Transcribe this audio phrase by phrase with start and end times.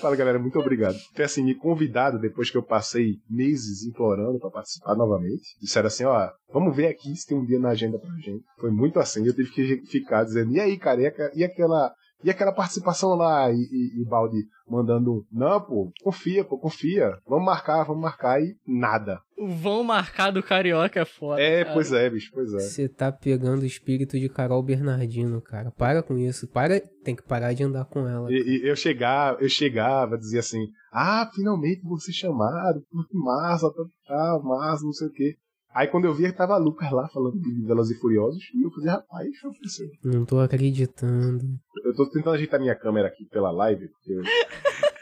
[0.00, 4.50] Fala, galera, muito obrigado ter assim, me convidado depois que eu passei meses implorando para
[4.50, 5.56] participar novamente.
[5.60, 8.44] Disseram assim: ó, vamos ver aqui se tem um dia na agenda pra gente.
[8.60, 11.00] Foi muito assim, eu tive que ficar dizendo: e aí, cara,
[11.34, 11.92] e aquela
[12.22, 17.16] e aquela participação lá, e, e, e Baldi mandando, não, pô, confia, pô, confia.
[17.26, 19.20] Vamos marcar, vamos marcar e nada.
[19.36, 21.40] O vão marcar do Carioca é foda.
[21.40, 21.74] É, cara.
[21.74, 22.58] pois é, bicho, pois é.
[22.58, 25.70] Você tá pegando o espírito de Carol Bernardino, cara.
[25.70, 26.48] Para com isso.
[26.48, 28.30] Para, tem que parar de andar com ela.
[28.30, 34.40] E, e eu chegava, eu chegava, dizia assim, ah, finalmente você chamado, massa, tá, tá,
[34.42, 35.36] massa, não sei o quê.
[35.78, 38.90] Aí quando eu vi, tava Lucas lá falando de Velozes e Furiosos, e eu falei,
[38.90, 39.88] rapaz, eu acontecer.
[40.02, 41.44] Não tô acreditando.
[41.84, 44.12] Eu tô tentando ajeitar minha câmera aqui pela live, porque...
[44.12, 44.22] Eu...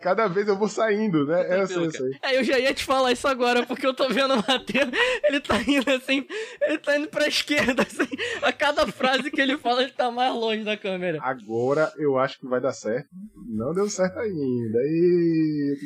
[0.00, 1.42] Cada vez eu vou saindo, né?
[1.46, 2.10] É, eu sei, eu sei.
[2.24, 4.90] É, eu já ia te falar isso agora, porque eu tô vendo o Matheus,
[5.22, 6.26] ele tá indo assim,
[6.62, 8.08] ele tá indo pra esquerda, assim.
[8.42, 11.18] A cada frase que ele fala, ele tá mais longe da câmera.
[11.22, 13.10] Agora eu acho que vai dar certo.
[13.46, 14.78] Não deu certo ainda.
[14.80, 15.76] E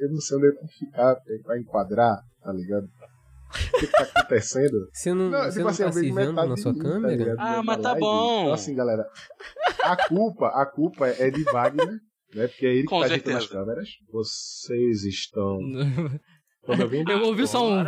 [0.00, 2.88] eu não sei onde ele vai ficar pra enquadrar, tá ligado?
[3.50, 4.88] O que, tá acontecendo?
[4.92, 7.36] Você não, não, você tipo não assim, tá se vendo na sua mim, tá câmera?
[7.36, 8.42] Tá ah, mas tá bom.
[8.42, 9.04] Então, assim, galera,
[9.82, 11.98] a culpa, a culpa é de Wagner,
[12.34, 12.46] né?
[12.46, 13.88] Porque é ele Com que tá ajeitando as câmeras.
[14.12, 15.58] Vocês estão...
[16.62, 17.82] Quando eu, eu ouvi só um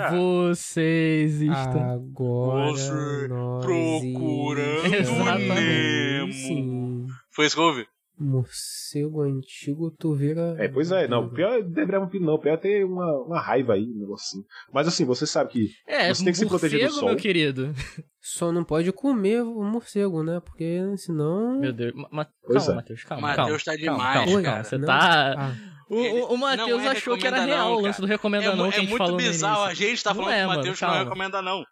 [0.48, 6.32] vocês estão agora Você nós procurando Exatamente.
[6.32, 7.06] Sim.
[7.30, 7.86] Foi isso que eu ouvi?
[8.18, 10.54] Morcego antigo, tu vira.
[10.58, 11.28] É, pois é, não.
[11.28, 11.62] Pior é
[11.98, 12.38] Vampiro, não.
[12.38, 14.44] Pior é ter uma, uma raiva aí, um negocinho.
[14.72, 17.08] Mas assim, você sabe que é, você tem que se proteger do sol.
[17.08, 17.74] meu querido.
[18.20, 20.40] Só não pode comer o morcego, né?
[20.40, 21.58] Porque senão.
[21.58, 21.92] Meu Deus.
[22.10, 22.74] Ma calma, é.
[22.74, 23.36] Matheus, calma.
[23.36, 24.64] Matheus tá demais, calma, cara.
[24.64, 25.34] Você tá.
[25.36, 25.72] Ah.
[25.88, 28.70] O, o, o Matheus é achou que era real o lance do recomenda é, não
[28.70, 30.56] que a gente falou É muito bizarro, a gente tá falando não é, que o
[30.56, 31.64] Matheus não recomenda não.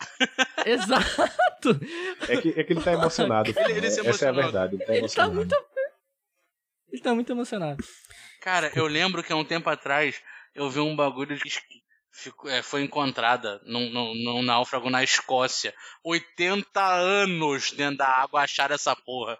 [0.66, 1.80] Exato!
[2.28, 3.50] É que, é que ele tá emocionado.
[3.50, 4.76] Ele, ele se Essa é a verdade.
[4.76, 5.54] Ele tá, ele tá muito.
[6.90, 7.84] Ele tá muito emocionado.
[8.40, 10.22] Cara, eu lembro que há um tempo atrás
[10.54, 11.50] eu vi um bagulho que
[12.12, 15.74] ficou, é, foi encontrada num, num, num náufrago na Escócia.
[16.04, 19.38] 80 anos dentro da água acharam essa porra.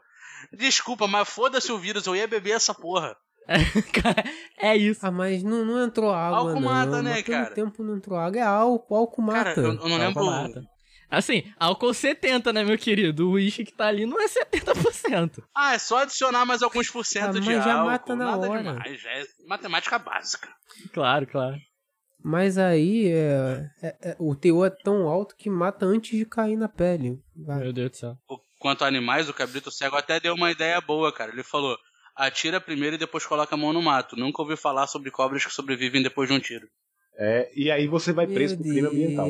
[0.53, 3.17] Desculpa, mas foda-se o vírus, eu ia beber essa porra.
[4.59, 5.07] é isso.
[5.07, 6.69] Ah, mas não, não entrou água, álcool não.
[6.69, 7.51] mata, né, cara?
[7.51, 8.39] tempo não entrou água.
[8.39, 9.55] É álcool, álcool mata.
[9.55, 10.25] Cara, eu, eu não lembro...
[10.25, 10.75] Mata.
[11.11, 13.29] Assim, álcool 70, né, meu querido?
[13.29, 15.45] O uísque que tá ali não é 70%.
[15.55, 17.91] Ah, é só adicionar mais alguns por cento ah, de já álcool.
[17.91, 18.63] mata na Nada hora.
[18.63, 19.05] demais.
[19.05, 20.49] É matemática básica.
[20.93, 21.57] Claro, claro.
[22.25, 26.57] Mas aí é, é, é, o teor é tão alto que mata antes de cair
[26.57, 27.21] na pele.
[27.37, 27.61] Vai.
[27.61, 28.17] Meu Deus do céu.
[28.59, 31.31] Quanto a animais, o cabrito cego até deu uma ideia boa, cara.
[31.31, 31.77] Ele falou:
[32.17, 34.17] atira primeiro e depois coloca a mão no mato.
[34.17, 36.69] Nunca ouvi falar sobre cobras que sobrevivem depois de um tiro.
[37.17, 39.29] É, e aí você vai preso por crime ambiental.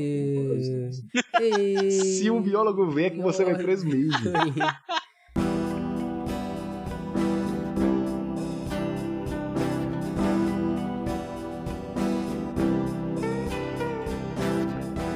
[1.91, 4.11] Se um biólogo vê é que você vai preso mesmo.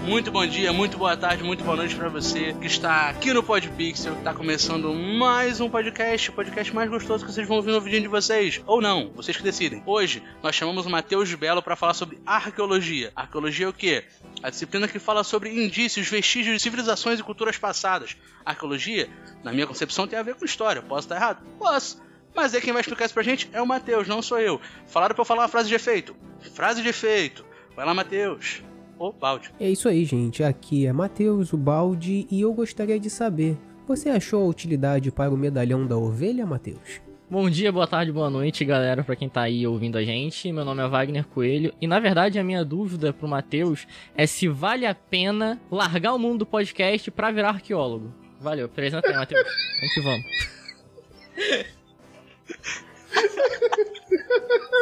[0.09, 3.43] Muito bom dia, muito boa tarde, muito boa noite para você que está aqui no
[3.43, 7.73] Podpixel, que está começando mais um podcast, o podcast mais gostoso que vocês vão ouvir
[7.73, 8.59] no vídeo de vocês.
[8.67, 9.83] Ou não, vocês que decidem.
[9.85, 13.13] Hoje nós chamamos o Matheus Belo para falar sobre arqueologia.
[13.15, 14.03] Arqueologia é o quê?
[14.43, 18.17] A disciplina que fala sobre indícios, vestígios de civilizações e culturas passadas.
[18.47, 19.11] Arqueologia,
[19.45, 20.81] na minha concepção, tem a ver com história.
[20.81, 21.47] Posso estar errado?
[21.59, 22.01] Posso.
[22.35, 24.59] Mas aí quem vai explicar isso pra gente é o Matheus, não sou eu.
[24.87, 26.17] Falaram pra eu falar uma frase de efeito.
[26.55, 27.45] Frase de efeito.
[27.77, 28.63] Vai lá, Matheus
[28.99, 29.51] o balde.
[29.61, 30.43] É isso aí, gente.
[30.43, 35.33] Aqui é Matheus, o balde, e eu gostaria de saber: você achou a utilidade para
[35.33, 37.01] o medalhão da ovelha, Matheus?
[37.31, 40.51] Bom dia, boa tarde, boa noite, galera, para quem tá aí ouvindo a gente.
[40.51, 44.49] Meu nome é Wagner Coelho e na verdade a minha dúvida pro Matheus é se
[44.49, 48.15] vale a pena largar o mundo do podcast para virar arqueólogo.
[48.41, 49.47] Valeu, apresenta aí, Matheus.
[49.79, 50.25] Vamos que vamos.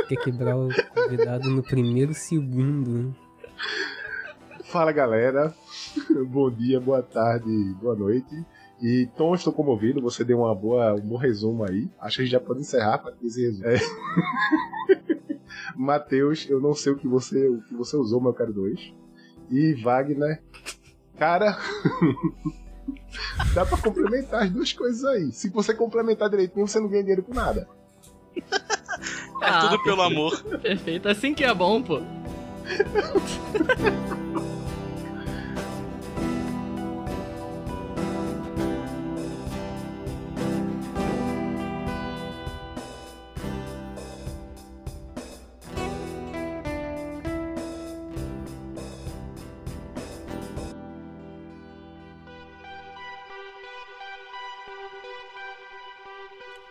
[0.09, 3.13] Quer quebrar o convidado no primeiro segundo.
[4.69, 5.55] Fala galera,
[6.29, 7.49] bom dia, boa tarde,
[7.81, 8.45] boa noite.
[8.83, 11.89] E Tom, estou comovido, você deu uma boa, um bom resumo aí.
[12.01, 13.67] Acho que a gente já pode encerrar para esse resumo.
[13.69, 13.79] É.
[15.77, 18.93] Matheus, eu não sei o que você, o que você usou, meu caro 2.
[19.51, 20.43] E Wagner,
[21.17, 21.57] cara,
[23.55, 25.31] dá para complementar as duas coisas aí.
[25.33, 27.69] Se você complementar direitinho, você não ganha dinheiro com nada.
[28.37, 30.43] É ah, tudo pelo amor.
[30.61, 32.03] Perfeito, assim que é bom, pô.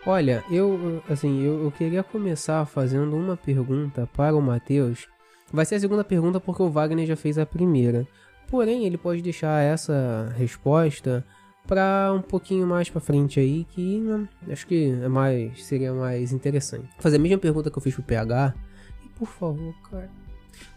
[0.06, 5.08] Olha, eu, assim, eu, eu queria começar fazendo uma pergunta para o Matheus.
[5.52, 8.06] Vai ser a segunda pergunta porque o Wagner já fez a primeira.
[8.48, 11.26] Porém, ele pode deixar essa resposta
[11.66, 16.32] para um pouquinho mais para frente aí, que né, acho que é mais seria mais
[16.32, 16.88] interessante.
[17.00, 18.54] Fazer a mesma pergunta que eu fiz pro PH.
[19.04, 20.08] E por favor, cara,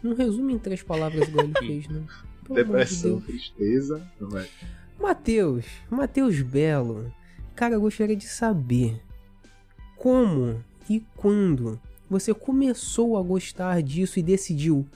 [0.02, 2.02] não resume em três palavras igual ele fez, né?
[2.44, 4.04] Pelo Depressão, de tristeza.
[4.20, 4.48] Não é.
[5.00, 7.14] Matheus, Matheus Belo.
[7.54, 9.00] Cara, eu gostaria de saber
[10.00, 11.80] como e quando
[12.10, 14.88] você começou a gostar disso e decidiu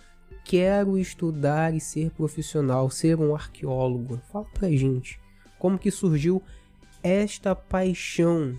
[0.46, 4.20] quero estudar e ser profissional, ser um arqueólogo.
[4.32, 5.20] Fala pra gente
[5.60, 6.42] como que surgiu
[7.02, 8.58] esta paixão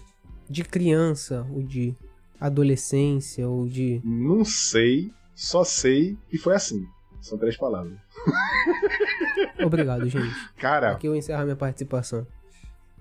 [0.48, 1.94] de criança ou de
[2.40, 6.86] adolescência ou de Não sei, só sei que foi assim.
[7.20, 7.98] São três palavras.
[9.64, 10.34] Obrigado, gente.
[10.56, 12.26] Cara, Aqui eu encerro a minha participação.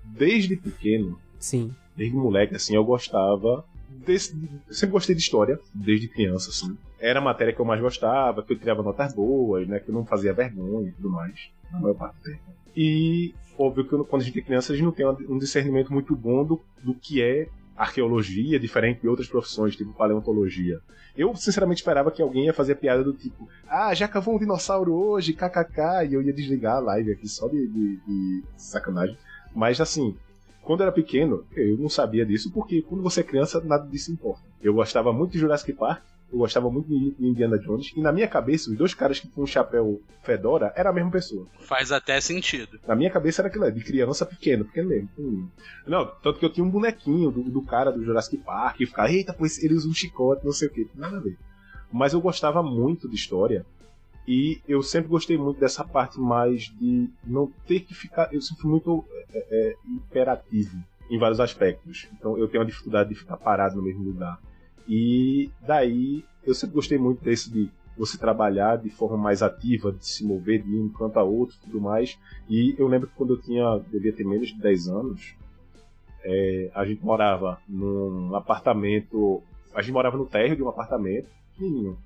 [0.02, 1.74] desde pequeno, Sim.
[1.96, 3.64] Desde moleque, assim, eu gostava.
[3.88, 4.36] Desse,
[4.68, 6.76] eu sempre gostei de história, desde criança, assim.
[6.98, 9.78] Era a matéria que eu mais gostava, que eu tirava notas boas, né?
[9.78, 12.42] Que eu não fazia vergonha e tudo mais, na maior parte do tempo.
[12.76, 16.14] E, óbvio que quando a gente é criança, a gente não tem um discernimento muito
[16.16, 20.80] bom do, do que é arqueologia, diferente de outras profissões, tipo paleontologia.
[21.16, 24.92] Eu, sinceramente, esperava que alguém ia fazer piada do tipo, ah, já cavou um dinossauro
[24.92, 29.16] hoje, kkk, e eu ia desligar a live aqui só de, de, de sacanagem.
[29.54, 30.16] Mas, assim,
[30.64, 34.10] quando eu era pequeno, eu não sabia disso, porque quando você é criança, nada disso
[34.10, 34.42] importa.
[34.62, 36.02] Eu gostava muito de Jurassic Park,
[36.32, 39.44] eu gostava muito de Indiana Jones, e na minha cabeça, os dois caras que tinham
[39.44, 41.46] um chapéu fedora era a mesma pessoa.
[41.60, 42.80] Faz até sentido.
[42.88, 45.08] Na minha cabeça era aquilo, de criança pequeno, pequeno mesmo.
[45.18, 45.48] Hum.
[45.86, 49.12] Não, tanto que eu tinha um bonequinho do, do cara do Jurassic Park, e ficava,
[49.12, 51.36] eita, pois ele usa um chicote, não sei o que, nada a ver.
[51.92, 53.64] Mas eu gostava muito de história,
[54.26, 58.32] e eu sempre gostei muito dessa parte mais de não ter que ficar.
[58.32, 62.08] Eu sempre fui muito é, é, imperativo em vários aspectos.
[62.12, 64.40] Então eu tenho a dificuldade de ficar parado no mesmo lugar.
[64.88, 70.06] E daí eu sempre gostei muito desse de você trabalhar de forma mais ativa, de
[70.06, 72.18] se mover de um canto a outro tudo mais.
[72.48, 75.34] E eu lembro que quando eu tinha, devia ter menos de 10 anos,
[76.22, 79.42] é, a gente morava num apartamento,
[79.74, 81.98] a gente morava no térreo de um apartamento pequenininho.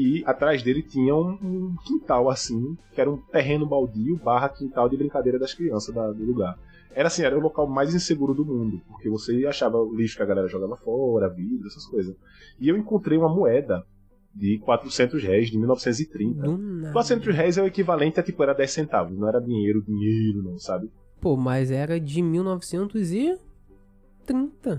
[0.00, 4.88] E atrás dele tinha um, um quintal assim, que era um terreno baldio barra quintal
[4.88, 6.56] de brincadeira das crianças da- do lugar.
[6.94, 10.22] Era assim, era o local mais inseguro do mundo, porque você achava o lixo que
[10.22, 12.14] a galera jogava fora, vidro, essas coisas.
[12.60, 13.84] E eu encontrei uma moeda
[14.32, 16.42] de 400 réis, de 1930.
[16.42, 16.92] Do nada.
[16.92, 20.58] 400 réis é o equivalente a tipo, era 10 centavos, não era dinheiro, dinheiro não,
[20.60, 20.88] sabe?
[21.20, 23.40] Pô, mas era de 1930.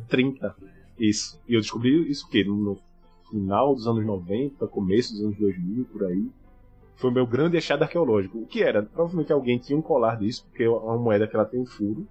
[0.08, 0.56] 30.
[1.00, 1.40] Isso.
[1.48, 2.44] E eu descobri isso o quê?
[2.44, 2.78] No, no
[3.30, 6.30] final dos anos 90, começo dos anos 2000, por aí.
[6.96, 8.40] Foi o meu grande achado arqueológico.
[8.40, 8.84] O que era?
[8.84, 12.06] Provavelmente alguém tinha um colar disso, porque é uma moeda que ela tem um furo.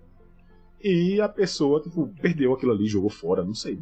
[0.83, 3.79] E a pessoa, tipo, perdeu aquilo ali, jogou fora, não sei.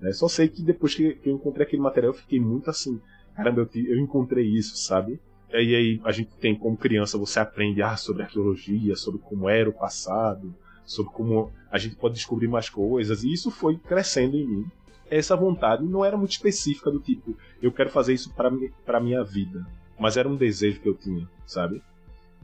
[0.00, 0.12] Né?
[0.12, 3.00] Só sei que depois que, eu encontrei aquele material, eu fiquei muito assim.
[3.34, 5.20] Caramba, eu, eu encontrei isso, sabe?
[5.50, 9.68] E aí a gente tem, como criança, você aprende ah, sobre arqueologia, sobre como era
[9.68, 10.54] o passado,
[10.84, 14.66] sobre como a gente pode descobrir mais coisas, e isso foi crescendo em mim.
[15.10, 15.84] Essa vontade.
[15.84, 18.50] Não era muito específica do tipo, eu quero fazer isso para
[18.84, 19.66] para minha vida,
[19.98, 21.82] mas era um desejo que eu tinha, sabe?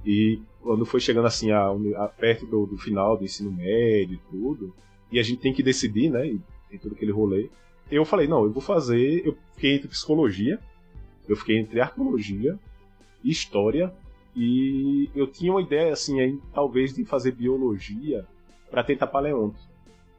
[0.05, 4.31] E quando foi chegando assim a, a- perto do, do final do ensino médio e
[4.31, 4.75] tudo,
[5.11, 7.49] e a gente tem que decidir, né, e tem todo aquele rolê,
[7.91, 10.59] eu falei, não, eu vou fazer, eu fiquei entre psicologia,
[11.29, 12.59] eu fiquei entre arqueologia,
[13.23, 13.93] história
[14.37, 18.27] e eu tinha uma ideia assim aí, talvez de fazer biologia
[18.71, 19.59] para tentar paleonto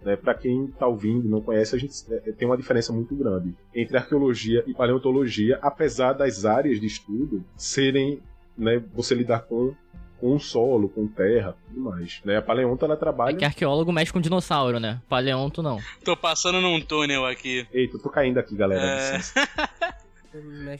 [0.05, 0.15] né?
[0.15, 3.53] Para quem está ouvindo e não conhece, a gente é, tem uma diferença muito grande
[3.73, 8.21] entre arqueologia e paleontologia, apesar das áreas de estudo serem,
[8.57, 9.73] né, você lidar com
[10.17, 12.21] com o solo, com terra, e tudo mais.
[12.23, 12.37] Né?
[12.37, 13.35] A paleonto ela É trabalha.
[13.37, 15.01] que arqueólogo mexe com dinossauro, né?
[15.09, 15.77] Paleonto não.
[16.05, 17.67] Tô passando num túnel aqui.
[17.73, 18.81] Eita, tô caindo aqui, galera.
[18.81, 19.19] É.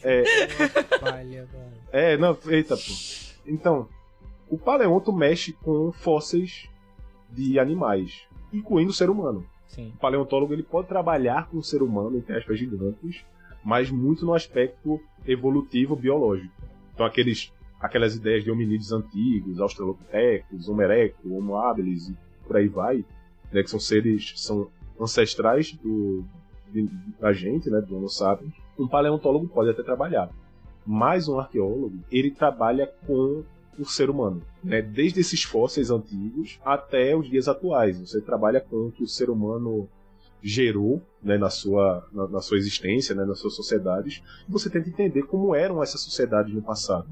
[0.04, 0.24] É.
[1.00, 1.48] palha.
[1.92, 2.84] É, não, eita, pô.
[3.48, 3.88] Então,
[4.50, 6.68] o paleonto mexe com fósseis
[7.30, 8.24] de animais,
[8.56, 9.46] incluindo o ser humano.
[9.68, 9.92] Sim.
[9.96, 13.26] O paleontólogo ele pode trabalhar com o ser humano, entre aspas, gigantes,
[13.64, 16.54] mas muito no aspecto evolutivo biológico.
[16.94, 22.16] Então, aqueles, aquelas ideias de hominídeos antigos, australopithecus, Homo erectus, Homo habilis e
[22.48, 23.04] por aí vai,
[23.52, 24.70] né, que são seres, são
[25.00, 26.24] ancestrais do,
[26.72, 26.88] de-
[27.20, 30.30] da gente, né, do Homo sapiens, um paleontólogo pode até trabalhar.
[30.86, 33.44] Mas um arqueólogo, ele trabalha com
[33.78, 34.82] o ser humano, né?
[34.82, 38.00] Desde esses fósseis antigos até os dias atuais.
[38.00, 39.90] Você trabalha com o que o ser humano
[40.42, 44.22] gerou, né, na sua na, na sua existência, né, nas suas sociedades.
[44.48, 47.08] E você tenta entender como eram essas sociedades no passado,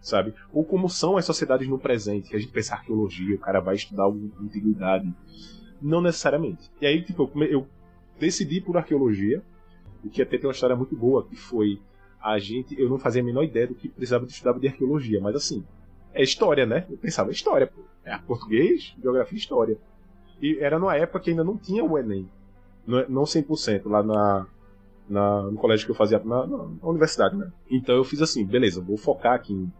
[0.00, 0.34] sabe?
[0.52, 2.30] Ou como são as sociedades no presente.
[2.30, 5.12] Que a gente pensa arqueologia, o cara vai estudar a antiguidade.
[5.80, 6.70] Não necessariamente.
[6.80, 7.66] E aí, tipo, eu, eu
[8.18, 9.42] decidi por arqueologia,
[10.04, 11.80] o que até tem uma história muito boa, que foi
[12.20, 15.20] a gente, eu não fazia a menor ideia do que precisava de estudar de arqueologia,
[15.20, 15.64] mas assim,
[16.18, 16.84] é história, né?
[16.90, 17.80] Eu pensava, é história, pô.
[18.04, 19.78] É português, geografia e história.
[20.42, 22.28] E era numa época que ainda não tinha o Enem.
[22.86, 24.46] Não, não 100% lá na,
[25.08, 27.50] na, no colégio que eu fazia, na, na, universidade, né?
[27.70, 29.72] Então eu fiz assim, beleza, vou focar aqui em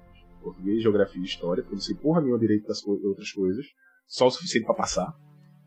[0.43, 3.67] português, geografia e história, porque não sei porra nenhuma direito das co- outras coisas,
[4.07, 5.13] só o suficiente pra passar.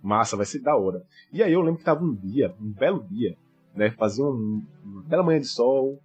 [0.01, 1.03] Massa, vai ser da hora.
[1.33, 3.35] E aí eu lembro que tava um dia, um belo dia,
[3.75, 3.91] né?
[3.91, 5.99] Fazia um, uma bela manhã de sol,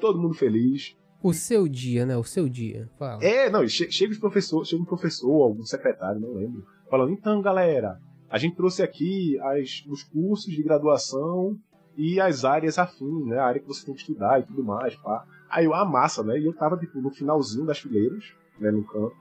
[0.00, 0.96] todo mundo feliz.
[1.26, 2.16] O seu dia, né?
[2.16, 2.88] O seu dia.
[2.98, 3.22] Fala.
[3.24, 7.40] É, não, che- chega os professores, chega um professor, algum secretário, não lembro, falando, então,
[7.42, 7.98] galera,
[8.30, 11.56] a gente trouxe aqui as, os cursos de graduação
[11.96, 13.38] e as áreas afins, né?
[13.38, 15.24] A área que você tem que estudar e tudo mais, pá.
[15.50, 16.38] Aí eu, ah, massa, né?
[16.38, 18.24] E eu tava, tipo, no finalzinho das fileiras,
[18.60, 19.14] né, no canto.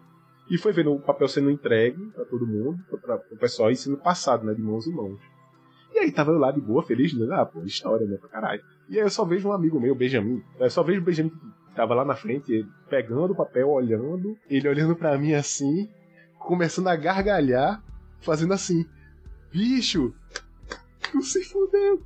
[0.50, 3.98] E foi vendo o papel sendo entregue pra todo mundo, pra, o pessoal e sendo
[3.98, 5.20] passado, né, de mãos em mãos.
[5.94, 7.26] E aí tava eu lá de boa, feliz, né?
[7.32, 8.62] Ah, pô, história, né, pra caralho.
[8.90, 11.32] E aí eu só vejo um amigo meu, Benjamin, eu só vejo o Benjamin
[11.76, 15.90] tava lá na frente, pegando o papel, olhando, ele olhando pra mim assim,
[16.40, 17.84] começando a gargalhar,
[18.22, 18.86] fazendo assim,
[19.52, 20.14] bicho,
[21.12, 21.98] tu se fudeu,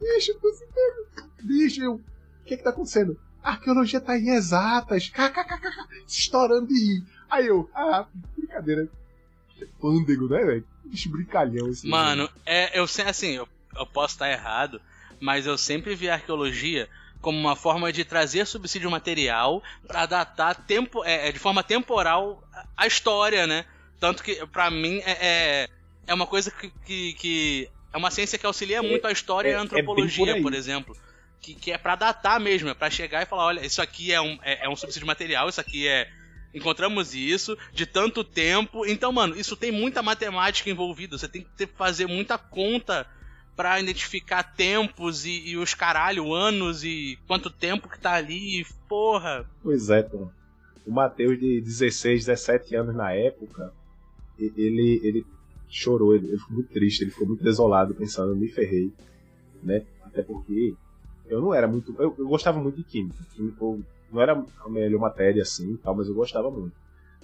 [0.00, 2.00] bicho, tu se fudeu, bicho, o
[2.44, 3.18] que que tá acontecendo?
[3.42, 7.04] A arqueologia tá em exatas, kkkk, estourando de rir.
[7.30, 8.88] Aí eu, ah, brincadeira,
[9.80, 10.64] pândego, né, velho?
[10.84, 14.80] Bicho brincalhão esse Mano, é, eu sei, assim, eu, eu posso estar errado,
[15.20, 16.88] mas eu sempre vi a arqueologia
[17.20, 22.42] como uma forma de trazer subsídio material pra datar tempo, é, é, de forma temporal
[22.76, 23.64] a- história, né?
[23.98, 25.68] Tanto que, pra mim, é, é,
[26.06, 29.52] é uma coisa que, que, que- É uma ciência que auxilia muito a história é-
[29.52, 30.96] e é a bem antropologia, por por exemplo.
[31.40, 34.20] Que, que é pra datar mesmo, é pra chegar e falar: olha, isso aqui é
[34.20, 36.08] um, é, é um subsídio material, isso aqui é.
[36.54, 38.84] Encontramos isso de tanto tempo.
[38.86, 41.16] Então, mano, isso tem muita matemática envolvida.
[41.18, 43.06] Você tem que ter, fazer muita conta
[43.58, 48.64] pra identificar tempos e, e os caralho, anos e quanto tempo que tá ali.
[48.88, 49.44] Porra.
[49.60, 50.30] Pois é, Tom.
[50.86, 53.72] O Matheus, de 16, 17 anos na época,
[54.38, 55.26] ele, ele
[55.68, 58.92] chorou, ele, ele ficou muito triste, ele ficou muito desolado, pensando, eu me ferrei,
[59.60, 59.84] né?
[60.04, 60.76] Até porque
[61.26, 61.92] eu não era muito.
[61.98, 63.18] Eu, eu gostava muito de química.
[63.34, 63.64] Química
[64.12, 66.76] não era a melhor matéria assim tal, mas eu gostava muito.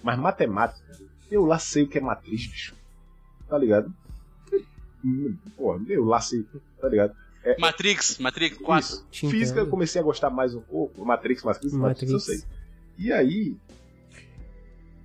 [0.03, 0.99] Mas matemática,
[1.31, 2.75] eu lá sei o que é matriz, bicho.
[3.49, 3.95] Tá ligado?
[5.57, 6.45] Pô, eu lá sei,
[6.81, 7.15] tá ligado?
[7.59, 8.89] Matrix, Matrix 4.
[8.89, 9.07] Isso.
[9.31, 11.05] Física eu comecei a gostar mais um pouco.
[11.05, 12.37] Matrix, Matrix, Matrix, eu sei.
[12.37, 12.65] Matrix.
[12.97, 13.57] E aí,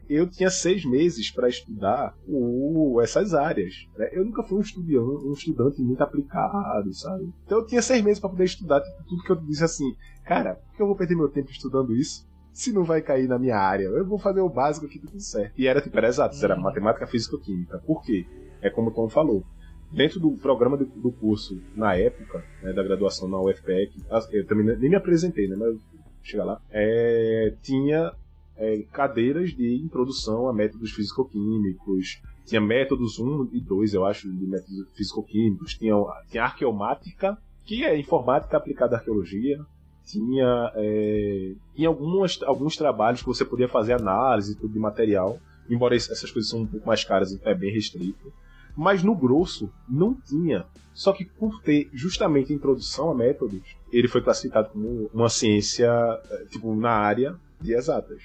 [0.09, 3.87] eu tinha seis meses para estudar o, essas áreas.
[3.95, 4.09] né?
[4.11, 7.31] Eu nunca fui um estudante, um estudante muito aplicado, sabe?
[7.45, 10.55] Então eu tinha seis meses para poder estudar tipo, tudo que eu disse assim, cara,
[10.55, 12.27] por que eu vou perder meu tempo estudando isso?
[12.51, 15.53] Se não vai cair na minha área, eu vou fazer o básico aqui tudo certo.
[15.55, 17.77] E era tipo, era exato, era matemática, física e química.
[17.85, 18.25] Por quê?
[18.61, 19.45] É como o Tom falou.
[19.91, 24.45] Dentro do programa do, do curso, na época, né, da graduação na UFPEC, as- eu
[24.45, 25.55] também nem me apresentei, né?
[25.55, 25.77] Mas
[26.23, 28.11] chegar lá, é, tinha
[28.57, 34.45] é, cadeiras de introdução a métodos físico-químicos, tinha métodos 1 e 2, eu acho, de
[34.45, 35.93] métodos físico-químicos, tinha,
[36.29, 39.59] tinha arqueomática, que é informática aplicada à arqueologia,
[40.05, 45.95] tinha, é, tinha algumas, alguns trabalhos que você podia fazer análise tudo de material, embora
[45.95, 48.33] es- essas coisas são um pouco mais caras, é bem restrito.
[48.79, 50.65] Mas no grosso, não tinha.
[50.93, 55.89] Só que por ter justamente a introdução a métodos, ele foi classificado como uma ciência,
[56.31, 58.23] eh, tipo, na área de exatas.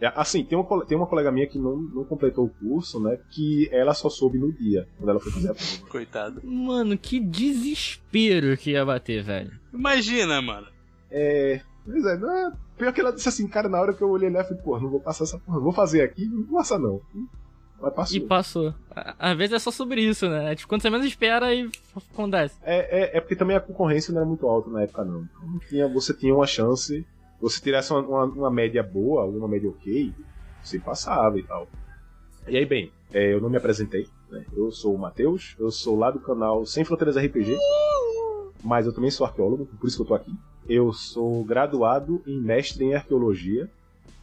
[0.00, 3.18] É, Assim, tem uma, tem uma colega minha que não, não completou o curso, né?
[3.30, 5.90] Que ela só soube no dia, quando ela foi fazer a prova.
[5.90, 6.40] Coitado.
[6.42, 9.52] Mano, que desespero que ia bater, velho.
[9.70, 10.66] Imagina, mano.
[11.10, 11.60] É.
[11.84, 14.40] Pois é, não, pior que ela disse assim, cara, na hora que eu olhei lá,
[14.40, 17.02] eu falei, pô, não vou passar essa porra, vou fazer aqui, não vou passar não.
[17.80, 18.16] Passou.
[18.16, 18.74] E passou.
[19.18, 20.52] Às vezes é só sobre isso, né?
[20.52, 21.70] É tipo, quando você menos espera e
[22.12, 22.54] acontece.
[22.62, 25.22] É, é, é porque também a concorrência não era muito alta na época, não.
[25.22, 27.06] Então, tinha, você tinha uma chance,
[27.40, 30.12] você tirasse uma, uma, uma média boa, uma média ok,
[30.62, 31.66] você passava e tal.
[32.46, 34.44] E aí, bem, é, eu não me apresentei, né?
[34.54, 37.56] Eu sou o Matheus, eu sou lá do canal Sem Fronteiras RPG,
[38.62, 40.34] mas eu também sou arqueólogo, por isso que eu tô aqui.
[40.68, 43.70] Eu sou graduado em mestre em arqueologia,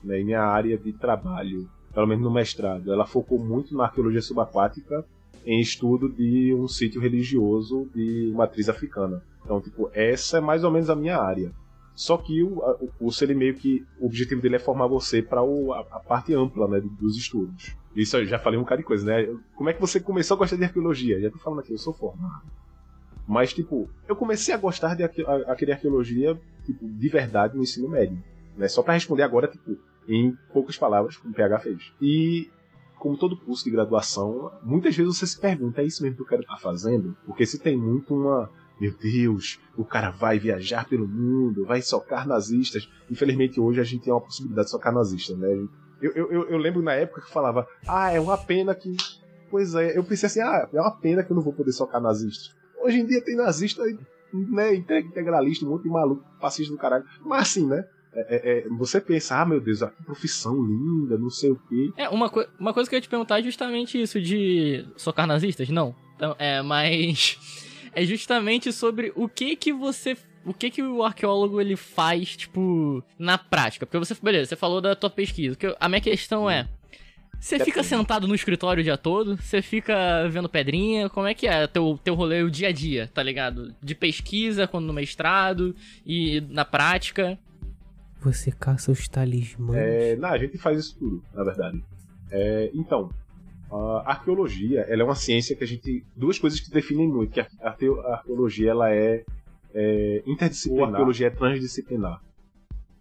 [0.03, 0.19] né?
[0.19, 1.67] E minha área de trabalho,
[1.98, 5.04] pelo menos no mestrado, ela focou muito na arqueologia subaquática
[5.44, 9.24] em estudo de um sítio religioso de matriz africana.
[9.44, 11.51] Então, tipo, essa é mais ou menos a minha área.
[11.96, 13.84] Só que o, o curso, ele meio que.
[14.00, 17.75] O objetivo dele é formar você para a, a parte ampla né, dos estudos.
[17.96, 19.36] Isso eu já falei um bocado de coisa, né?
[19.56, 21.20] Como é que você começou a gostar de arqueologia?
[21.20, 22.46] Já tô falando aqui, eu sou formado.
[23.27, 28.22] Mas, tipo, eu comecei a gostar de arque- arqueologia, tipo, de verdade no ensino médio.
[28.56, 28.68] Né?
[28.68, 29.75] Só para responder agora, tipo,
[30.07, 31.93] em poucas palavras, como o PH fez.
[32.01, 32.49] E
[32.97, 36.27] como todo curso de graduação, muitas vezes você se pergunta, é isso mesmo que eu
[36.27, 37.15] quero estar fazendo?
[37.25, 38.49] Porque se tem muito uma.
[38.79, 42.87] Meu Deus, o cara vai viajar pelo mundo, vai socar nazistas.
[43.09, 45.67] Infelizmente hoje a gente tem uma possibilidade de socar nazistas, né?
[45.99, 48.95] Eu, eu, eu lembro na época que falava, ah, é uma pena que.
[49.49, 51.99] Pois é, eu pensei assim, ah, é uma pena que eu não vou poder socar
[51.99, 52.55] nazistas.
[52.83, 53.83] Hoje em dia tem nazista,
[54.31, 57.05] né, integralista, um monte de maluco, fascista do caralho.
[57.25, 57.83] Mas assim, né?
[58.17, 61.91] É, é, é, você pensa, ah, meu Deus, que profissão linda, não sei o quê.
[61.95, 65.27] É, uma, co uma coisa que eu ia te perguntar é justamente isso de socar
[65.27, 65.69] nazistas?
[65.69, 65.95] Não.
[66.15, 67.38] Então, é, mas.
[67.93, 73.03] É justamente sobre o que que você o que que o arqueólogo ele faz, tipo,
[73.17, 73.88] na prática?
[73.88, 75.57] Porque você, beleza, você falou da tua pesquisa.
[75.79, 76.67] a minha questão é,
[77.39, 79.38] você fica sentado no escritório o dia todo?
[79.38, 81.09] Você fica vendo pedrinha?
[81.09, 83.75] Como é que é teu, teu rolê o dia a dia, tá ligado?
[83.81, 87.38] De pesquisa, quando no mestrado e na prática?
[88.31, 89.77] Você caça os talismãs.
[89.77, 91.84] É, não, a gente faz isso tudo, na verdade.
[92.29, 93.10] É, então,
[93.72, 96.03] a arqueologia, ela é uma ciência que a gente...
[96.15, 99.24] Duas coisas que definem muito, que a, a arqueologia, ela é,
[99.74, 100.81] é interdisciplinar.
[100.81, 102.22] Ou a arqueologia é transdisciplinar.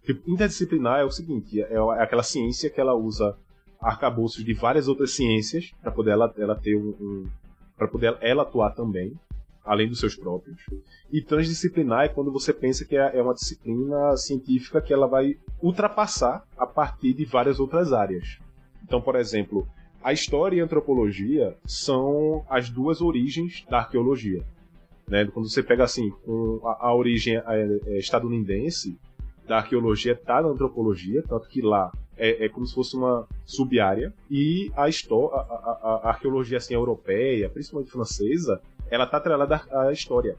[0.03, 3.35] Tipo, interdisciplinar é o seguinte, é, é aquela ciência que ela usa
[3.81, 7.25] arcabouços de várias outras ciências para poder ela, ela ter um, um
[7.77, 9.13] para poder ela atuar também
[9.67, 10.57] além dos seus próprios.
[11.11, 15.37] E transdisciplinar é quando você pensa que é, é uma disciplina científica que ela vai
[15.61, 18.39] ultrapassar a partir de várias outras áreas.
[18.83, 19.67] Então, por exemplo,
[20.01, 24.43] a história e a antropologia são as duas origens da arqueologia.
[25.07, 25.25] Né?
[25.25, 26.11] Quando você pega assim,
[26.63, 27.43] a, origem é,
[27.85, 28.97] é, estadunidense
[29.45, 34.13] da arqueologia está na antropologia, tanto que lá é, é, como se fosse uma sub-área,
[34.29, 40.37] e a, a, a, a, arqueologia assim, europeia, principalmente francesa, ela está atrelada à história.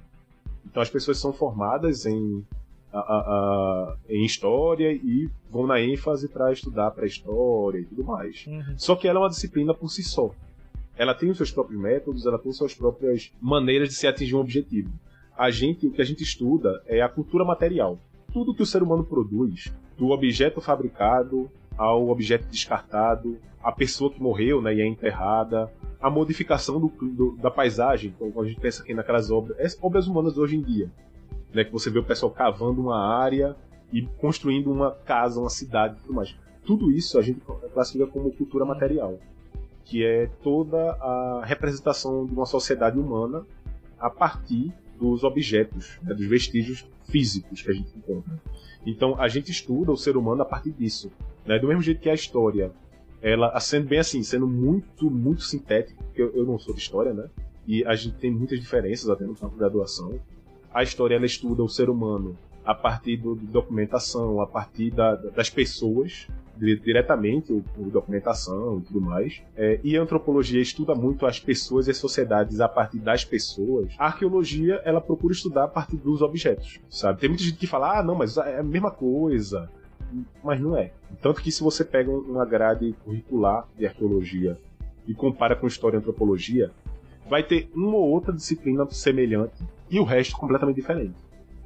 [0.64, 2.44] Então as pessoas são formadas em,
[2.92, 8.46] a, a, a, em história e vão na ênfase para estudar pré-história e tudo mais.
[8.46, 8.74] Uhum.
[8.76, 10.30] Só que ela é uma disciplina por si só.
[10.96, 14.40] Ela tem os seus próprios métodos, ela tem suas próprias maneiras de se atingir um
[14.40, 14.90] objetivo.
[15.36, 17.98] A gente, o que a gente estuda é a cultura material.
[18.32, 24.20] Tudo que o ser humano produz, do objeto fabricado ao objeto descartado, a pessoa que
[24.20, 28.82] morreu né, e é enterrada, a modificação do, do, da paisagem, quando a gente pensa
[28.82, 30.90] aqui naquelas obras, obras humanas hoje em dia,
[31.52, 33.56] né, que você vê o pessoal cavando uma área
[33.92, 36.34] e construindo uma casa, uma cidade e tudo mais.
[36.64, 37.40] Tudo isso a gente
[37.72, 39.18] classifica como cultura material,
[39.84, 43.44] que é toda a representação de uma sociedade humana
[43.98, 48.40] a partir dos objetos, né, dos vestígios físicos que a gente encontra.
[48.86, 51.10] Então a gente estuda o ser humano a partir disso.
[51.46, 51.58] Né?
[51.58, 52.70] Do mesmo jeito que a história
[53.22, 57.12] ela sendo bem assim, sendo muito, muito sintético, porque eu, eu não sou de história,
[57.12, 57.28] né?
[57.66, 60.18] E a gente tem muitas diferenças até no campo da graduação.
[60.72, 65.14] A história ela estuda o ser humano a partir do, de documentação, a partir da,
[65.16, 66.28] das pessoas,
[66.58, 69.42] diretamente, o, o, documentação e tudo mais.
[69.56, 73.94] É, e a antropologia estuda muito as pessoas e as sociedades a partir das pessoas.
[73.98, 77.20] A arqueologia, ela procura estudar a partir dos objetos, sabe?
[77.20, 79.70] Tem muita gente que fala, ah, não, mas é a mesma coisa
[80.42, 80.92] mas não é.
[81.20, 84.58] Tanto que se você pega uma grade curricular de arqueologia
[85.06, 86.70] e compara com história e antropologia,
[87.28, 91.14] vai ter uma ou outra disciplina semelhante e o resto completamente diferente.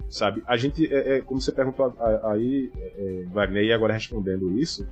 [0.09, 0.42] Sabe?
[0.46, 4.87] A gente, é, é como você perguntou aí, é, é, Wagner, e agora respondendo isso,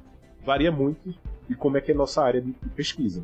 [0.44, 1.14] varia muito
[1.48, 3.22] de como é que é nossa área de, pesquisa.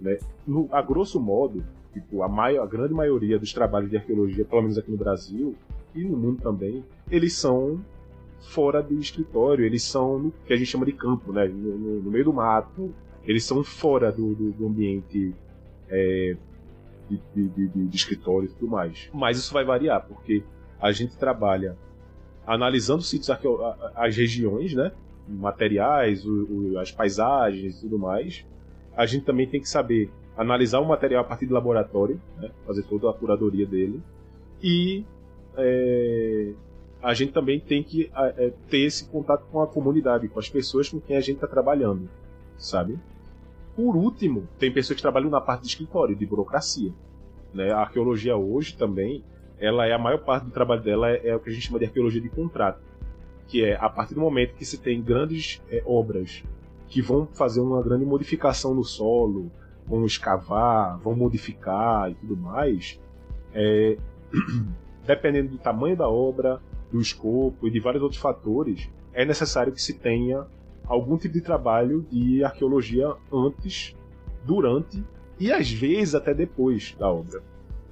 [0.00, 0.18] Né?
[0.46, 4.62] No, a grosso modo, tipo, a, maior, a grande maioria dos trabalhos de arqueologia, pelo
[4.62, 5.54] menos aqui no Brasil
[5.94, 7.84] e no mundo também, eles são
[8.42, 11.46] fora do escritório, eles são no que a gente chama de campo, né?
[11.46, 12.92] No, no, no meio do mato,
[13.24, 15.34] eles são fora do, do, do ambiente
[15.88, 16.36] é,
[17.08, 19.08] de, de, de, de, escritório e tudo mais.
[19.12, 20.42] Mas isso vai variar, porque
[20.80, 21.76] a gente trabalha
[22.46, 23.30] analisando sítios
[23.94, 24.92] as regiões, né?
[25.28, 28.44] Materiais, o, o, as paisagens e tudo mais.
[28.96, 32.50] A gente também tem que saber analisar o material a partir do laboratório, né?
[32.66, 34.02] fazer toda a curadoria dele.
[34.62, 35.04] E
[35.56, 36.52] é,
[37.02, 40.88] a gente também tem que é, ter esse contato com a comunidade, com as pessoas
[40.88, 42.08] com quem a gente está trabalhando,
[42.56, 42.98] sabe?
[43.74, 46.92] Por último, tem pessoas que trabalham na parte de escritório, de burocracia.
[47.52, 47.72] Né?
[47.72, 49.24] A arqueologia hoje também,
[49.58, 51.78] ela é a maior parte do trabalho dela é, é o que a gente chama
[51.78, 52.80] de arqueologia de contrato,
[53.48, 56.44] que é a partir do momento que se tem grandes é, obras
[56.88, 59.50] que vão fazer uma grande modificação no solo,
[59.86, 63.00] vão escavar, vão modificar e tudo mais,
[63.54, 63.96] é,
[65.06, 66.60] dependendo do tamanho da obra,
[66.92, 70.46] do escopo e de vários outros fatores, é necessário que se tenha
[70.84, 73.96] algum tipo de trabalho de arqueologia antes,
[74.44, 75.02] durante
[75.38, 77.42] e às vezes até depois da obra.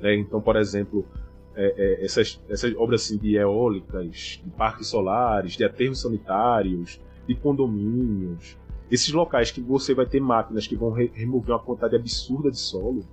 [0.01, 0.17] Né?
[0.17, 1.07] Então, por exemplo,
[1.55, 7.35] é, é, essas, essas obras assim, de eólicas, de parques solares, de aterros sanitários, de
[7.35, 8.57] condomínios,
[8.91, 12.59] esses locais que você vai ter máquinas que vão re remover uma quantidade absurda de
[12.59, 13.05] solo,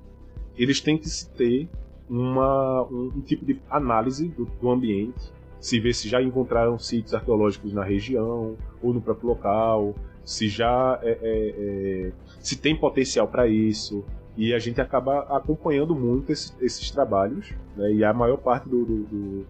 [0.57, 1.69] eles têm que ter
[2.09, 7.13] uma, um, um tipo de análise do, do, ambiente, se ver se já encontraram sítios
[7.13, 13.27] arqueológicos na região ou no próprio local, se já é, é, é, se tem potencial
[13.27, 14.03] para isso.
[14.35, 17.91] E a gente acaba acompanhando muito esse, esses trabalhos, né?
[17.91, 19.45] e a maior parte do, do,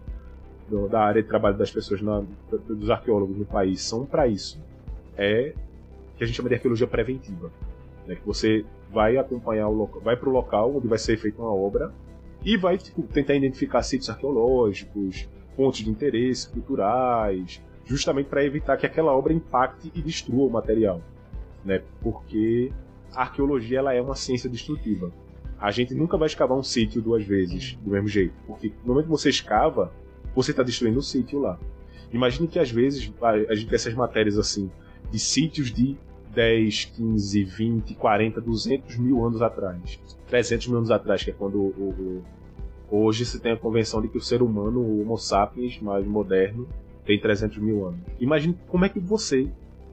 [0.68, 2.24] do, da área de trabalho das pessoas, na,
[2.66, 4.58] dos arqueólogos no país, são para isso.
[5.16, 5.52] É
[6.16, 7.50] que a gente chama de arqueologia preventiva.
[8.06, 8.16] Né?
[8.16, 11.52] Que você vai acompanhar o local, vai para o local onde vai ser feita uma
[11.52, 11.92] obra
[12.44, 18.86] e vai tipo, tentar identificar sítios arqueológicos, pontos de interesse culturais, justamente para evitar que
[18.86, 21.02] aquela obra impacte e destrua o material,
[21.64, 21.82] né?
[22.00, 22.70] Porque
[23.12, 25.10] a arqueologia ela é uma ciência destrutiva.
[25.58, 29.06] A gente nunca vai escavar um sítio duas vezes do mesmo jeito, porque no momento
[29.06, 29.92] que você escava,
[30.32, 31.58] você está destruindo o sítio lá.
[32.12, 34.70] Imagine que às vezes a gente tem essas matérias assim
[35.10, 35.96] de sítios de
[36.32, 39.98] 10, 15, 20, 40, 200 mil anos atrás.
[40.28, 42.24] 300 mil anos atrás, que é quando o, o,
[42.90, 46.66] hoje se tem a convenção de que o ser humano, o Homo sapiens mais moderno,
[47.04, 48.00] tem 300 mil anos.
[48.20, 49.50] Imagine como é que você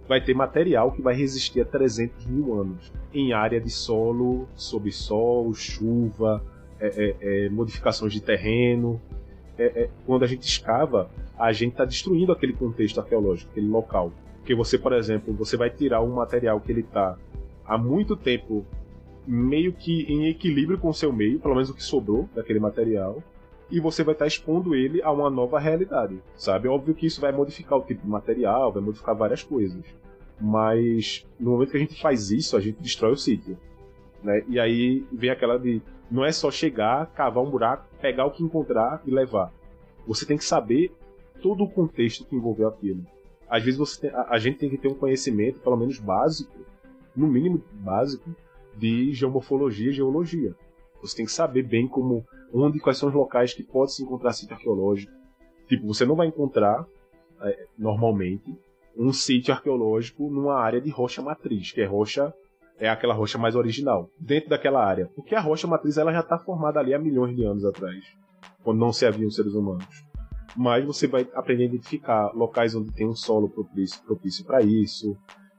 [0.08, 4.92] vai ter material que vai resistir a 300 mil anos em área de solo, sob
[4.92, 6.44] sol, chuva,
[6.80, 9.02] é, é, é, modificações de terreno.
[9.58, 14.12] É, é, quando a gente escava, a gente está destruindo aquele contexto arqueológico, aquele local.
[14.40, 17.18] Porque você, por exemplo, você vai tirar um material que ele está
[17.66, 18.66] há muito tempo
[19.28, 23.22] meio que em equilíbrio com o seu meio, pelo menos o que sobrou daquele material,
[23.70, 26.68] e você vai estar expondo ele a uma nova realidade, sabe?
[26.68, 29.84] Óbvio que isso vai modificar o tipo de material, vai modificar várias coisas,
[30.40, 33.58] mas no momento que a gente faz isso, a gente destrói o sítio,
[34.24, 34.44] né?
[34.48, 38.44] E aí vem aquela de não é só chegar, cavar um buraco, pegar o que
[38.44, 39.52] encontrar e levar.
[40.06, 40.92] Você tem que saber
[41.42, 43.04] todo o contexto que envolveu aquilo.
[43.50, 46.54] Às vezes você tem, a, a gente tem que ter um conhecimento, pelo menos básico,
[47.16, 48.30] no mínimo básico,
[48.78, 50.56] de geomorfologia e geologia.
[51.02, 54.34] Você tem que saber bem como, onde, quais são os locais que pode se encontrar
[54.34, 55.12] sítio arqueológico.
[55.68, 56.86] Tipo, você não vai encontrar,
[57.42, 58.56] é, normalmente,
[58.98, 62.34] um sítio arqueológico numa área de rocha matriz, que é rocha
[62.78, 65.10] é aquela rocha mais original, dentro daquela área.
[65.16, 68.04] Porque a rocha matriz ela já está formada ali há milhões de anos atrás,
[68.64, 70.04] quando não se haviam seres humanos.
[70.56, 75.18] Mas você vai aprender a identificar locais onde tem um solo propício para isso,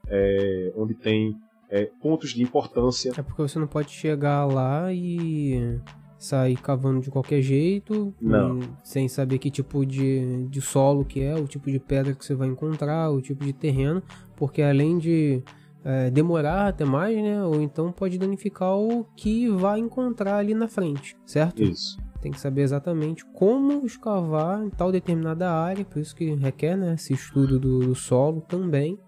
[0.08, 1.34] é, onde tem
[1.70, 3.12] é, pontos de importância.
[3.16, 5.80] É porque você não pode chegar lá e
[6.18, 8.60] sair cavando de qualquer jeito, não.
[8.82, 12.34] sem saber que tipo de, de solo que é, o tipo de pedra que você
[12.34, 14.02] vai encontrar, o tipo de terreno,
[14.34, 15.42] porque além de
[15.84, 20.68] é, demorar até mais, né, ou então pode danificar o que vai encontrar ali na
[20.68, 21.62] frente, certo?
[21.62, 21.98] Isso.
[22.20, 26.94] Tem que saber exatamente como escavar em tal determinada área, por isso que requer né,
[26.94, 28.98] esse estudo do, do solo também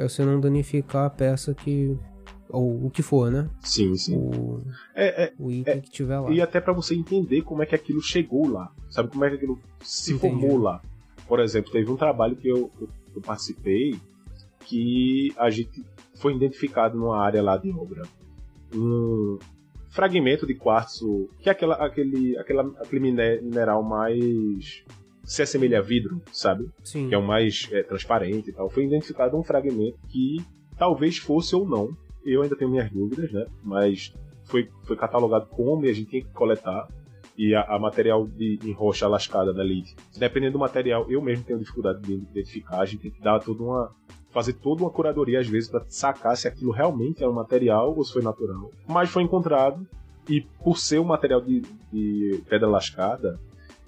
[0.00, 1.96] para você não danificar a peça que.
[2.48, 3.48] Ou o que for, né?
[3.60, 4.16] Sim, sim.
[4.16, 4.58] O,
[4.94, 6.30] é, é, o item é, que tiver lá.
[6.30, 8.72] E até para você entender como é que aquilo chegou lá.
[8.88, 10.40] Sabe como é que aquilo se Entendi.
[10.40, 10.82] formou lá.
[11.28, 14.00] Por exemplo, teve um trabalho que eu, eu, eu participei
[14.64, 15.84] que a gente
[16.16, 18.02] foi identificado numa área lá de obra.
[18.74, 19.38] Um
[19.90, 24.82] fragmento de quartzo, que é aquela, aquele, aquela, aquele mineral mais
[25.30, 26.68] se assemelha a vidro, sabe?
[26.82, 27.08] Sim.
[27.08, 28.68] Que é o mais é, transparente e tal.
[28.68, 30.44] Foi identificado um fragmento que
[30.76, 31.96] talvez fosse ou não.
[32.24, 33.46] Eu ainda tenho minhas dúvidas, né?
[33.62, 34.12] Mas
[34.42, 36.88] foi, foi catalogado como e a gente tem que coletar.
[37.38, 39.62] E a, a material de, em rocha lascada da.
[40.18, 42.80] Dependendo do material, eu mesmo tenho dificuldade de identificar.
[42.80, 43.94] A gente tem que dar toda uma.
[44.30, 48.02] fazer toda uma curadoria às vezes para sacar se aquilo realmente é um material ou
[48.02, 48.72] se foi natural.
[48.88, 49.86] Mas foi encontrado.
[50.28, 51.62] E por ser um material de,
[51.92, 53.38] de pedra lascada,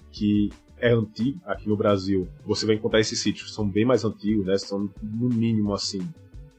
[0.09, 0.49] que
[0.83, 4.57] é antigo aqui no Brasil, você vai encontrar esses sítios, são bem mais antigos, né?
[4.57, 6.05] São no mínimo assim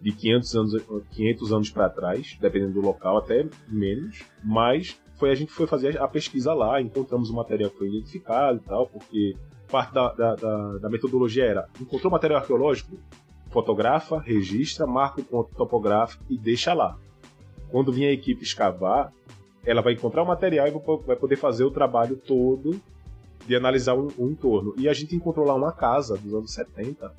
[0.01, 4.25] de 500 anos, 500 anos para trás, dependendo do local, até menos.
[4.43, 8.57] Mas foi a gente foi fazer a pesquisa lá, encontramos o material que foi identificado
[8.57, 9.37] e tal, porque
[9.71, 12.99] parte da, da, da, da metodologia era encontrou material arqueológico,
[13.51, 16.99] fotografa, registra, marca o ponto topográfico e deixa lá.
[17.71, 19.13] Quando vinha a equipe escavar,
[19.67, 20.71] ela vai encontrar o material e
[21.07, 22.81] vai poder fazer o trabalho todo
[23.47, 24.75] de analisar o, o entorno.
[24.77, 27.13] E a gente encontrou lá uma casa dos anos 70,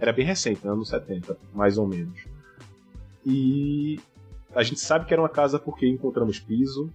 [0.00, 2.24] era bem recente, né, anos 70, mais ou menos.
[3.24, 3.98] E
[4.54, 6.90] a gente sabe que era uma casa porque encontramos piso,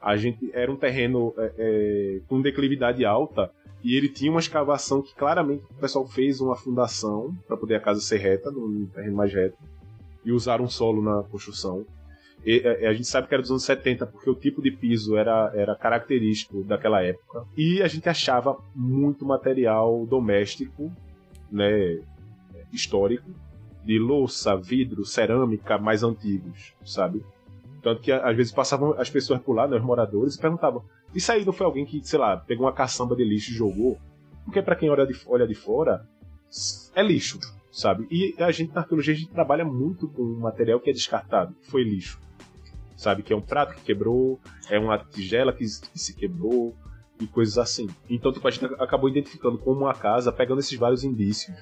[0.00, 3.50] a gente era um terreno é, é, com declividade alta
[3.82, 7.80] e ele tinha uma escavação que claramente o pessoal fez uma fundação para poder a
[7.80, 9.56] casa ser reta, num terreno mais reto,
[10.24, 11.84] e usar um solo na construção.
[12.44, 15.16] E, a, a, gente sabe que era dos anos 70 porque o tipo de piso
[15.16, 17.44] era, era característico daquela época.
[17.56, 20.92] E a gente achava muito material doméstico,
[21.50, 22.00] né,
[22.72, 23.30] histórico,
[23.84, 27.24] de louça, vidro, cerâmica mais antigos, sabe?
[27.82, 31.30] Tanto que às vezes passavam as pessoas por lá, né, os moradores, e perguntavam: Isso
[31.30, 33.96] aí não foi alguém que, sei lá, pegou uma caçamba de lixo e jogou?
[34.44, 36.04] Porque para quem olha de, olha de fora,
[36.94, 37.38] é lixo,
[37.70, 38.06] sabe?
[38.10, 41.70] E a gente na arqueologia a gente trabalha muito com material que é descartado, que
[41.70, 42.20] foi lixo.
[42.96, 43.22] Sabe?
[43.22, 46.74] Que é um prato que quebrou, é uma tigela que, se quebrou,
[47.20, 47.88] e coisas assim.
[48.08, 51.56] Então, tipo, a gente acabou identificando como uma casa, pegando esses vários indícios.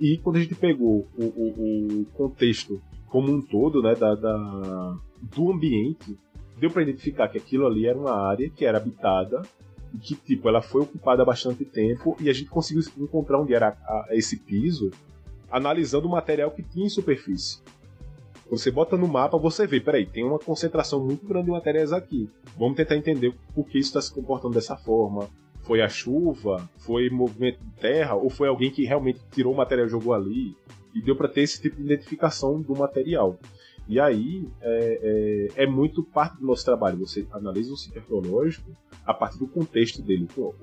[0.00, 4.96] E quando a gente pegou o, o, o contexto como um todo, né, da, da
[5.20, 6.18] do ambiente,
[6.58, 9.42] deu para identificar que aquilo ali era uma área que era habitada
[9.92, 13.52] e que, tipo, ela foi ocupada há bastante tempo e a gente conseguiu encontrar onde
[13.52, 14.90] era a, a esse piso
[15.50, 17.60] analisando o material que tinha em superfície.
[18.50, 22.28] Você bota no mapa, você vê, peraí, tem uma concentração muito grande de materiais aqui.
[22.58, 25.28] Vamos tentar entender por que isso está se comportando dessa forma.
[25.62, 26.68] Foi a chuva?
[26.78, 28.16] Foi movimento de terra?
[28.16, 30.56] Ou foi alguém que realmente tirou o material e jogou ali?
[30.92, 33.38] E deu para ter esse tipo de identificação do material.
[33.88, 36.98] E aí é, é, é, muito parte do nosso trabalho.
[36.98, 38.70] Você analisa o sítio arqueológico
[39.06, 40.26] a partir do contexto dele.
[40.34, 40.54] Pô,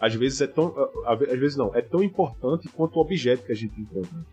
[0.00, 0.74] às vezes é tão.
[1.06, 4.24] Às vezes não, é tão importante quanto o objeto que a gente encontra.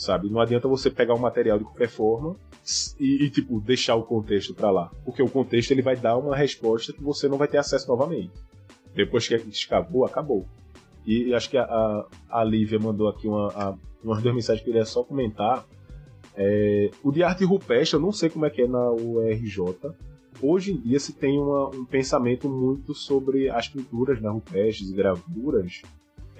[0.00, 0.30] Sabe?
[0.30, 2.34] Não adianta você pegar um material de qualquer forma
[2.98, 4.90] e, e tipo, deixar o contexto para lá.
[5.04, 8.32] Porque o contexto ele vai dar uma resposta que você não vai ter acesso novamente.
[8.94, 10.46] Depois que escavou, acabou.
[11.04, 14.70] E acho que a, a, a Lívia mandou aqui uma, a, umas duas mensagens que
[14.70, 15.66] eu queria só comentar
[16.34, 19.60] é, o de arte rupestre, eu não sei como é que é na URJ.
[20.40, 24.94] Hoje em dia se tem uma, um pensamento muito sobre as pinturas né, rupestres e
[24.94, 25.82] gravuras,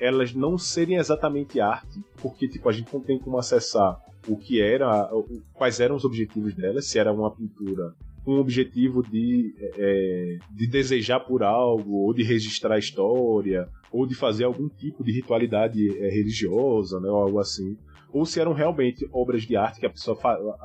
[0.01, 4.61] elas não serem exatamente arte, porque tipo, a gente não tem como acessar o que
[4.61, 5.09] era,
[5.53, 10.67] quais eram os objetivos delas, se era uma pintura com um objetivo de, é, de
[10.67, 15.89] desejar por algo, ou de registrar a história, ou de fazer algum tipo de ritualidade
[15.99, 17.77] é, religiosa, né, ou algo assim
[18.13, 20.19] ou se eram realmente obras de arte que a pessoa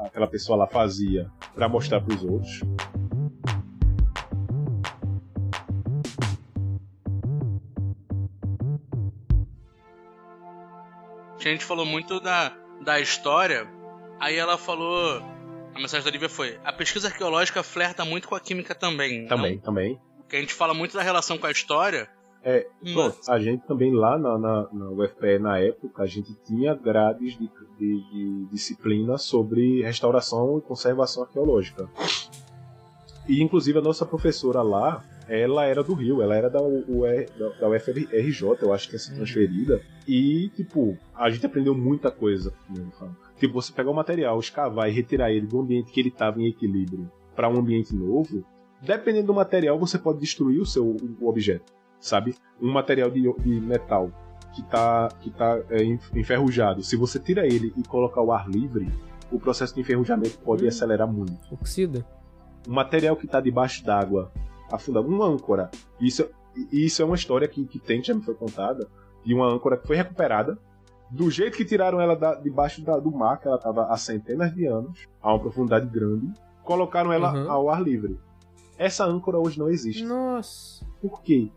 [0.06, 2.62] aquela pessoa lá fazia para mostrar para os outros.
[11.48, 12.52] A gente falou muito da,
[12.84, 13.68] da história,
[14.20, 15.22] aí ela falou.
[15.74, 19.28] A mensagem da Lívia foi: a pesquisa arqueológica flerta muito com a química também.
[19.28, 19.62] Também, não?
[19.62, 20.00] também.
[20.20, 22.10] Porque a gente fala muito da relação com a história,
[22.48, 26.76] é, pronto, a gente também lá na, na, na, UFPE na época, a gente tinha
[26.76, 31.90] grades de, de, de, disciplina sobre restauração e conservação arqueológica.
[33.28, 37.26] E inclusive a nossa professora lá, ela era do Rio, ela era da, UR,
[37.60, 39.82] da, UFRJ, eu acho que ia ser transferida.
[40.08, 42.54] E, tipo, a gente aprendeu muita coisa.
[43.38, 46.48] Tipo, você pegar o material, escavar e retirar ele do ambiente que ele estava em
[46.48, 48.46] equilíbrio para um ambiente novo,
[48.82, 52.36] dependendo do material, você pode destruir o seu o objeto sabe?
[52.62, 54.12] Um material de, de metal
[54.54, 55.84] que está que tá, é,
[56.18, 58.90] enferrujado, se você tira ele e colocar o ar livre,
[59.32, 61.38] o processo de enferrujamento pode hum, acelerar muito.
[61.52, 62.06] Oxida.
[62.68, 64.32] Um material que está debaixo d'água,
[64.72, 65.70] afundado, uma âncora.
[66.00, 66.28] Isso,
[66.72, 68.88] isso é uma história que, que tem, já me foi contada,
[69.24, 70.58] de uma âncora que foi recuperada.
[71.10, 74.54] Do jeito que tiraram ela da, debaixo da, do mar, que ela estava há centenas
[74.54, 77.52] de anos, a uma profundidade grande, colocaram ela uhum.
[77.52, 78.20] ao ar livre.
[78.78, 80.04] Essa âncora hoje não existe.
[80.04, 80.86] Nossa.
[81.02, 81.52] Por quê?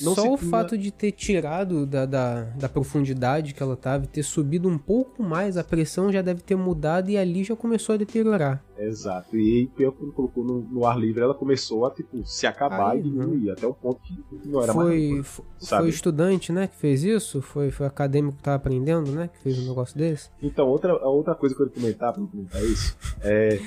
[0.00, 0.50] Não Só o tinha...
[0.50, 5.22] fato de ter tirado da, da, da, profundidade que ela estava, ter subido um pouco
[5.22, 8.64] mais, a pressão já deve ter mudado e ali já começou a deteriorar.
[8.76, 9.36] Exato.
[9.36, 13.00] E aí, quando colocou no, no, ar livre, ela começou a tipo, se acabar aí,
[13.00, 15.26] e diminuir, até o ponto que não era foi, mais.
[15.26, 15.44] Foi,
[15.78, 17.40] foi estudante, né, que fez isso?
[17.40, 20.30] Foi, foi acadêmico que estava aprendendo, né, que fez um negócio desse?
[20.42, 23.58] Então, outra, outra coisa que eu ia comentar, pra comentar isso, é.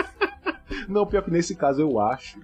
[0.88, 2.40] não, pior que nesse caso eu acho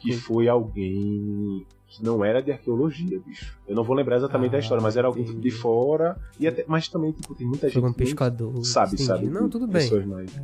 [0.00, 3.56] que foi alguém que não era de arqueologia, bicho.
[3.66, 5.40] Eu não vou lembrar exatamente ah, da história, mas era alguém entendi.
[5.40, 6.16] de fora.
[6.38, 7.84] E até, mas também, tipo, tem muita gente.
[7.84, 8.64] um pescador.
[8.64, 9.04] Sabe, entendi.
[9.04, 9.26] sabe?
[9.28, 9.82] Não, tudo bem.
[9.82, 10.36] Pessoas mais.
[10.36, 10.42] É.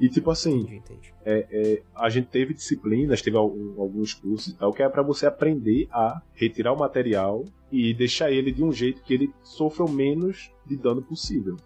[0.00, 1.14] E tipo assim, entendi, entendi.
[1.24, 5.26] É, é, a gente teve disciplinas, teve alguns cursos e tal, que é para você
[5.26, 9.90] aprender a retirar o material e deixar ele de um jeito que ele sofra o
[9.90, 11.56] menos de dano possível.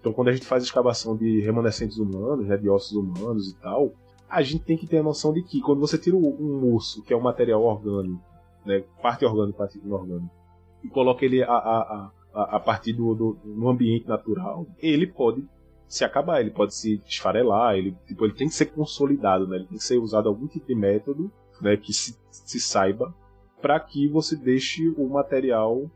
[0.00, 3.92] Então, quando a gente faz escavação de remanescentes humanos, né, de ossos humanos e tal,
[4.28, 7.12] a gente tem que ter a noção de que quando você tira um osso, que
[7.12, 8.22] é um material orgânico,
[8.64, 10.34] né, parte orgânica, parte inorgânica,
[10.82, 15.44] e coloca ele a, a, a, a partir do, do, ambiente natural, ele pode
[15.88, 19.56] se acabar, ele pode se esfarelar, ele, tipo, ele tem que ser consolidado, né?
[19.56, 23.14] ele tem que ser usado algum tipo de método né, que se, se saiba
[23.62, 25.90] para que você deixe o material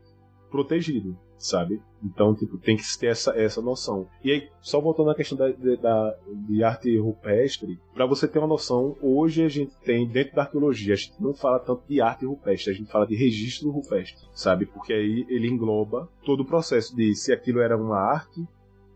[0.49, 1.81] protegido sabe?
[2.03, 4.07] Então, tipo, tem que ter essa, essa noção.
[4.23, 8.47] E aí, só voltando à questão da, da, de arte rupestre, para você ter uma
[8.47, 12.25] noção, hoje a gente tem, dentro da arqueologia, a gente não fala tanto de arte
[12.25, 14.65] rupestre, a gente fala de registro rupestre, sabe?
[14.65, 18.45] Porque aí ele engloba todo o processo de se aquilo era uma arte,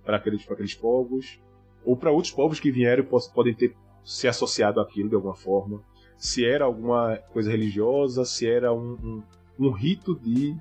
[0.03, 1.39] para aqueles, aqueles povos,
[1.83, 5.81] ou para outros povos que vieram e podem ter se associado àquilo de alguma forma.
[6.17, 9.23] Se era alguma coisa religiosa, se era um, um,
[9.59, 10.55] um rito de.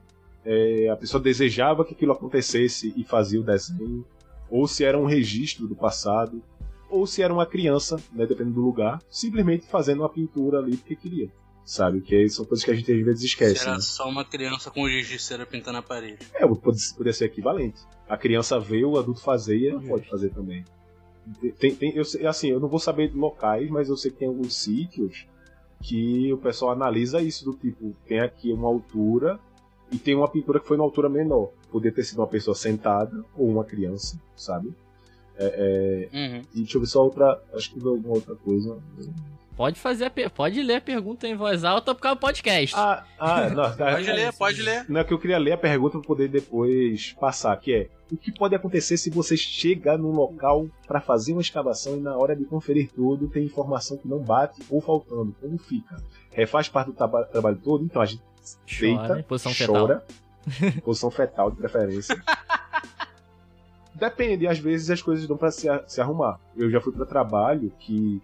[0.45, 4.05] É, a pessoa desejava que aquilo acontecesse e fazia o desenho,
[4.51, 6.43] ou se era um registro do passado,
[6.91, 10.95] ou se era uma criança, né, dependendo do lugar, simplesmente fazendo uma pintura ali porque
[10.95, 11.31] queria
[11.65, 12.01] sabe?
[12.01, 13.57] Que são coisas que a gente às vezes esquece.
[13.57, 13.81] Será né?
[13.81, 16.19] só uma criança com giz de cera pintando a parede.
[16.35, 17.81] É, poderia ser equivalente.
[18.09, 20.65] A criança vê, o adulto fazer e ela pode fazer também.
[21.59, 24.55] Tem, tem, eu, assim, eu não vou saber locais, mas eu sei que tem alguns
[24.55, 25.27] sítios
[25.81, 29.41] que o pessoal analisa isso do tipo, tem aqui uma altura
[29.93, 31.51] e tem uma pintura que foi na altura menor.
[31.71, 34.75] Poderia ter sido uma pessoa sentada ou uma criança, sabe?
[35.37, 36.43] É, é, uhum.
[36.55, 37.41] E deixa eu ver só outra.
[37.55, 38.79] Acho que alguma outra coisa.
[39.57, 42.75] Pode fazer pode ler a pergunta em voz alta por causa do podcast.
[42.77, 44.85] Ah, ah não, tá, pode ler, pode ler.
[44.89, 48.17] Não é que eu queria ler a pergunta para poder depois passar, que é: o
[48.17, 52.35] que pode acontecer se você chega num local para fazer uma escavação e na hora
[52.35, 55.35] de conferir tudo tem informação que não bate ou faltando?
[55.41, 56.03] Como fica?
[56.33, 57.85] Refaz parte do traba trabalho todo?
[57.85, 58.23] Então a gente
[58.81, 60.05] deita, posição chora,
[60.47, 60.83] fetal.
[60.85, 62.23] posição fetal de preferência.
[63.95, 66.41] Depende, às vezes as coisas dão para se, se arrumar.
[66.57, 68.21] Eu já fui para trabalho que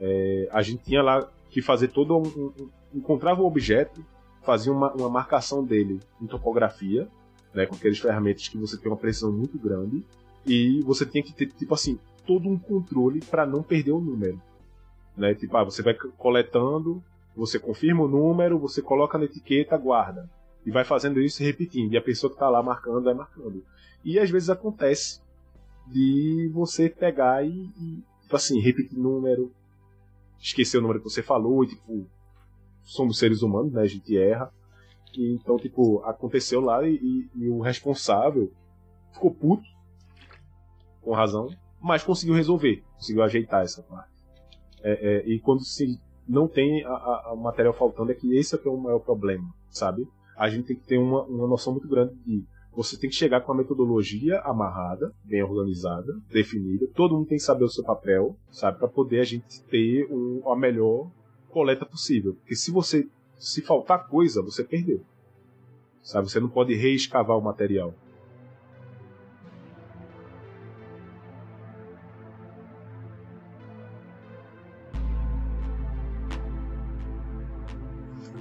[0.00, 4.04] é, a gente tinha lá que fazer todo um, um, encontrava o um objeto,
[4.42, 7.06] fazia uma, uma marcação dele em topografia,
[7.52, 10.02] né, com aqueles ferramentas que você tem uma precisão muito grande,
[10.46, 14.40] e você tinha que ter, tipo assim, todo um controle para não perder o número.
[15.16, 15.34] Né?
[15.34, 17.02] Tipo, ah, você vai coletando,
[17.34, 20.28] você confirma o número, você coloca na etiqueta, guarda.
[20.64, 21.92] E vai fazendo isso repetindo.
[21.92, 23.64] E a pessoa que está lá marcando vai marcando.
[24.04, 25.20] E às vezes acontece
[25.88, 29.52] de você pegar e, e tipo assim, repetir número,
[30.40, 32.06] esquecer o número que você falou, e tipo,
[32.82, 33.82] somos seres humanos, né?
[33.82, 34.52] A gente erra.
[35.16, 38.50] E, então, tipo, aconteceu lá e, e, o responsável
[39.12, 39.64] ficou puto,
[41.02, 41.48] com razão,
[41.80, 44.10] mas conseguiu resolver, conseguiu ajeitar essa parte.
[44.82, 46.00] É, é, e quando se
[46.32, 50.08] não tem o material faltando, é que esse é, que é o maior problema, sabe?
[50.36, 52.42] A gente tem que ter uma, uma noção muito grande de
[52.74, 56.86] você tem que chegar com a metodologia amarrada, bem organizada, definida.
[56.94, 60.50] Todo mundo tem que saber o seu papel, sabe, para poder a gente ter um,
[60.50, 61.10] a melhor
[61.50, 62.32] coleta possível.
[62.32, 63.06] Porque se você
[63.38, 65.02] se faltar coisa, você perdeu.
[66.02, 67.94] Sabe, você não pode reescavar o material.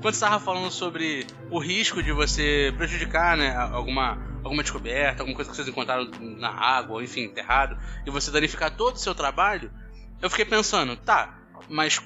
[0.02, 5.36] Quando você estava falando sobre o risco de você prejudicar, né, alguma, alguma descoberta, alguma
[5.36, 9.72] coisa que vocês encontraram na água, enfim, enterrado, e você danificar todo o seu trabalho,
[10.20, 12.02] eu fiquei pensando, tá, mas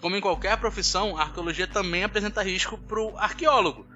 [0.00, 3.86] como em qualquer profissão, a arqueologia também apresenta risco pro arqueólogo.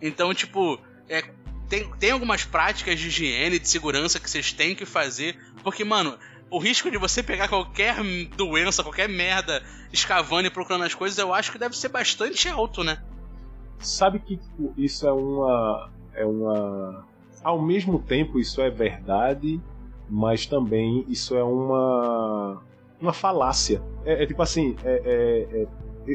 [0.00, 1.22] Então, tipo, é,
[1.70, 6.18] tem, tem algumas práticas de higiene, de segurança que vocês têm que fazer, porque, mano,
[6.50, 7.96] o risco de você pegar qualquer
[8.36, 12.82] doença, qualquer merda escavando e procurando as coisas, eu acho que deve ser bastante alto,
[12.82, 12.98] né?
[13.78, 15.90] Sabe que tipo, isso é uma.
[16.12, 17.06] É uma.
[17.42, 19.60] Ao mesmo tempo, isso é verdade,
[20.08, 22.60] mas também isso é uma.
[23.00, 23.82] Uma falácia.
[24.04, 25.66] É, é tipo assim, é, é, é,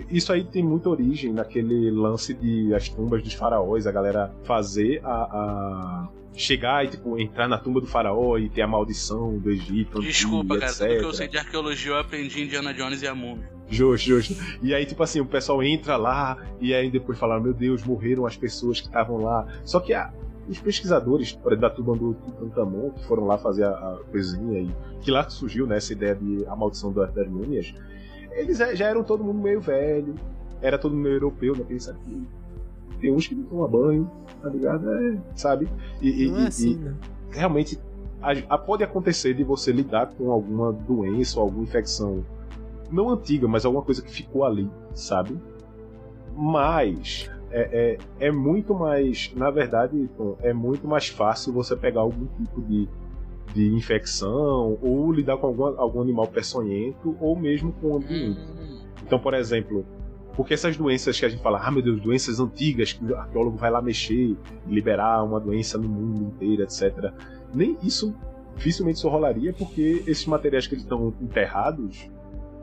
[0.10, 5.02] isso aí tem muita origem naquele lance de as tumbas dos faraós, a galera fazer
[5.04, 9.50] a, a chegar e, tipo, entrar na tumba do faraó e ter a maldição do
[9.50, 10.02] Egito.
[10.02, 13.50] Desculpa, cara, tudo que eu sei de arqueologia eu aprendi Indiana Jones e a Múmia.
[13.68, 14.36] Justo, justo.
[14.62, 18.26] E aí, tipo assim, o pessoal entra lá e aí depois fala, meu Deus, morreram
[18.26, 19.48] as pessoas que estavam lá.
[19.64, 20.14] Só que a,
[20.48, 24.70] os pesquisadores da turma do Tutankhamon, que foram lá fazer a, a coisinha aí,
[25.02, 27.74] que lá surgiu né, essa ideia de a maldição das múmias,
[28.36, 30.16] eles já eram todo mundo meio velho,
[30.62, 31.64] era todo mundo meio europeu, né?
[31.68, 32.28] Pensa que
[33.00, 34.92] tem uns que não tomam banho, tá ligado?
[34.92, 35.68] É, sabe?
[36.02, 36.96] E, e, é assim, e, né?
[37.32, 37.80] Realmente,
[38.22, 42.26] a, a, pode acontecer de você lidar com alguma doença ou alguma infecção,
[42.92, 45.38] não antiga, mas alguma coisa que ficou ali, sabe?
[46.36, 50.10] Mas é, é, é muito mais, na verdade,
[50.42, 52.90] é muito mais fácil você pegar algum tipo de,
[53.56, 58.40] de infecção ou lidar com algum, algum animal peçonhento ou mesmo com o ambiente.
[58.42, 58.82] Hum.
[59.02, 59.86] Então, por exemplo,
[60.36, 63.58] porque essas doenças que a gente fala, ah meu Deus, doenças antigas, que o arqueólogo
[63.58, 64.36] vai lá mexer,
[64.68, 67.14] liberar uma doença no mundo inteiro, etc.
[67.54, 68.14] Nem isso
[68.58, 72.10] dificilmente isso rolaria, porque esses materiais que eles estão enterrados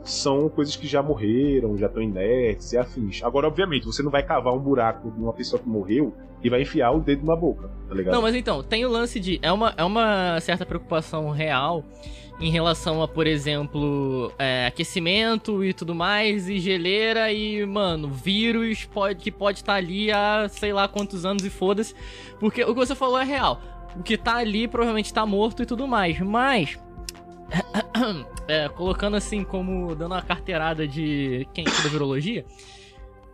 [0.03, 3.21] são coisas que já morreram, já estão inertes e afins.
[3.23, 6.61] Agora, obviamente, você não vai cavar um buraco de uma pessoa que morreu e vai
[6.61, 8.13] enfiar o dedo na boca, tá ligado?
[8.13, 9.39] Não, mas então, tem o lance de.
[9.41, 11.85] É uma, é uma certa preocupação real
[12.39, 18.83] em relação a, por exemplo, é, aquecimento e tudo mais, e geleira e, mano, vírus
[18.85, 21.95] pode, que pode estar tá ali há sei lá quantos anos e foda-se.
[22.39, 23.61] Porque o que você falou é real.
[23.95, 26.19] O que tá ali provavelmente tá morto e tudo mais.
[26.19, 26.77] Mas.
[28.47, 32.45] É, colocando assim como dando uma carteirada de quem estuda virologia,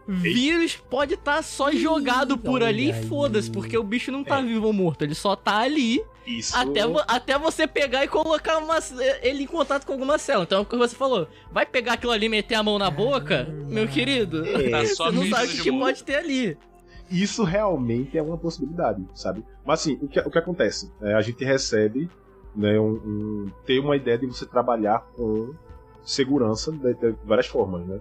[0.10, 4.40] vírus pode estar tá só jogado por ali e foda-se, porque o bicho não tá
[4.40, 4.44] é.
[4.44, 6.56] vivo ou morto, ele só tá ali Isso...
[6.58, 8.80] até, até você pegar e colocar uma,
[9.22, 10.46] ele em contato com alguma célula.
[10.46, 12.90] Então, é o que você falou, vai pegar aquilo ali e meter a mão na
[12.90, 14.46] boca, meu querido?
[14.46, 14.70] É.
[14.70, 16.58] Tá você não sabe o que, que pode ter ali.
[17.12, 19.44] Isso realmente é uma possibilidade, sabe?
[19.66, 20.92] Mas assim, o que, o que acontece?
[21.02, 22.10] É, a gente recebe
[22.56, 25.54] né, um, um, ter uma ideia de você trabalhar com
[26.04, 28.00] segurança de, de várias formas, né?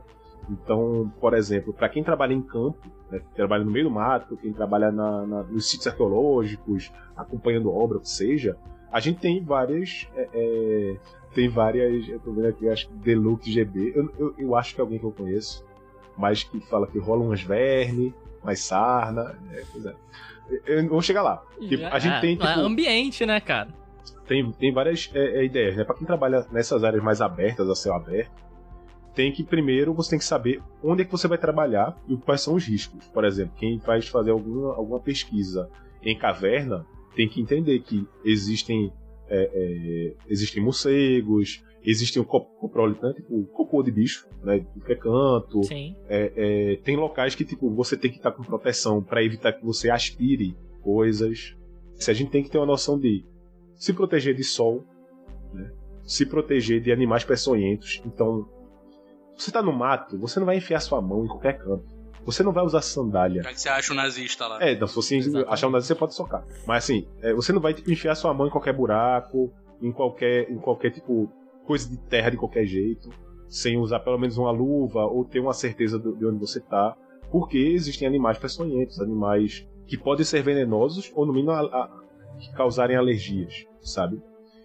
[0.50, 2.78] Então, por exemplo, para quem trabalha em campo,
[3.10, 7.70] né, quem trabalha no meio do mato, quem trabalha na, na, nos sítios arqueológicos, acompanhando
[7.70, 8.56] obra, o que seja,
[8.90, 10.08] a gente tem várias.
[10.16, 10.96] É, é,
[11.34, 12.08] tem várias.
[12.08, 13.92] Eu tô vendo aqui, acho que Deluxe GB.
[13.94, 15.64] Eu, eu, eu, acho que é alguém que eu conheço,
[16.16, 19.38] mas que fala que rola umas verme, mais sarna.
[19.52, 19.94] É, pois é.
[20.66, 21.42] Eu vou chegar lá.
[21.60, 22.34] Tipo, a gente tem.
[22.34, 23.68] É, tipo, ambiente, né, cara?
[24.28, 25.84] Tem, tem várias é, é ideias, né?
[25.84, 28.48] Pra quem trabalha nessas áreas mais abertas, a céu aberto
[29.18, 32.40] tem que primeiro você tem que saber onde é que você vai trabalhar e quais
[32.40, 33.04] são os riscos.
[33.08, 35.68] Por exemplo, quem vai fazer alguma, alguma pesquisa
[36.04, 38.92] em caverna tem que entender que existem
[39.28, 44.98] é, é, existem morcegos, existem o coprolitante, né, tipo cocô de bicho, né, de qualquer
[44.98, 45.62] canto.
[46.08, 49.64] É, é, tem locais que tipo você tem que estar com proteção para evitar que
[49.64, 51.56] você aspire coisas.
[51.96, 53.24] Se a gente tem que ter uma noção de
[53.78, 54.84] se proteger de sol,
[55.52, 55.70] né,
[56.02, 58.02] se proteger de animais peçonhentos.
[58.04, 58.46] Então
[59.36, 61.96] você tá no mato, você não vai enfiar sua mão em qualquer canto.
[62.24, 63.40] Você não vai usar sandália.
[63.40, 64.62] É que você acha um nazista lá?
[64.62, 65.50] É, então, se você Exatamente.
[65.50, 66.44] achar um nazista, você pode socar.
[66.66, 69.50] Mas assim, é, você não vai tipo, enfiar sua mão em qualquer buraco,
[69.80, 71.32] em qualquer, em qualquer tipo
[71.64, 73.08] coisa de terra de qualquer jeito,
[73.48, 76.94] sem usar pelo menos uma luva ou ter uma certeza de onde você tá.
[77.30, 81.90] Porque existem animais peçonhentos, animais que podem ser venenosos ou no mínimo a, a,
[82.38, 84.20] que causarem alergias, sabe?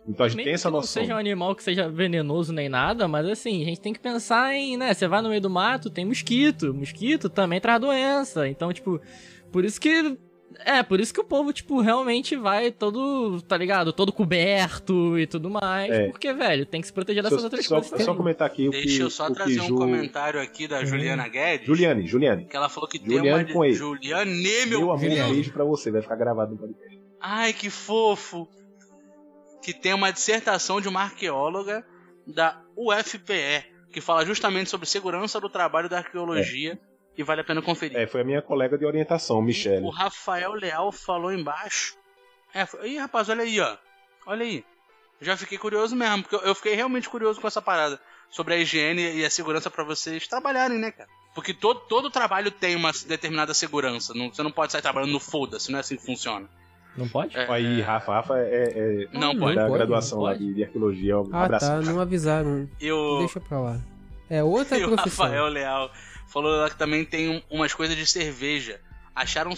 [0.07, 1.01] Então a gente nem tem essa que noção.
[1.01, 3.99] Não seja um animal que seja venenoso nem nada, mas assim, a gente tem que
[3.99, 4.93] pensar em, né?
[4.93, 6.73] Você vai no meio do mato, tem mosquito.
[6.73, 8.47] Mosquito também traz doença.
[8.47, 8.99] Então, tipo,
[9.51, 10.17] por isso que.
[10.65, 13.91] É, por isso que o povo, tipo, realmente vai todo, tá ligado?
[13.91, 15.91] Todo coberto e tudo mais.
[15.91, 16.09] É.
[16.09, 18.05] Porque, velho, tem que se proteger dessas outras só, coisas.
[18.05, 18.89] Só comentar aqui o Deixa que.
[18.89, 19.75] Deixa eu só trazer um Ju...
[19.75, 21.65] comentário aqui da Juliana Guedes.
[21.65, 22.45] Juliane, Juliane.
[22.45, 23.67] Que ela falou que Juliane tem uma.
[23.67, 27.01] Com Juliane, meu Meu amor, um beijo pra você, vai ficar gravado no podcast.
[27.19, 28.47] Ai, que fofo
[29.63, 31.85] que tem uma dissertação de uma arqueóloga
[32.27, 36.73] da UFPE, que fala justamente sobre segurança do trabalho da arqueologia.
[36.73, 36.93] É.
[37.15, 37.95] E vale a pena conferir.
[37.95, 39.85] É, foi a minha colega de orientação, Michelle.
[39.85, 41.95] O Rafael Leal falou embaixo.
[42.51, 42.89] É, foi...
[42.89, 43.77] Ih, rapaz, olha aí, ó.
[44.25, 44.65] Olha aí.
[45.21, 48.01] Já fiquei curioso mesmo, porque eu fiquei realmente curioso com essa parada.
[48.31, 51.07] Sobre a higiene e a segurança para vocês trabalharem, né, cara?
[51.35, 54.13] Porque todo, todo trabalho tem uma determinada segurança.
[54.15, 56.49] Não, você não pode sair trabalhando no foda-se, não é assim que funciona.
[56.97, 57.35] Não pode?
[57.35, 61.19] É, Aí, Rafa, Rafa é, é não, pode, da graduação lá de, de arqueologia.
[61.19, 62.69] Um ah, tá, não avisaram.
[62.79, 63.19] Eu...
[63.19, 63.79] Deixa pra lá.
[64.29, 65.25] É outra e profissão.
[65.25, 65.91] o Rafael Leal
[66.27, 68.79] falou lá que também tem umas coisas de cerveja.
[69.15, 69.53] Acharam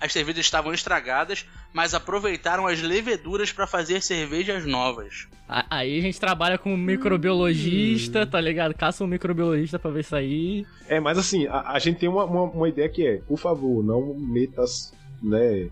[0.00, 5.26] as cervejas estavam estragadas, mas aproveitaram as leveduras para fazer cervejas novas.
[5.48, 8.26] Aí a gente trabalha com um microbiologista, hum.
[8.26, 8.74] tá ligado?
[8.74, 10.66] Caça um microbiologista pra ver isso aí.
[10.88, 13.82] É, mas assim, a, a gente tem uma, uma, uma, ideia que é, por favor,
[13.82, 15.68] não metas, né,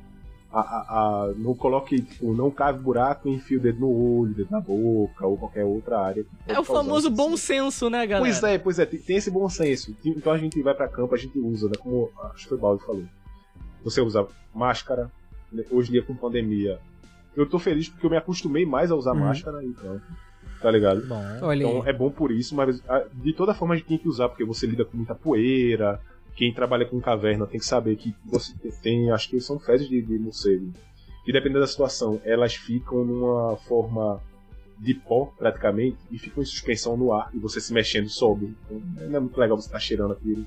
[0.53, 4.35] a, a, a, não coloque, tipo, não cave buraco e enfie o dedo no olho,
[4.35, 6.27] dedo na boca ou qualquer outra área.
[6.47, 8.21] É o famoso bom senso, né, galera?
[8.21, 9.97] Pois é, pois é, tem, tem, esse bom senso.
[10.05, 11.75] Então a gente vai pra campo, a gente usa, né?
[11.79, 13.05] Como acho que foi o Baldo falou.
[13.83, 15.11] Você usa máscara,
[15.51, 16.79] né, hoje em dia com pandemia.
[17.35, 19.21] Eu tô feliz porque eu me acostumei mais a usar uhum.
[19.21, 20.01] máscara, então.
[20.61, 21.05] Tá ligado?
[21.07, 21.21] Bom,
[21.57, 22.81] então é bom por isso, mas
[23.15, 25.99] de toda forma a gente tem que usar, porque você lida com muita poeira,
[26.35, 28.53] quem trabalha com caverna tem que saber que você
[28.83, 30.73] tem, acho que são fezes de, de morcego.
[31.27, 34.21] E dependendo da situação, elas ficam numa forma
[34.79, 38.57] de pó, praticamente, e ficam em suspensão no ar, e você se mexendo sobe.
[38.65, 40.45] Então, não é muito legal você estar tá cheirando aquilo.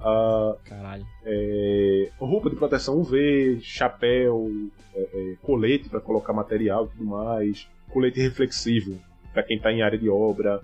[0.00, 1.06] Uh, Caralho.
[1.24, 4.50] É, roupa de proteção UV, chapéu,
[4.94, 8.98] é, é, colete para colocar material e tudo mais, colete reflexivo
[9.32, 10.60] para quem está em área de obra,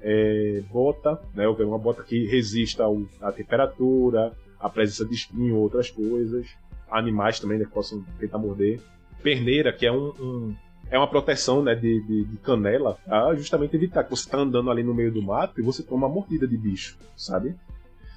[0.00, 2.84] é, bota, né, uma bota que resista
[3.20, 6.46] à temperatura, à presença de espinho ou outras coisas,
[6.90, 8.80] animais também né, que possam tentar morder,
[9.22, 10.54] perneira, que é um, um
[10.90, 14.70] é uma proteção né, de, de, de canela pra justamente evitar que você tá andando
[14.70, 17.54] ali no meio do mato e você toma uma mordida de bicho, sabe?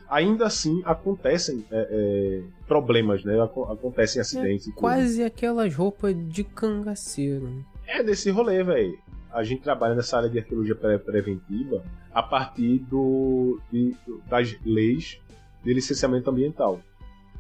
[0.10, 3.42] Ainda assim, acontecem é, é, problemas, né?
[3.42, 4.68] Acontecem acidentes.
[4.68, 7.64] É quase aquelas roupas de cangaceiro.
[7.88, 8.98] É desse rolê, velho.
[9.34, 13.96] A gente trabalha nessa área de arqueologia preventiva a partir do, de,
[14.28, 15.20] das leis
[15.64, 16.82] de licenciamento ambiental,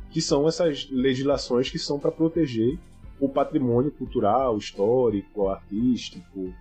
[0.09, 2.77] que são essas legislações que são para proteger
[3.19, 6.53] o patrimônio cultural, histórico, artístico,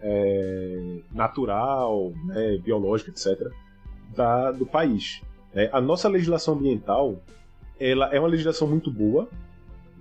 [0.00, 3.50] é, natural, né, biológico, etc.,
[4.14, 5.22] da, do país.
[5.54, 7.20] É, a nossa legislação ambiental
[7.80, 9.28] ela é uma legislação muito boa.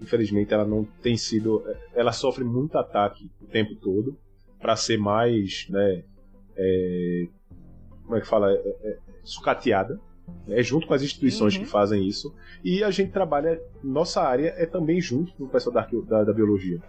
[0.01, 1.63] Infelizmente, ela não tem sido.
[1.93, 4.17] Ela sofre muito ataque o tempo todo
[4.63, 5.67] para ser mais.
[5.69, 6.03] Né,
[6.55, 7.27] é,
[8.03, 8.51] como é que fala?
[8.51, 9.99] É, é, sucateada.
[10.47, 11.63] É junto com as instituições uhum.
[11.63, 12.33] que fazem isso.
[12.63, 13.61] E a gente trabalha.
[13.83, 16.81] Nossa área é também junto com o pessoal da, da, da biologia.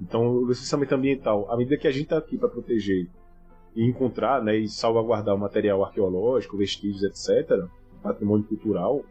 [0.00, 3.06] Então, o licenciamento ambiental, à medida que a gente está aqui para proteger
[3.76, 7.66] e encontrar né, e salvaguardar o material arqueológico, vestígios, etc.,
[8.02, 9.04] patrimônio cultural,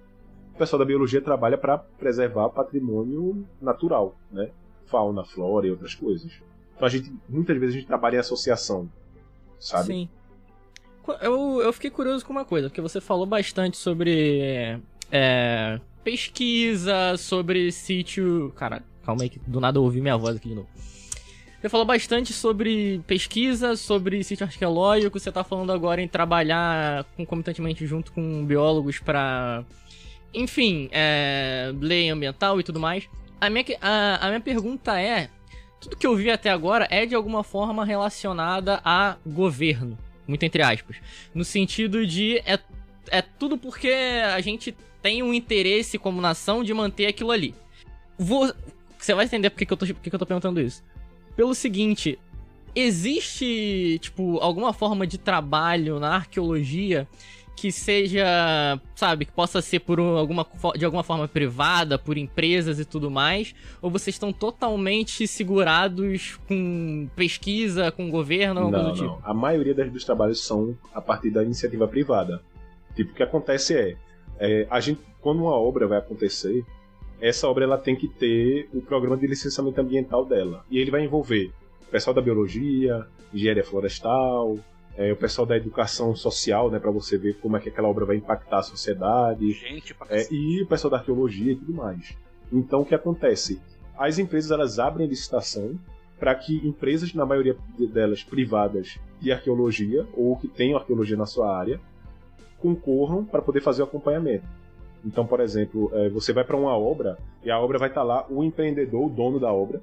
[0.53, 4.51] o pessoal da biologia trabalha para preservar patrimônio natural, né?
[4.85, 6.41] Fauna, flora e outras coisas.
[6.79, 8.89] Então a gente, muitas vezes a gente trabalha em associação,
[9.59, 9.87] sabe?
[9.87, 10.09] Sim.
[11.21, 14.79] Eu, eu fiquei curioso com uma coisa, porque você falou bastante sobre
[15.11, 18.53] é, pesquisa, sobre sítio.
[18.55, 20.69] Cara, calma aí que do nada eu ouvi minha voz aqui de novo.
[21.59, 25.19] Você falou bastante sobre pesquisa, sobre sítio arqueológico.
[25.19, 29.65] Você está falando agora em trabalhar concomitantemente junto com biólogos para,
[30.33, 33.09] enfim, é, lei ambiental e tudo mais.
[33.41, 35.29] A minha, a, a minha pergunta é:
[35.79, 40.61] tudo que eu vi até agora é de alguma forma relacionada a governo, muito entre
[40.61, 40.97] aspas,
[41.33, 42.59] no sentido de é,
[43.09, 43.91] é tudo porque
[44.33, 47.55] a gente tem um interesse como nação de manter aquilo ali.
[48.17, 50.83] Você vai entender por que, eu, tô, por que, que eu tô perguntando isso
[51.39, 52.19] pelo seguinte:
[52.75, 57.07] existe, tipo, alguma forma de trabalho na arqueologia
[57.59, 60.47] que seja, sabe, que possa ser por alguma,
[60.77, 63.53] de alguma forma privada, por empresas e tudo mais?
[63.81, 69.07] Ou vocês estão totalmente segurados com pesquisa, com governo, ou não, do tipo?
[69.07, 69.19] Não.
[69.23, 72.41] A maioria dos trabalhos são a partir da iniciativa privada.
[72.95, 73.97] Tipo, o que acontece é,
[74.39, 76.63] é a gente, quando uma obra vai acontecer,
[77.19, 80.63] essa obra ela tem que ter o programa de licenciamento ambiental dela.
[80.71, 81.51] E ele vai envolver
[81.81, 84.57] o pessoal da biologia, engenharia florestal,
[84.99, 88.03] é, o pessoal da educação social, né, para você ver como é que aquela obra
[88.03, 92.17] vai impactar a sociedade, Gente, é, e o pessoal da arqueologia e tudo mais.
[92.51, 93.61] Então, o que acontece?
[93.97, 95.79] As empresas elas abrem licitação
[96.19, 97.55] para que empresas, na maioria
[97.93, 101.79] delas privadas de arqueologia ou que tenham arqueologia na sua área,
[102.59, 104.45] concorram para poder fazer o acompanhamento.
[105.05, 108.05] Então, por exemplo, é, você vai para uma obra e a obra vai estar tá
[108.05, 109.81] lá o empreendedor, o dono da obra,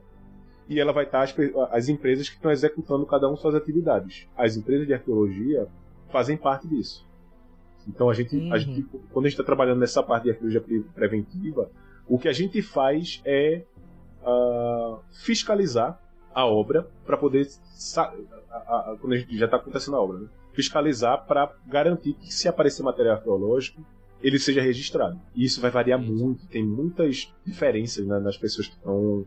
[0.69, 1.35] e ela vai estar as,
[1.71, 4.27] as empresas que estão executando cada um suas atividades.
[4.37, 5.67] As empresas de arqueologia
[6.11, 7.07] fazem parte disso.
[7.87, 8.53] Então, a gente, uhum.
[8.53, 10.63] a gente quando a gente está trabalhando nessa parte de arqueologia
[10.95, 11.71] preventiva,
[12.09, 13.63] o que a gente faz é
[14.23, 16.01] uh, fiscalizar
[16.35, 17.47] a obra para poder.
[17.97, 18.03] A,
[18.93, 20.29] a, quando a gente já está acontecendo a obra, né?
[20.53, 23.85] fiscalizar para garantir que se aparecer material arqueológico,
[24.23, 25.21] ele seja registrado.
[25.35, 29.27] E isso vai variar muito, tem muitas diferenças né, nas pessoas que estão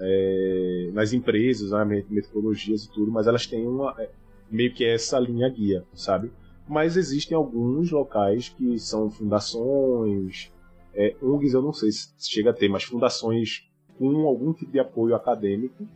[0.00, 4.10] é, nas empresas, né, metodologias e tudo, mas elas têm uma é,
[4.50, 6.30] meio que essa linha guia, sabe?
[6.68, 10.52] Mas existem alguns locais que são fundações,
[10.94, 13.68] é, eu não sei se chega a ter, mas fundações
[13.98, 15.86] com algum tipo de apoio acadêmico,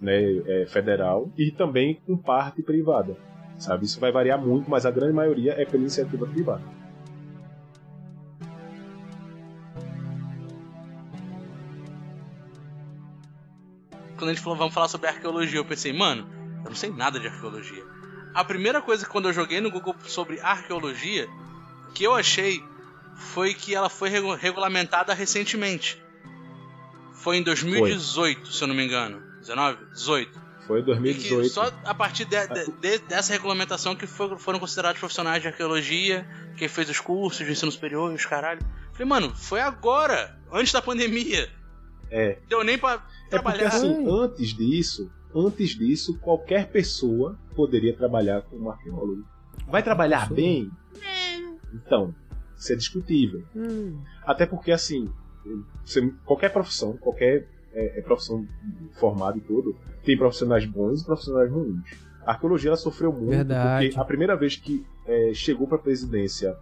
[0.00, 3.16] né, é, federal, e também com parte privada,
[3.58, 3.84] sabe?
[3.84, 6.62] Isso vai variar muito, mas a grande maioria é pela iniciativa privada.
[14.24, 16.26] Quando a gente falou, vamos falar sobre arqueologia, eu pensei, mano,
[16.64, 17.84] eu não sei nada de arqueologia.
[18.32, 21.28] A primeira coisa que quando eu joguei no Google sobre arqueologia,
[21.94, 22.64] que eu achei
[23.16, 26.02] foi que ela foi regulamentada recentemente.
[27.12, 28.52] Foi em 2018, foi.
[28.52, 29.22] se eu não me engano.
[29.40, 29.84] 19?
[29.92, 30.42] 18.
[30.66, 31.48] Foi em 2018.
[31.50, 36.26] só a partir de, de, de, dessa regulamentação que for, foram considerados profissionais de arqueologia,
[36.56, 38.60] quem fez os cursos de ensino superior e os caralho.
[38.92, 41.50] Falei, mano, foi agora, antes da pandemia.
[42.10, 42.38] É.
[42.48, 43.02] Deu nem pra
[43.36, 49.24] é porque assim, antes disso, antes disso, qualquer pessoa poderia trabalhar como arqueólogo.
[49.68, 50.70] Vai trabalhar bem?
[51.72, 52.14] Então,
[52.56, 53.42] isso é discutível.
[53.54, 54.00] Hum.
[54.24, 55.10] Até porque assim,
[55.84, 58.46] você, qualquer profissão, qualquer é, é profissão
[58.92, 61.82] formada e tudo, tem profissionais bons e profissionais ruins.
[62.24, 63.88] A arqueologia ela sofreu muito Verdade.
[63.88, 66.56] porque a primeira vez que é, chegou para a presidência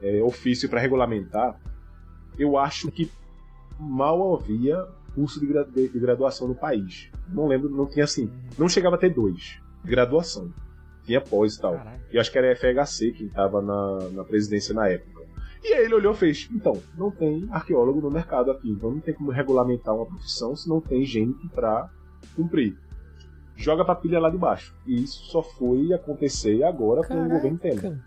[0.00, 1.60] é, ofício para regulamentar,
[2.38, 3.10] eu acho que
[3.78, 7.10] mal havia curso de, gra- de- de graduação no país.
[7.28, 8.30] Não lembro, não tinha assim.
[8.58, 9.58] Não chegava a ter dois.
[9.84, 10.52] Graduação.
[11.04, 11.74] Tinha pós e tal.
[11.74, 12.00] Caralho.
[12.12, 15.22] E acho que era FHC quem tava na, na presidência na época.
[15.64, 19.00] E aí ele olhou e fez: então, não tem arqueólogo no mercado aqui, então não
[19.00, 21.88] tem como regulamentar uma profissão se não tem gente pra
[22.36, 22.76] cumprir.
[23.56, 24.74] Joga pra pilha lá de baixo.
[24.86, 28.04] E isso só foi acontecer agora com o governo Temer, Caraca.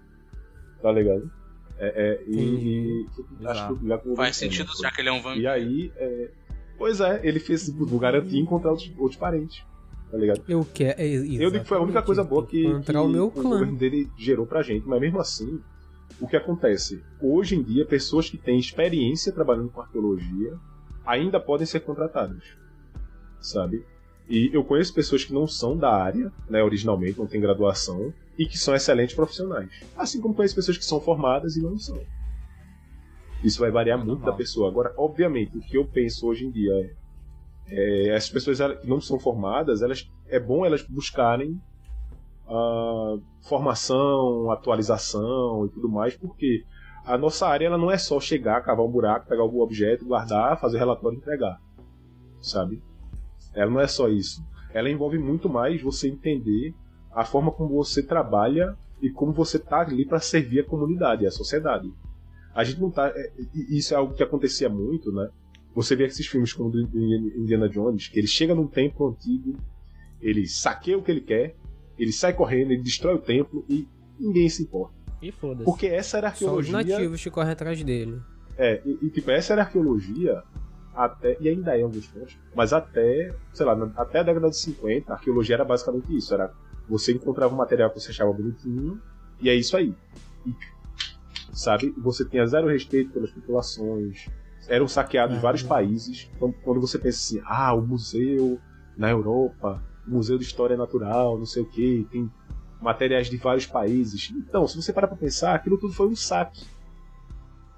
[0.81, 1.31] tá ligado?
[1.77, 3.05] É, é, e,
[3.41, 5.41] e acho que já com o Faz governo sentido, já que ele é um vampiro.
[5.43, 6.31] E aí, é,
[6.77, 9.63] pois é, ele fez vou garantir encontrar outros, outros parentes,
[10.11, 10.41] tá ligado?
[10.47, 10.99] Eu quero.
[11.01, 13.43] é, Eu digo que foi a única coisa boa que, que o meu o clã.
[13.43, 15.59] governo dele gerou pra gente, mas mesmo assim,
[16.19, 17.01] o que acontece?
[17.21, 20.53] Hoje em dia, pessoas que têm experiência trabalhando com arqueologia
[21.05, 22.43] ainda podem ser contratadas,
[23.39, 23.83] sabe?
[24.27, 28.45] E eu conheço pessoas que não são da área, né, originalmente, não têm graduação, e
[28.47, 29.69] que são excelentes profissionais.
[29.95, 31.99] Assim como conheço pessoas que são formadas e não são.
[33.45, 34.31] Isso vai variar muito Normal.
[34.31, 34.67] da pessoa.
[34.67, 38.99] Agora, obviamente, o que eu penso hoje em dia é, é essas pessoas que não
[38.99, 41.61] são formadas, elas é bom elas buscarem
[42.47, 43.17] ah,
[43.47, 46.63] formação, atualização e tudo mais, porque
[47.05, 50.59] a nossa área ela não é só chegar, cavar um buraco, pegar algum objeto, guardar,
[50.59, 51.61] fazer relatório e entregar,
[52.41, 52.81] sabe?
[53.53, 54.43] Ela não é só isso.
[54.73, 56.73] Ela envolve muito mais você entender
[57.13, 61.31] a forma como você trabalha e como você tá ali para servir a comunidade, a
[61.31, 61.93] sociedade.
[62.55, 63.11] A gente não tá.
[63.13, 65.29] é, Isso é algo que acontecia muito, né?
[65.75, 69.57] Você vê esses filmes como o do Indiana Jones, que ele chega num templo antigo,
[70.21, 71.55] ele saqueia o que ele quer,
[71.99, 73.85] ele sai correndo, ele destrói o templo e
[74.17, 74.95] ninguém se importa.
[75.21, 75.65] E foda-se.
[75.65, 76.95] Porque essa era a Só os arqueologia.
[76.95, 78.21] nativos que correm atrás dele.
[78.57, 80.41] É, e, e, tipo, essa era a arqueologia
[80.93, 81.35] até.
[81.41, 85.11] E ainda é em alguns pontos, mas até, sei lá, até a década de 50,
[85.11, 86.33] a arqueologia era basicamente isso.
[86.33, 86.53] Era
[86.87, 89.01] você encontrava um material que você achava bonitinho,
[89.41, 89.93] e é isso aí.
[90.45, 90.53] E,
[91.55, 91.93] sabe?
[91.97, 94.29] Você tinha zero respeito pelas populações.
[94.67, 95.69] Eram saqueados Ah, vários né?
[95.69, 96.29] países.
[96.35, 98.59] Então, quando você pensa assim, ah, o museu
[98.97, 102.29] na Europa, o Museu de História Natural, não sei o que, tem
[102.81, 104.31] materiais de vários países.
[104.35, 106.65] Então, se você parar pra pensar, aquilo tudo foi um saque.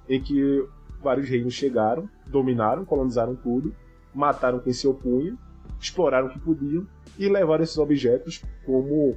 [0.09, 0.67] Em que
[1.01, 3.75] vários reinos chegaram, dominaram, colonizaram tudo,
[4.13, 5.37] mataram quem se opunha,
[5.79, 6.87] exploraram o que podiam
[7.19, 9.15] e levaram esses objetos como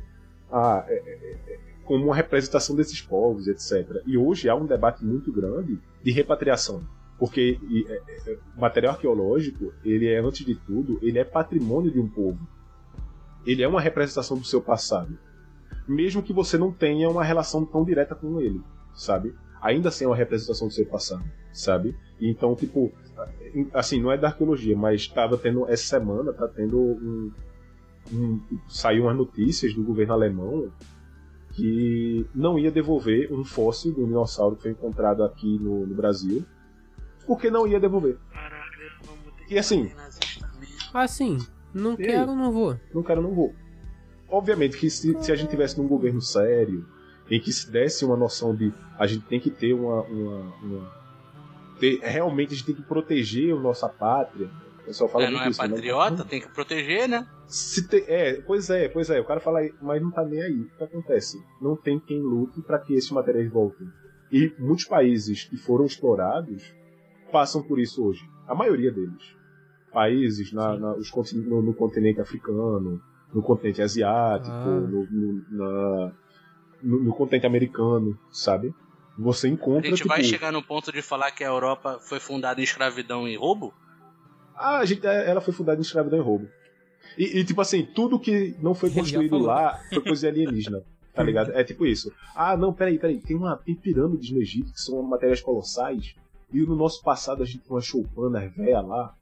[0.50, 4.00] a, é, é, é, como uma representação desses povos, etc.
[4.06, 6.84] E hoje há um debate muito grande de repatriação,
[7.18, 11.90] porque e, é, é, o material arqueológico, ele é antes de tudo, ele é patrimônio
[11.90, 12.38] de um povo.
[13.44, 15.18] Ele é uma representação do seu passado,
[15.88, 18.60] mesmo que você não tenha uma relação tão direta com ele,
[18.94, 19.34] sabe?
[19.60, 21.96] Ainda assim é uma representação do seu passado, sabe?
[22.20, 22.92] E então, tipo,
[23.74, 27.32] assim, não é da arqueologia, mas estava tendo essa semana, tá tendo um,
[28.12, 30.70] um saiu umas notícias do governo alemão
[31.52, 36.44] que não ia devolver um fóssil um dinossauro que foi encontrado aqui no, no Brasil,
[37.26, 38.16] porque não ia devolver.
[39.48, 39.90] E assim.
[40.92, 41.38] Assim,
[41.74, 42.76] não quero, não vou.
[42.94, 43.54] não quero, não vou.
[44.28, 46.86] Obviamente que se, se a gente tivesse num governo sério,
[47.28, 50.02] em que se desse uma noção de a gente tem que ter uma.
[50.02, 51.00] uma, uma-
[51.80, 54.48] ter- realmente a gente tem que proteger a nossa pátria.
[54.90, 55.68] Pessoal fala É, não muito é isso, né?
[55.68, 57.24] patriota, tem que proteger, né?
[57.46, 59.20] Se te- é, pois é, pois é.
[59.20, 60.60] O cara fala, mas não tá nem aí.
[60.62, 61.38] O que acontece?
[61.62, 63.86] Não tem quem lute para que esses materiais voltem.
[64.32, 66.74] E muitos países que foram explorados
[67.30, 68.20] passam por isso hoje.
[68.48, 69.22] A maioria deles.
[69.92, 73.00] Países na, na- os no, no continente africano,
[73.32, 74.64] no continente asiático, Ah.
[74.64, 76.12] no, no- na-
[76.82, 78.74] no- continente americano, sabe?
[79.18, 80.08] Você A encontra, gente tipo...
[80.08, 83.72] vai chegar no ponto de falar que a Europa foi fundada em escravidão e roubo?
[84.60, 86.46] Ah, a gente, ela foi fundada em escravidão e roubo.
[87.16, 90.82] E, e, tipo assim, tudo que não foi construído lá foi coisa alienígena.
[91.12, 91.50] Tá ligado?
[91.52, 92.12] É tipo isso.
[92.36, 93.20] Ah, não, peraí, peraí.
[93.20, 96.14] Tem, uma, tem pirâmides no Egito que são matérias colossais.
[96.52, 99.14] E no nosso passado a gente tem uma choupana véia lá.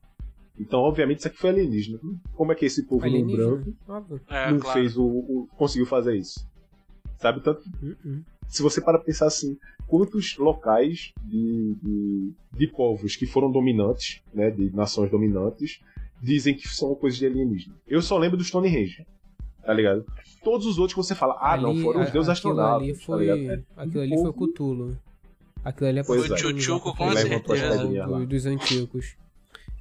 [0.59, 1.99] Então, obviamente, isso aqui foi alienígena.
[2.35, 4.21] Como é que esse povo Alienígena, branco.
[4.29, 4.79] É, não claro.
[4.81, 6.47] fez o, o- conseguiu fazer isso?
[7.17, 7.41] Sabe?
[7.41, 8.23] Tanto que Uh-uh.
[8.49, 14.51] Se você para pensar assim, quantos locais de, de, de povos que foram dominantes, né,
[14.51, 15.81] de nações dominantes,
[16.21, 17.75] dizem que são coisas de alienígena.
[17.87, 19.07] Eu só lembro do Stonehenge,
[19.65, 20.05] tá ligado?
[20.43, 22.93] Todos os outros que você fala, ah, não, Ali, foram os deuses aquilo astronautas, ali
[22.99, 23.65] tá foi, ligado?
[23.77, 24.99] É aquilo ali um foi povo- Cthulhu.
[25.65, 26.25] Aquilo ali é Pois é.
[26.25, 27.87] usar O Chuchuco, pra com certeza.
[27.87, 29.17] do- dos antigos.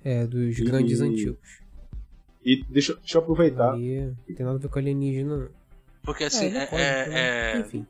[0.03, 1.37] É, dos E- grandes antigos.
[2.43, 3.73] E deixa, deixa eu aproveitar.
[3.73, 5.37] Ali não tem nada a ver com alienígena.
[5.37, 5.49] não.
[6.03, 7.53] Porque assim, É, não é, é- né?
[7.55, 7.85] é- Enfim.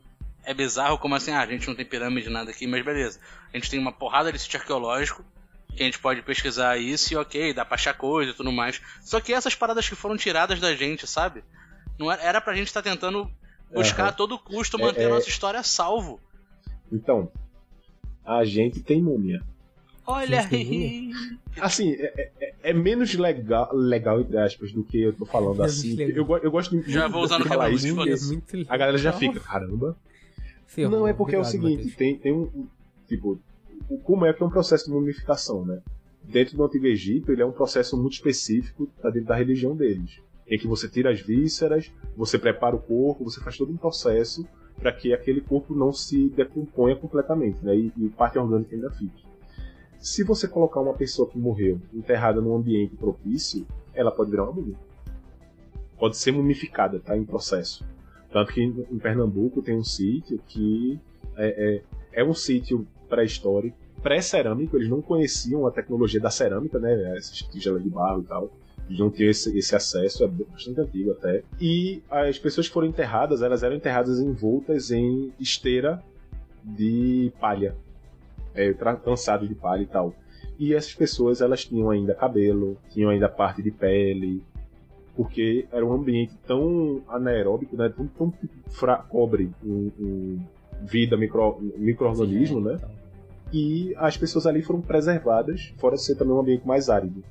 [0.48, 3.20] É bizarro como assim, ah, a gente não tem pirâmide nada aqui, mas beleza.
[3.52, 5.22] A gente tem uma porrada de sítio arqueológico,
[5.76, 8.80] que a gente pode pesquisar isso e ok, dá pra achar coisa e tudo mais.
[9.02, 11.44] Só que essas paradas que foram tiradas da gente, sabe?
[11.98, 13.30] Não era, era pra gente estar tentando
[13.74, 14.08] buscar Aham.
[14.08, 16.18] a todo custo manter É- a é- nossa história a salvo.
[16.90, 17.30] Então,
[18.24, 19.42] a gente tem múmia.
[20.06, 21.10] Olha aí.
[21.60, 25.78] Assim, é, é- é menos legal, legal, entre aspas, do que eu tô falando Menos
[25.78, 26.00] assim.
[26.00, 28.74] Eu, eu gosto muito Já de vou usar no falar quebra-luz, isso, porque É legal.
[28.74, 29.94] A galera já fica, caramba.
[30.76, 32.68] Não, é porque é o Obrigado, seguinte, tem, tem um,
[33.08, 33.40] Tipo,
[33.88, 35.80] o como é que é um processo de mumificação, né?
[36.22, 40.20] Dentro do Antigo Egito, ele é um processo muito específico tá dentro da religião deles.
[40.46, 44.46] Em que você tira as vísceras, você prepara o corpo, você faz todo um processo
[44.76, 47.74] para que aquele corpo não se decomponha completamente, né?
[47.74, 49.26] E, e parte orgânica ainda fique.
[49.98, 54.52] Se você colocar uma pessoa que morreu enterrada num ambiente propício, ela pode virar uma
[54.52, 54.76] múmia.
[55.98, 57.16] Pode ser mumificada, tá?
[57.16, 57.84] Em processo.
[58.30, 60.98] Tanto que em Pernambuco tem um sítio que
[61.36, 67.16] é, é, é um sítio pré-histórico, pré-cerâmico, eles não conheciam a tecnologia da cerâmica, né?
[67.16, 68.50] Essas tigelas de barro e tal.
[68.86, 71.42] Eles não tinham esse, esse acesso, é bastante antigo até.
[71.60, 76.02] E as pessoas que foram enterradas, elas eram enterradas envoltas em esteira
[76.64, 77.74] de palha.
[78.54, 80.14] É, tra- trançado de palha e tal.
[80.58, 84.42] E essas pessoas, elas tinham ainda cabelo, tinham ainda parte de pele,
[85.18, 87.88] porque era um ambiente tão anaeróbico, né?
[87.88, 88.32] Tão, tão
[88.70, 90.46] fra- cobre em, em
[90.82, 92.74] vida, micro, micro-organismo, né?
[92.76, 92.90] Então,
[93.52, 97.24] E as pessoas ali foram preservadas, fora ser também um ambiente mais árido.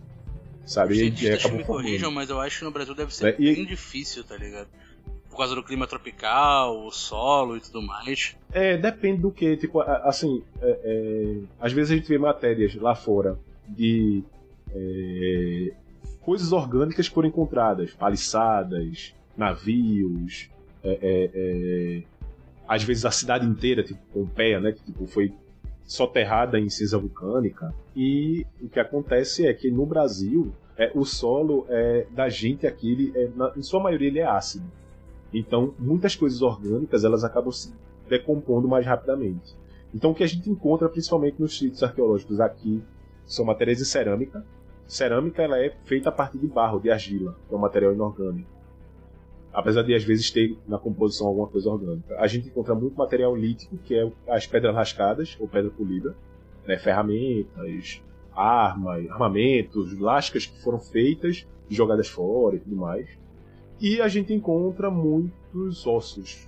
[0.66, 0.92] Sabe?
[0.94, 1.84] Os E- e cientistas acabou me formando.
[1.86, 4.68] corrijam, mas eu acho que no Brasil deve ser É, e- bem difícil, tá ligado?
[5.30, 8.36] Por causa do clima tropical, o solo e tudo mais.
[8.52, 12.94] É, depende do que, tipo, assim, é, é, às vezes a gente vê matérias lá
[12.96, 14.24] fora de
[14.76, 15.72] é,
[16.28, 20.50] coisas orgânicas foram encontradas, paliçadas, navios,
[20.84, 22.04] é, é, é,
[22.68, 25.34] às vezes a cidade inteira, tipo Pompeia, né, que tipo, foi
[25.86, 27.74] soterrada em cinza vulcânica.
[27.96, 32.92] E o que acontece é que no Brasil, é, o solo é, da gente aqui,
[32.92, 34.66] ele é, na- em sua maioria, ele é ácido.
[35.34, 37.74] Então, muitas coisas orgânicas elas acabam se
[38.10, 39.56] decompondo mais rapidamente.
[39.96, 42.84] Então, o que a gente encontra principalmente nos sítios arqueológicos aqui
[43.26, 44.46] são matérias de cerâmica.
[44.88, 48.50] Cerâmica ela é feita a partir de barro, de argila, que é um material inorgânico.
[49.52, 52.16] Apesar de às vezes ter na composição alguma coisa orgânica.
[52.20, 56.16] A gente encontra muito material lítico, que é as pedras lascadas ou pedra polida,
[56.66, 58.02] né, ferramentas,
[58.34, 63.08] armas, armamentos, lascas que foram feitas jogadas fora e tudo mais.
[63.80, 66.48] E a gente encontra muitos ossos.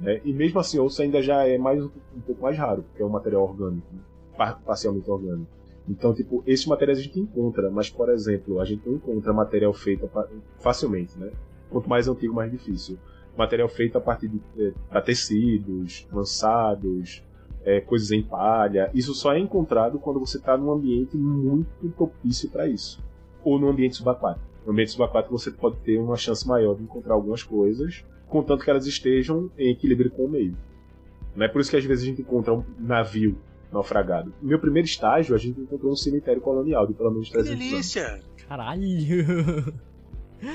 [0.00, 0.20] Né?
[0.24, 1.90] E mesmo assim, osso ainda já é mais um,
[2.24, 4.00] pouco mais raro, porque é um material orgânico, né?
[4.36, 5.55] par- parcialmente orgânico.
[5.88, 9.72] Então, tipo, esses materiais a gente encontra, mas, por exemplo, a gente não encontra material
[9.72, 10.10] feito
[10.58, 11.30] facilmente, né?
[11.70, 12.98] Quanto mais antigo, mais difícil.
[13.36, 14.40] Material feito a partir de
[14.88, 17.22] pra tecidos, lançados,
[17.64, 18.90] eh, coisas em palha.
[18.94, 23.04] Isso só é encontrado quando você está num ambiente muito propício para isso.
[23.44, 24.46] Ou num ambiente subaquático.
[24.64, 28.70] No ambiente subaquático você pode ter uma chance maior de encontrar algumas coisas, contanto que
[28.70, 30.56] elas estejam em equilíbrio com o meio.
[31.36, 33.38] Não é por isso que às vezes a gente encontra um navio
[33.72, 34.32] naufragado.
[34.40, 37.60] No meu primeiro estágio, a gente encontrou um cemitério colonial de pelo menos Que 300
[37.60, 37.70] anos.
[37.70, 38.20] delícia!
[38.48, 39.74] Caralho!
[40.38, 40.46] Foi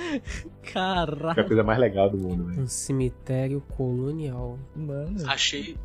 [0.46, 2.62] a Caralho, coisa mais legal do mundo, velho.
[2.62, 4.58] Um cemitério colonial.
[4.76, 5.16] mano.
[5.28, 5.76] Achei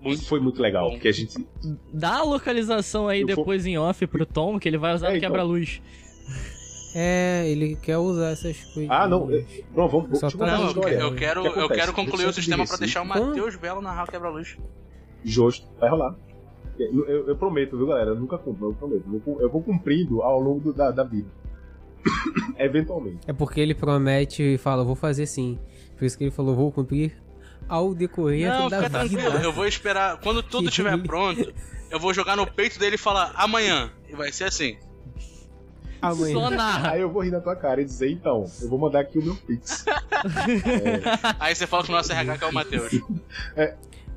[0.00, 0.24] muito.
[0.26, 1.34] Foi muito legal, porque a gente.
[1.92, 5.16] Dá a localização aí Eu depois em off pro Tom, que ele vai usar É,
[5.16, 5.20] então.
[5.30, 5.80] quebra-luz.
[6.94, 8.90] É, ele quer usar essas coisas.
[8.90, 9.30] Ah, não.
[9.30, 10.18] é- Não, vamos.
[10.18, 10.94] Só contar Não, história.
[10.96, 13.06] eu quero, que eu quero concluir o sistema pra Recife, deixar o?
[13.06, 14.56] Matheus Belo narrar o quebra-luz.
[15.24, 16.14] Justo, vai rolar.
[16.78, 18.10] Eu, eu- eu prometo, viu, galera?
[18.10, 19.04] Eu nunca cumpro, eu prometo.
[19.12, 21.28] Eu vou, eu vou cumprindo ao longo do- da, da vida.
[22.58, 23.18] Eventualmente.
[23.26, 25.58] É porque ele promete e fala, vou fazer sim.
[25.96, 27.16] Por isso que ele falou, vou cumprir
[27.68, 29.20] ao decorrer Não, da fica vida.
[29.22, 29.44] tranquilo.
[29.44, 30.18] Eu vou esperar.
[30.20, 31.52] Quando tudo Que estiver pronto,
[31.90, 33.90] eu vou jogar no peito dele e falar amanhã.
[34.08, 34.76] E vai ser assim.
[36.00, 36.34] Amanhã.
[36.34, 36.90] Só.
[36.90, 39.24] Aí eu vou rir na tua cara e dizer, então, eu vou mandar aqui o
[39.24, 39.84] meu Pix.
[41.40, 42.92] Aí você fala com o nosso RH que é o Matheus.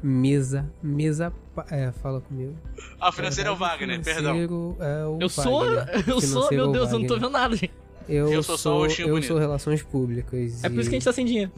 [0.02, 2.56] Mesa, mesa, pa- é, fala comigo.
[3.00, 4.78] Ah, o financeiro é o Wagner, perdão.
[4.80, 5.66] É o Eu sou.
[5.66, 6.04] Wagner.
[6.08, 7.20] Eu sou, meu Deus, eu não tô Wagner.
[7.20, 7.74] vendo nada, gente.
[8.08, 9.28] Eu, Eu sou só sou, eu bonito.
[9.28, 10.64] sou relações públicas.
[10.64, 11.52] É por isso que a e- gente tá sem dinheiro.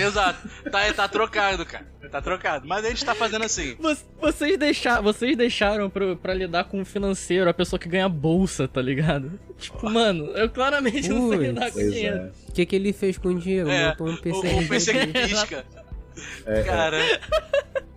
[0.00, 0.48] Exato.
[0.70, 1.86] Tá, tá trocado, cara.
[2.10, 2.66] Tá trocado.
[2.66, 3.74] Mas a gente tá fazendo assim.
[3.76, 8.08] Vo- Vocês, deixar, vocês deixaram pra, pra lidar com o financeiro a pessoa que ganha
[8.08, 9.38] bolsa, tá ligado?
[9.58, 12.16] Tipo, mano, eu claramente não sei lidar com dinheiro.
[12.16, 12.30] é.
[12.48, 13.68] O que, que ele fez com o dinheiro?
[13.70, 14.38] É, Botou um O, PC.
[14.64, 15.64] o PC que pisca.
[16.46, 16.62] É, é.
[16.64, 16.98] Cara,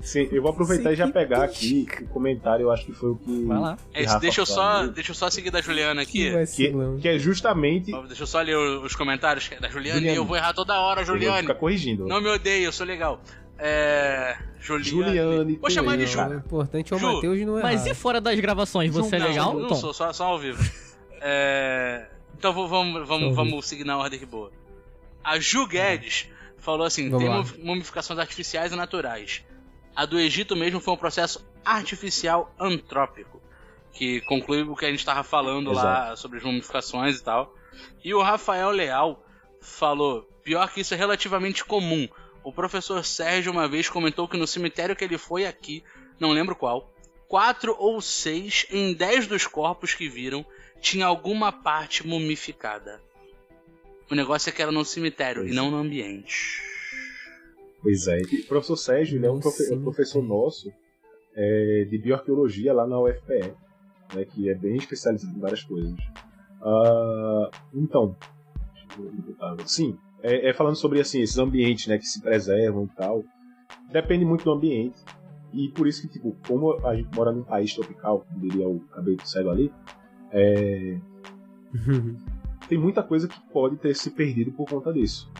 [0.01, 2.91] Sim, eu vou aproveitar Sim, e já que pegar aqui o comentário, eu acho que
[2.91, 3.45] foi o que.
[3.45, 3.77] Vai lá.
[3.93, 6.31] que é, deixa, eu só, falou, deixa eu só seguir da Juliana Que aqui.
[6.31, 6.97] Que, vacilão.
[6.99, 7.91] que é justamente.
[8.07, 9.99] Deixa eu só ler os comentários da Juliane.
[9.99, 10.17] Juliane.
[10.17, 11.41] Eu vou errar toda hora, Eu vou Juliane.
[11.41, 12.05] ficar corrigindo.
[12.05, 13.21] Não me odeie, eu sou legal.
[13.57, 14.35] É.
[14.59, 14.89] Juliane.
[14.89, 15.57] Juliane.
[15.61, 16.05] Vou chamar de.
[16.05, 16.19] Ju.
[16.19, 17.67] O importante é o Matheus não errar.
[17.71, 19.75] Mas e fora das gravações, você é Não, legal, Não, Tom?
[19.75, 20.61] sou, só, só ao vivo.
[21.21, 22.07] É,
[22.37, 24.51] Então vamos, vamos, vamos seguir na ordem que boa.
[25.23, 26.27] A Ju Guedes
[26.63, 27.43] falou assim: Vamos tem lá.
[27.43, 29.43] mum- mumificações artificiais e naturais.
[29.95, 33.41] A do Egito mesmo foi um processo artificial antrópico.
[33.93, 37.53] que conclui o que a gente tava falando lá sobre as mumificações e tal.
[38.03, 39.23] E o Rafael Leal
[39.61, 42.07] falou: pior que isso é relativamente comum.
[42.43, 45.83] O professor Sérgio uma vez comentou que no cemitério que ele foi aqui,
[46.19, 46.91] não lembro qual,
[47.27, 50.43] quatro ou seis em dez dos corpos que viram
[50.81, 52.99] tinha alguma parte mumificada.
[54.11, 56.61] O negócio é que era no cemitério Pois e não no ambiente.
[57.81, 58.21] Pois é.
[58.21, 60.71] E o professor Sérgio, ele é um, profe- um professor nosso
[61.35, 63.53] é, de bioarqueologia lá na UFPE,
[64.15, 65.93] né, que é bem especializado em várias coisas.
[66.61, 68.15] Ah, então,
[69.65, 73.23] sim, é, é falando sobre assim, esses ambientes né, que se preservam e tal.
[73.91, 74.97] Depende muito do ambiente.
[75.51, 78.79] E por isso que, tipo, como a gente mora num país tropical, como diria o
[78.79, 79.71] cabelo do cego ali,
[80.31, 80.97] é,
[82.73, 85.31] tem muita coisa que pode ter se perdido por conta disso.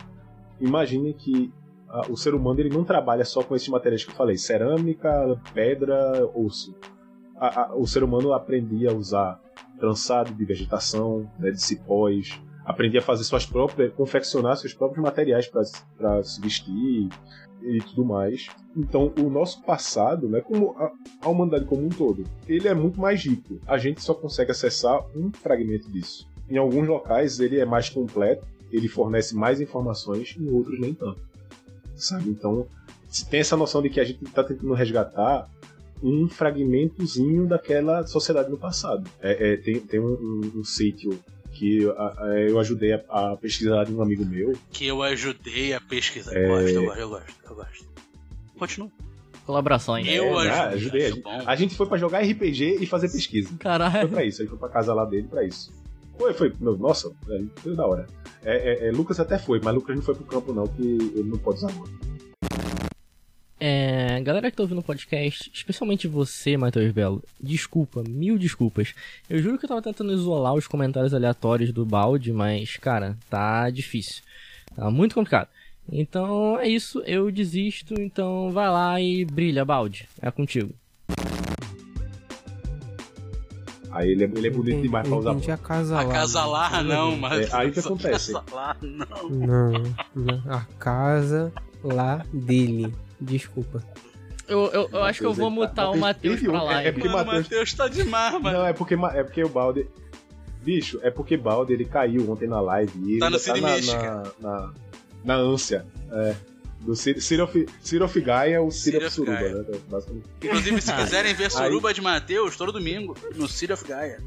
[0.60, 1.52] Imagine que
[1.88, 5.10] ah, o ser humano ele não trabalha só com esses materiais que eu falei, cerâmica,
[5.52, 6.72] pedra, osso.
[7.36, 9.40] A- a- o ser humano aprendia a usar
[9.80, 15.48] trançado de vegetação, né, de cipós, aprendia a fazer suas próprias, confeccionar seus próprios materiais
[15.48, 17.08] para se vestir
[17.62, 18.46] e tudo mais.
[18.76, 23.00] Então, o nosso passado, né, como a, a humanidade como um todo, ele é muito
[23.00, 23.58] mais rico.
[23.66, 26.32] A gente só consegue acessar um fragmento disso.
[26.48, 31.20] Em alguns locais ele é mais completo, ele fornece mais informações, em outros nem tanto.
[31.96, 32.28] Sabe?
[32.30, 32.66] Então,
[33.08, 35.48] se tem essa noção de que a gente está tentando resgatar
[36.02, 39.08] um fragmentozinho daquela sociedade no passado.
[39.22, 41.18] É, é, tem tem um, um- um sítio
[41.52, 44.52] que a- a- eu ajudei a, a pesquisar de um amigo meu.
[44.70, 46.34] Que eu ajudei a pesquisar.
[46.36, 46.44] É.
[46.44, 47.86] Eu gosto, eu gosto, eu gosto, eu gosto.
[48.58, 48.90] Continua.
[49.46, 50.06] Colaborações.
[50.08, 51.22] Eu É, ajudei, ajudei.
[51.24, 53.48] A acho gente, a gente foi pra jogar RPG e fazer pesquisa.
[53.48, 54.08] Foi Caralho.
[54.08, 55.72] pra isso, a gente foi pra casa lá dele pra isso.
[56.16, 56.52] Foi, foi.
[56.60, 58.06] Nossa, é, foi da hora.
[58.44, 61.30] É, é, é, Lucas até foi, mas Lucas não foi pro campo não, que ele
[61.30, 61.72] não pode usar.
[63.58, 68.94] É, galera que tá ouvindo o podcast, especialmente você, Matheus Belo, desculpa, mil desculpas.
[69.30, 73.70] Eu juro que eu tava tentando isolar os comentários aleatórios do balde, mas, cara, tá
[73.70, 74.22] difícil.
[74.76, 75.48] Tá muito complicado.
[75.90, 80.08] Então é isso, eu desisto, então vai lá e brilha, balde.
[80.20, 80.74] É contigo.
[83.94, 85.30] Aí ele é, ele é bonito demais pra usar.
[85.32, 86.00] Entendi a casa lá.
[86.02, 87.52] Acasalar não, mas.
[87.52, 88.36] É, aí o que acontece?
[88.36, 89.28] Acasalar não.
[89.30, 89.72] Não,
[90.14, 92.92] não, a casa lá dele.
[93.20, 93.82] Desculpa.
[94.46, 96.62] Eu, eu, eu acho que eu vou Matheus, ele tá- mutar o Matheus pra é-
[96.62, 96.88] live.
[96.88, 98.58] é porque Mano, o Matheus- tá demais, mano.
[98.58, 99.86] Não, é porque, é porque o Balde.
[100.62, 103.92] Bicho, é porque Balde ele caiu ontem na live e ele Tá no ainda Cine
[103.92, 104.72] na, na, na,
[105.24, 105.86] na ânsia.
[106.10, 106.34] É.
[106.84, 107.66] Do Ciro Ciro of-
[108.04, 109.54] of Gaia, o Ciro of Suruba, Gaia.
[109.54, 109.64] né?
[109.88, 110.26] Basicamente.
[110.42, 114.20] Inclusive, se Aí- quiserem ver Suruba de Matheus, todo domingo, no City of Gaia.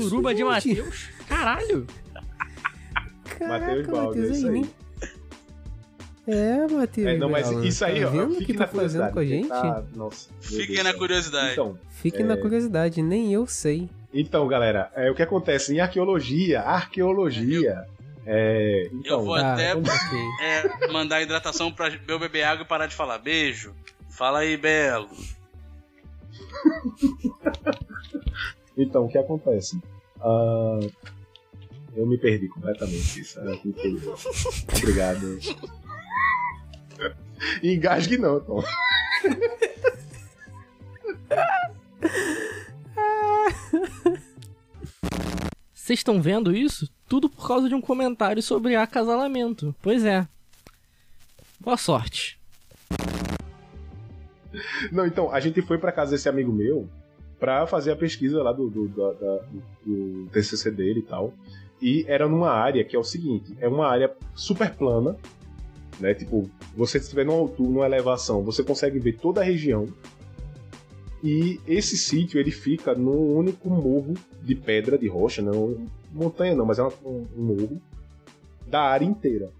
[0.00, 0.48] Suruba de gente?
[0.48, 1.08] Matheus?
[1.28, 1.86] Caralho!
[3.24, 4.70] Caraca, Matheus Balde, é isso aí aí.
[6.26, 7.06] É, Matheus.
[7.06, 9.12] É, não, mas isso aí, tá ó, vendo que na tá fazendo curiosidade.
[9.12, 9.48] com a gente?
[9.48, 10.28] tá- Nossa.
[10.40, 11.52] Fiquem Deus na curiosidade.
[11.52, 13.88] Então, Fique na curiosidade, nem eu sei.
[14.12, 17.84] então, galera, é, o que acontece em arqueologia, arqueologia,
[18.26, 19.90] é, então, Eu vou Tá, até ok.
[20.42, 23.18] é, mandar hidratação pra eu beber água e parar de falar.
[23.18, 23.74] Beijo.
[24.10, 25.08] Fala aí, Belo.
[28.80, 29.76] Então, o que acontece?
[30.20, 30.78] Ah,
[31.96, 33.20] eu me perdi completamente.
[33.20, 34.04] Isso era feliz.
[34.78, 35.36] Obrigado.
[37.60, 38.62] Engasgue não, Tom.
[45.72, 46.88] Vocês estão vendo isso?
[47.08, 49.74] Tudo por causa de um comentário sobre acasalamento.
[49.80, 50.26] Pois é.
[51.60, 52.38] Boa sorte.
[54.92, 56.88] Não, então, a gente foi pra casa desse amigo meu
[57.38, 59.44] pra fazer a pesquisa lá do, do, da- da-
[59.84, 61.32] do- TCC dele e tal.
[61.80, 65.16] E era numa área que é o seguinte: é uma área super plana,
[66.00, 66.12] né?
[66.14, 69.86] Tipo, você estiver numa altura, numa elevação, você consegue ver toda a região.
[71.22, 76.66] E esse sítio ele fica num único morro de pedra, de rocha, não montanha não,
[76.66, 77.80] mas é um, um morro
[78.66, 79.50] da área inteira.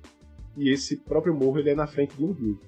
[0.56, 2.58] E esse próprio morro ele é na frente de um rio.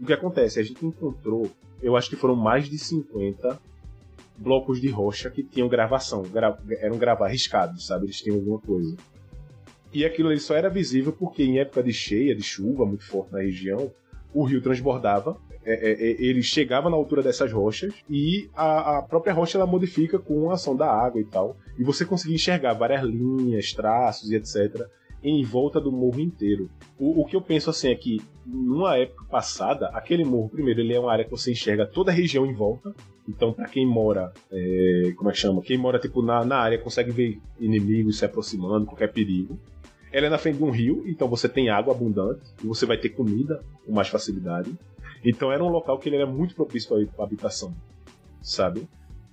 [0.00, 0.60] O que acontece?
[0.60, 1.50] A gente encontrou,
[1.82, 3.58] eu acho que foram mais de 50
[4.36, 8.06] blocos de rocha que tinham gravação, gra- eram gravar riscados, sabe?
[8.06, 8.96] Eles tinham alguma coisa.
[9.92, 13.32] E aquilo ali só era visível porque em época de cheia, de chuva muito forte
[13.32, 13.90] na região,
[14.32, 19.02] o rio transbordava, é, é, é, ele chegava na altura dessas rochas e a, a
[19.02, 21.56] própria rocha ela modifica com a ação da água e tal.
[21.78, 24.86] E você conseguia enxergar várias linhas, traços e etc.
[25.22, 26.68] em volta do morro inteiro.
[26.98, 30.94] O, o que eu penso assim é que, numa época passada, aquele morro, primeiro, ele
[30.94, 32.92] é uma área que você enxerga toda a região em volta.
[33.28, 35.62] Então, pra quem mora, é, como é que chama?
[35.62, 39.58] Quem mora tipo na, na área consegue ver inimigos se aproximando, qualquer perigo.
[40.10, 42.96] Ela é na frente de um rio, então você tem água abundante e você vai
[42.96, 44.72] ter comida com mais facilidade.
[45.24, 47.74] Então era um local que ele era muito propício à habitação.
[48.40, 48.88] sabe?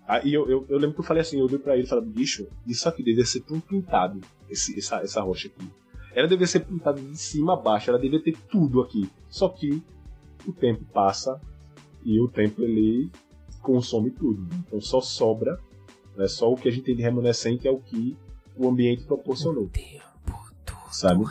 [0.07, 2.05] Aí eu, eu, eu, lembro que eu falei assim, eu olhei pra ele e falei,
[2.05, 5.67] bicho, isso aqui deveria ser tão pintado, esse, essa, essa rocha aqui.
[6.13, 9.09] Ela deveria ser pintada de cima a baixo, ela deveria ter tudo aqui.
[9.27, 9.81] Só que
[10.47, 11.41] o tempo passa
[12.03, 13.09] e o tempo ele
[13.61, 14.47] consome tudo.
[14.59, 15.59] Então só sobra,
[16.15, 18.15] né, só o que a gente tem de remanescente é o que
[18.55, 19.69] o ambiente proporcionou.
[20.91, 21.25] Sabe?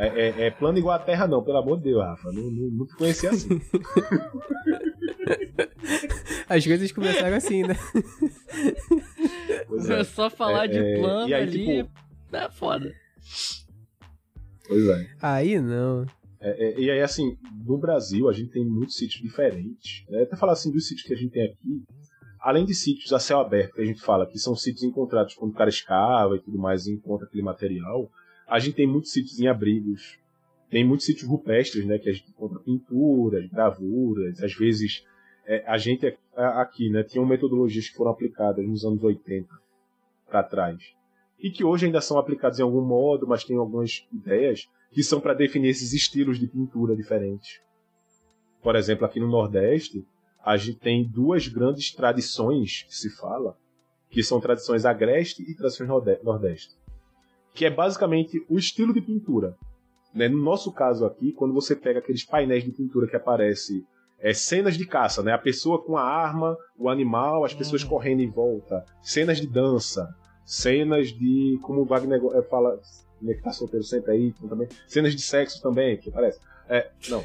[0.00, 2.32] É, é, é, plano igual a Terra, não, pelo amor de Deus, Rafa.
[2.32, 3.60] Não, não, não te conhecia assim.
[6.48, 7.74] As coisas começaram assim, né?
[9.68, 10.02] Pois é.
[10.04, 11.90] só falar de é, plano aí, ali tipo...
[12.32, 12.90] é foda.
[14.66, 15.06] Pois é.
[15.20, 16.06] Aí não.
[16.40, 17.36] É, é, e aí, assim,
[17.66, 20.06] no Brasil a gente tem muitos sítios diferentes.
[20.08, 20.22] Né?
[20.22, 21.84] Até falar assim dos sítios que a gente tem aqui,
[22.40, 25.50] além de sítios a céu aberto, que a gente fala que são sítios encontrados quando
[25.50, 28.10] o cara escava e tudo mais e encontra aquele material,
[28.50, 30.18] a gente tem muitos sítios em abrigos.
[30.68, 31.98] Tem muitos sítios rupestres, né?
[31.98, 35.04] Que a gente encontra pinturas, gravuras, às vezes
[35.46, 37.02] é, a gente aqui, né?
[37.02, 39.48] Tinham metodologias que foram aplicadas nos anos 80
[40.28, 41.00] para trás
[41.42, 45.20] e que hoje ainda são aplicadas em algum modo, mas tem algumas ideias que são
[45.20, 47.60] para definir esses estilos de pintura diferentes.
[48.62, 50.04] Por exemplo, aqui no Nordeste,
[50.44, 53.56] a gente tem duas grandes tradições que se fala,
[54.10, 55.88] que são tradições agreste e tradições
[56.22, 56.74] nordeste,
[57.54, 59.56] que é basicamente o estilo de pintura.
[60.14, 60.28] Né?
[60.28, 63.84] No nosso caso aqui, quando você pega aqueles painéis de pintura que aparece
[64.18, 65.32] é, cenas de caça, né?
[65.32, 67.88] A pessoa com a arma, o animal, as pessoas uhum.
[67.88, 71.58] correndo em volta, cenas de dança, cenas de.
[71.62, 72.78] Como o Wagner eh, fala,
[73.22, 74.68] né, que tá solteiro sempre aí, então também.
[74.86, 76.38] Cenas de sexo também, que parece.
[76.68, 77.24] É, não.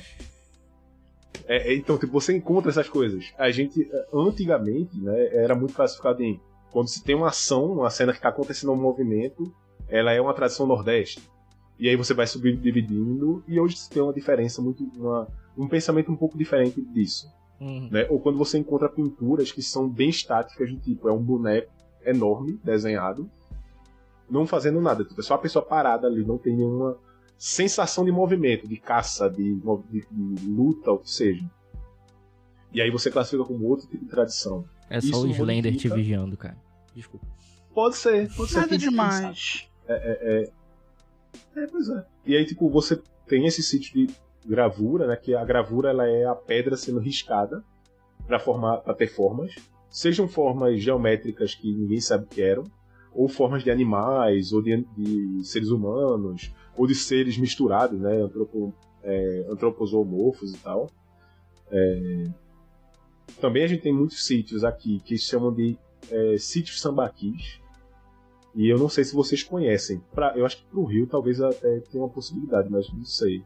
[1.48, 3.34] É, é, então, tipo, você encontra essas coisas.
[3.38, 6.40] A gente, eh, antigamente, né, era muito classificado em.
[6.72, 9.44] Quando se tem uma ação, uma cena que está acontecendo um movimento,
[9.90, 11.22] ela é uma tradição nordeste.
[11.78, 14.84] E aí você vai subdividindo, e hoje tem uma diferença muito.
[14.96, 15.28] Uma,
[15.58, 17.28] um pensamento um pouco diferente disso.
[17.60, 17.90] Uhum.
[17.92, 18.06] Né?
[18.10, 21.72] Ou quando você encontra pinturas que são bem estáticas, de tipo, é um boneco
[22.04, 23.30] enorme desenhado,
[24.30, 25.04] não fazendo nada.
[25.04, 26.98] Tipo, é só a pessoa parada ali, não tem nenhuma
[27.38, 29.56] sensação de movimento, de caça, de,
[29.90, 31.46] de, de luta, ou que seja.
[32.72, 34.66] E aí você classifica como outro tipo de tradição.
[34.90, 35.96] É só Isso o Slender modifica...
[35.96, 36.58] te vigiando, cara.
[36.94, 37.26] Desculpa.
[37.74, 38.60] Pode ser, pode ser.
[38.62, 39.70] Nada demais.
[39.88, 40.52] É, é,
[41.58, 42.06] é, é, pois é.
[42.26, 44.14] E aí, tipo, você tem esse sítio de
[44.46, 45.16] gravura, né?
[45.16, 47.64] Que a gravura ela é a pedra sendo riscada
[48.28, 49.56] para formar, para ter formas
[49.96, 52.66] sejam formas geométricas que ninguém sabe que eram,
[53.14, 58.74] ou formas de animais, ou de, de seres humanos, ou de seres misturados, né, antropo,
[59.02, 60.92] é, antroposomorfos e tal.
[61.72, 62.24] É...
[63.40, 65.78] Também a gente tem muitos sítios aqui que chamam de
[66.12, 67.62] é, sítios sambaquis,
[68.56, 70.02] e eu não sei se vocês conhecem.
[70.14, 73.44] Pra, eu acho que para o Rio talvez até tenha uma possibilidade, mas não sei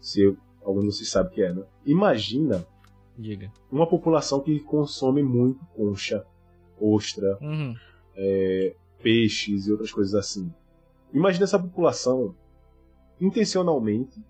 [0.00, 1.52] se eu, algum de vocês sabe o que é.
[1.52, 1.62] Né?
[1.84, 2.66] Imagina
[3.18, 3.50] Diga.
[3.70, 6.24] Uma população que consome muito concha,
[6.80, 7.74] ostra, uhum.
[8.16, 10.52] é, peixes e outras coisas assim.
[11.12, 12.36] Imagina essa população
[13.20, 14.22] intencionalmente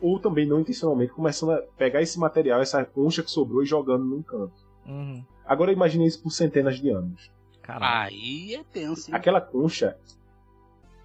[0.00, 4.04] ou também não intencionalmente começando a pegar esse material, essa concha que sobrou e jogando
[4.06, 4.66] num canto.
[4.86, 5.22] Uhum.
[5.44, 7.30] Agora imagine isso por centenas de anos.
[7.66, 8.14] Caralho.
[8.14, 9.10] Aí é tenso.
[9.10, 9.16] Hein?
[9.16, 9.98] Aquela concha,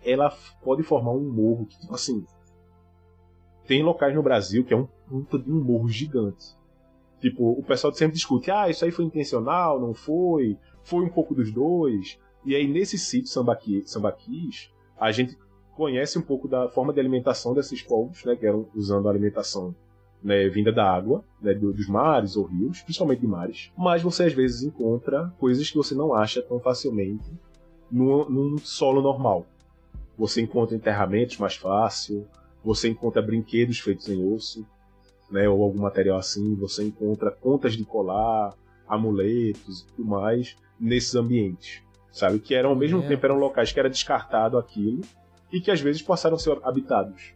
[0.03, 0.31] ela
[0.63, 2.23] pode formar um morro que, tipo assim,
[3.65, 6.55] tem locais no Brasil que é um puta de um morro gigante.
[7.19, 11.35] Tipo, o pessoal sempre discute, ah, isso aí foi intencional, não foi, foi um pouco
[11.35, 12.19] dos dois.
[12.43, 15.37] E aí, nesse sítio Sambaqui, Sambaquis, a gente
[15.75, 19.75] conhece um pouco da forma de alimentação desses povos, né, que eram usando a alimentação
[20.23, 23.71] né, vinda da água, né, dos mares ou rios, principalmente de mares.
[23.77, 27.31] Mas você às vezes encontra coisas que você não acha tão facilmente
[27.89, 29.45] no, num solo normal.
[30.17, 32.27] Você encontra enterramentos mais fácil,
[32.63, 34.65] você encontra brinquedos feitos em osso,
[35.29, 38.53] né, ou algum material assim, você encontra contas de colar,
[38.87, 42.39] amuletos e tudo mais nesses ambientes, sabe?
[42.39, 43.07] Que eram ao mesmo é.
[43.07, 45.01] tempo eram locais que era descartado aquilo
[45.51, 47.33] e que às vezes passaram a ser habitados.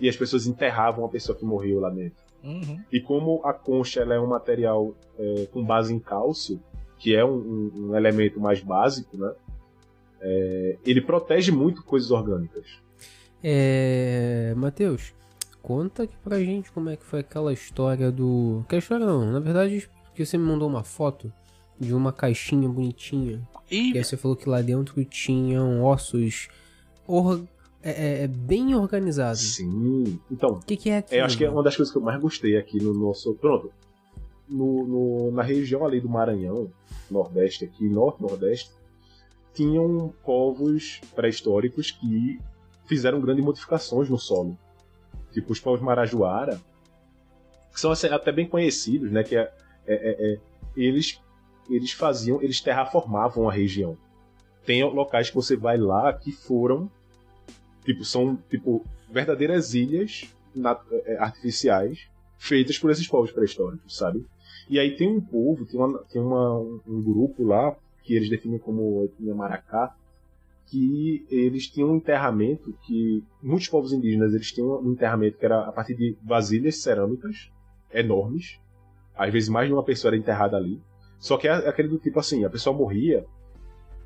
[0.00, 2.22] E as pessoas enterravam a pessoa que morreu lá dentro.
[2.42, 2.80] Uhum.
[2.92, 6.60] E como a concha ela é um material é, com base em cálcio,
[6.98, 9.32] que é um, um, um elemento mais básico, né?
[10.20, 12.66] É, ele protege muito coisas orgânicas.
[13.42, 15.12] É, Matheus,
[15.60, 18.64] conta aqui pra gente como é que foi aquela história do.
[18.68, 21.32] Que história não, na verdade, porque você me mandou uma foto
[21.78, 23.40] de uma caixinha bonitinha.
[23.68, 26.48] E, e aí você falou que lá dentro tinham ossos
[27.06, 27.42] or...
[27.82, 29.56] é, é, é bem organizados.
[29.56, 30.20] Sim.
[30.30, 30.50] Então.
[30.50, 31.20] O que, que, é aquilo?
[31.20, 33.34] Eu acho que é uma das coisas que eu mais gostei aqui no nosso.
[33.34, 33.72] Pronto.
[34.48, 36.70] No, no, na região ali do Maranhão,
[37.10, 38.70] Nordeste aqui, Norte-Nordeste,
[39.54, 42.38] tinham povos pré-históricos que
[42.86, 44.58] fizeram grandes modificações no solo
[45.32, 46.60] tipo os povos Marajoara,
[47.72, 49.24] que são assim, até bem conhecidos, né?
[49.24, 49.52] Que é,
[49.86, 50.40] é, é, é,
[50.76, 51.20] eles
[51.70, 53.96] eles faziam, eles terraformavam a região.
[54.66, 56.90] Tem locais que você vai lá que foram,
[57.84, 60.34] tipo, são tipo verdadeiras ilhas
[61.04, 62.08] é, artificiais
[62.38, 64.24] feitas por esses povos pré-históricos, sabe?
[64.68, 68.58] E aí tem um povo, tem, uma, tem uma, um grupo lá que eles definem
[68.58, 69.94] como etnia maracá,
[70.66, 75.60] que eles tinham um enterramento que muitos povos indígenas eles tinham um enterramento que era
[75.66, 77.50] a partir de vasilhas cerâmicas
[77.92, 78.58] enormes,
[79.14, 80.80] às vezes mais de uma pessoa era enterrada ali.
[81.18, 83.24] Só que é aquele do tipo assim, a pessoa morria,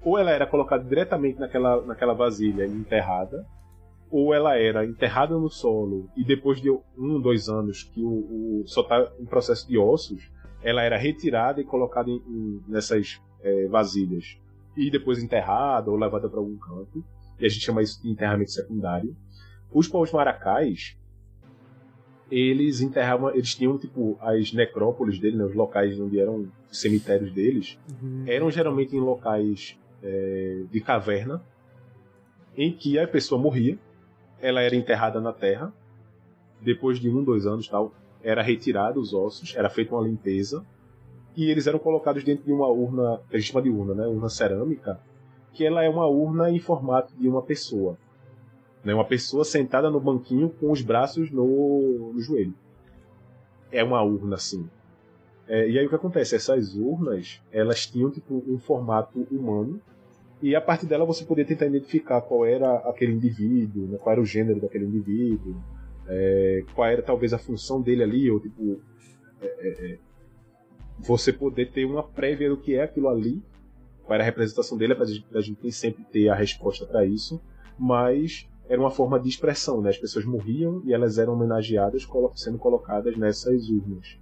[0.02, 3.46] ou ela era colocada diretamente naquela, naquela vasilha enterrada,
[4.10, 8.64] ou ela era enterrada no solo e depois de um, dois anos que o, o
[8.66, 10.30] só está em processo de ossos,
[10.62, 14.38] ela era retirada e colocada em, em, nessas é, vasilhas
[14.76, 17.04] e depois enterrada ou levada para algum canto.
[17.38, 19.14] E a gente chama isso de enterramento secundário.
[19.72, 20.96] Os povos maracais,
[22.30, 27.32] eles enterravam, eles tinham tipo as necrópolis deles, né, os locais onde eram os cemitérios
[27.32, 28.24] deles, uhum.
[28.26, 31.42] eram geralmente em locais é, de caverna,
[32.56, 33.78] em que a pessoa morria,
[34.40, 35.72] ela era enterrada na terra,
[36.60, 40.64] depois de um, dois anos tal, era retirado os ossos, era feita uma limpeza,
[41.36, 44.06] e eles eram colocados dentro de uma urna, a gente chama de urna, né?
[44.06, 44.98] Urna cerâmica,
[45.52, 47.98] que ela é uma urna em formato de uma pessoa.
[48.82, 48.94] Né?
[48.94, 52.54] Uma pessoa sentada no banquinho com os braços no, no joelho.
[53.70, 54.68] É uma urna, assim.
[55.46, 56.34] É, e aí o que acontece?
[56.34, 59.80] Essas urnas, elas tinham tipo um formato humano,
[60.42, 63.98] e a partir dela você podia tentar identificar qual era aquele indivíduo, né?
[63.98, 65.56] qual era o gênero daquele indivíduo,
[66.06, 68.80] é, qual era talvez a função dele ali, ou tipo.
[69.40, 69.98] É, é, é
[70.98, 73.42] você poder ter uma prévia do que é aquilo ali,
[74.02, 77.40] qual era a representação dele, a gente nem sempre ter a resposta para isso,
[77.78, 79.90] mas era uma forma de expressão, né?
[79.90, 84.18] As pessoas morriam e elas eram homenageadas sendo colocadas nessas urnas.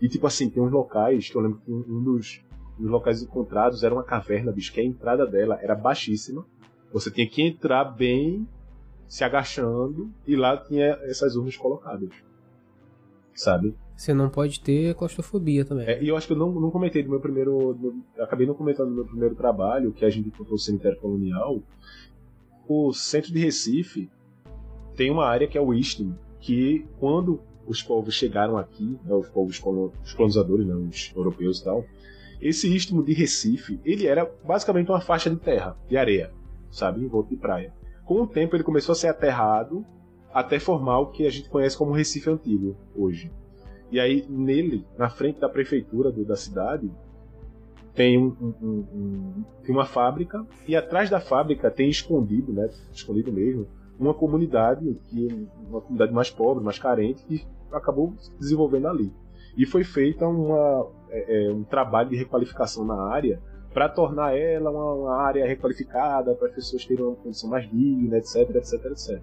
[0.00, 2.42] E tipo assim, tem uns locais, que eu lembro que um dos,
[2.78, 6.44] dos locais encontrados era uma caverna, bicho, que a entrada dela era baixíssima.
[6.92, 8.46] Você tinha que entrar bem
[9.08, 12.10] se agachando e lá tinha essas urnas colocadas.
[13.34, 13.74] Sabe?
[13.96, 15.86] Você não pode ter claustrofobia também.
[15.86, 17.74] É, e eu acho que eu não, não comentei do meu primeiro.
[17.74, 21.62] Do, acabei não comentando do meu primeiro trabalho, que a gente encontrou o cemitério colonial.
[22.66, 24.10] O centro de Recife
[24.96, 29.28] tem uma área que é o Istmo, que quando os povos chegaram aqui, né, os
[29.28, 29.62] povos
[30.04, 31.84] os colonizadores, né, os europeus e tal,
[32.42, 36.32] esse istmo de Recife, ele era basicamente uma faixa de terra, de areia,
[36.70, 37.72] sabe, em volta de praia.
[38.04, 39.86] Com o tempo ele começou a ser aterrado
[40.34, 43.30] até formar o que a gente conhece como Recife Antigo hoje.
[43.92, 46.90] E aí, nele, na frente da prefeitura do, da cidade,
[47.94, 53.30] tem, um, um, um, tem uma fábrica, e atrás da fábrica tem escondido, né, escondido
[53.30, 53.68] mesmo,
[54.00, 59.12] uma comunidade, que, uma comunidade mais pobre, mais carente, que acabou se desenvolvendo ali.
[59.56, 63.40] E foi feita uma, é, é um trabalho de requalificação na área
[63.72, 68.18] para tornar ela uma, uma área requalificada, para as pessoas terem uma condição mais digna,
[68.18, 69.22] etc, etc, etc.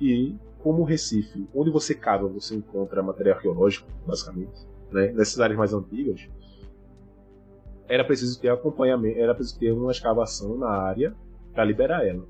[0.00, 5.12] E como o Recife, onde você cava, você encontra material arqueológico, basicamente, né?
[5.12, 6.28] nessas áreas mais antigas,
[7.88, 11.14] era preciso ter acompanhamento, era preciso ter uma escavação na área
[11.52, 12.24] para liberar ela.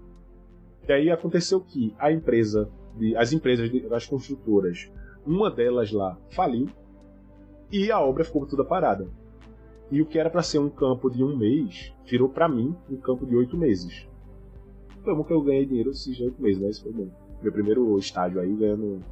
[0.87, 2.71] E aí aconteceu que a empresa,
[3.17, 4.91] as empresas, de, as construtoras,
[5.27, 6.69] uma delas lá faliu
[7.71, 9.09] e a obra ficou toda parada.
[9.91, 12.97] E o que era para ser um campo de um mês virou para mim um
[12.97, 14.07] campo de oito meses.
[15.03, 16.69] Foi bom que eu ganhei dinheiro esses oito meses, né?
[16.69, 17.09] Isso foi bom
[17.43, 19.03] meu primeiro estágio aí, ganhando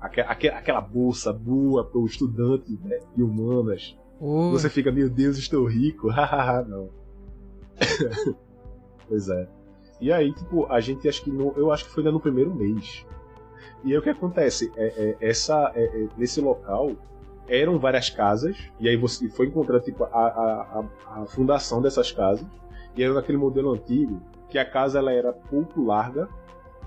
[0.00, 3.96] aquela bolsa boa para o estudante né, de humanas.
[4.20, 4.50] Oh.
[4.50, 6.08] Você fica, meu Deus, estou rico.
[6.68, 6.88] não.
[9.08, 9.48] pois é.
[10.00, 12.54] E aí, tipo, a gente acho que no, eu acho que foi ainda no primeiro
[12.54, 13.06] mês.
[13.84, 14.72] E aí o que acontece?
[14.76, 16.92] É, é essa, é, é, nesse local
[17.48, 22.12] eram várias casas, e aí você foi encontrar tipo, a, a, a, a fundação dessas
[22.12, 22.46] casas,
[22.96, 26.28] e era naquele modelo antigo, que a casa ela era pouco larga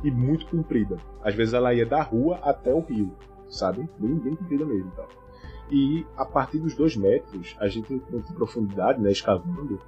[0.04, 0.98] e muito comprida.
[1.24, 3.14] Às vezes ela ia da rua até o rio,
[3.50, 3.88] sabe?
[3.98, 4.92] Bem, bem comprida mesmo.
[4.92, 5.06] Tá?
[5.70, 9.80] E a partir dos dois metros, a gente em profundidade, né, escavando.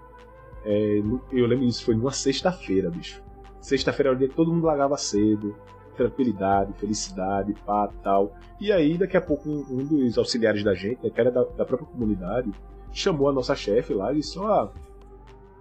[0.63, 0.99] É,
[1.31, 3.23] eu lembro disso, foi numa sexta-feira, bicho.
[3.59, 5.55] Sexta-feira era o dia que todo mundo largava cedo,
[6.01, 8.33] tranquilidade, felicidade, pá, tal.
[8.59, 11.65] E aí, daqui a pouco, um, um dos auxiliares da gente, que era da, da,
[11.65, 12.51] própria comunidade,
[12.91, 14.69] chamou a nossa chefe lá e disse: Ó,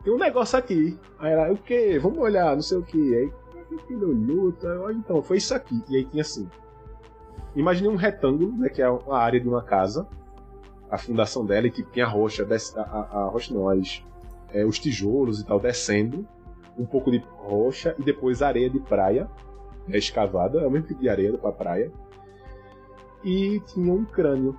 [0.02, 0.98] tem um negócio aqui.
[1.18, 1.98] Aí ela, o quê?
[2.00, 2.98] Vamos olhar, não sei o que.
[3.14, 3.30] Aí
[3.88, 5.82] ele olhou, tá, então, foi isso aqui.
[5.88, 6.48] E aí tinha assim.
[7.54, 10.06] Imagine um retângulo, né, que é a área de uma casa,
[10.90, 14.04] a fundação dela, e que tem a rocha, a, a, a rocha não, as,
[14.52, 16.26] é, os tijolos e tal descendo,
[16.78, 19.28] um pouco de rocha e depois areia de praia,
[19.90, 21.92] né, escavada, é o mesmo tipo de areia para praia.
[23.22, 24.58] E tinha um crânio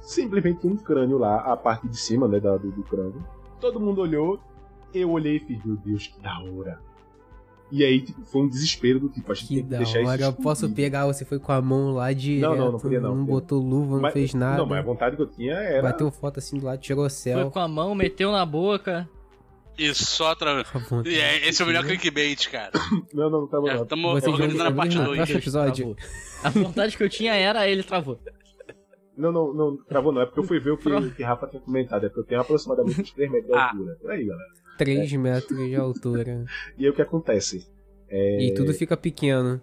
[0.00, 3.22] simplesmente um crânio lá, a parte de cima, né, do, do crânio.
[3.60, 4.38] Todo mundo olhou,
[4.94, 6.78] eu olhei e fiz, meu Deus, que da hora.
[7.70, 10.08] E aí, tipo, foi um desespero do tipo, a gente Que tem que deixar isso
[10.10, 13.00] hora, eu posso pegar, você foi com a mão lá direto, Não, não, não podia
[13.00, 15.52] não, não botou luva, não Mas- fez nada, Não, mas a vontade que eu tinha
[15.52, 15.82] era.
[15.82, 17.50] bateu foto assim do lado, tirou o Foi céu.
[17.50, 19.06] com a mão, meteu na boca.
[19.78, 20.60] E só tra...
[20.60, 22.72] A vontade E é- esse é o melhor clickbait, cara.
[23.14, 23.82] Não, não, Já não.
[23.84, 25.16] estamos Vocês organizando a parte descobrir no 2.
[25.18, 25.96] próximo episódio.
[26.42, 28.18] A vontade que eu tinha era ele travou.
[29.16, 30.20] Não, não, não, travou não.
[30.22, 32.04] É porque eu fui ver o que, o que Rafa tinha comentado.
[32.04, 33.70] É porque eu tenho aproximadamente uns 3 metros de Ah.
[33.70, 33.96] altura.
[34.00, 34.48] Por aí, galera.
[34.78, 36.44] 3 metros de altura.
[36.76, 37.68] E aí o que acontece?
[38.08, 39.60] É, E tudo fica pequeno.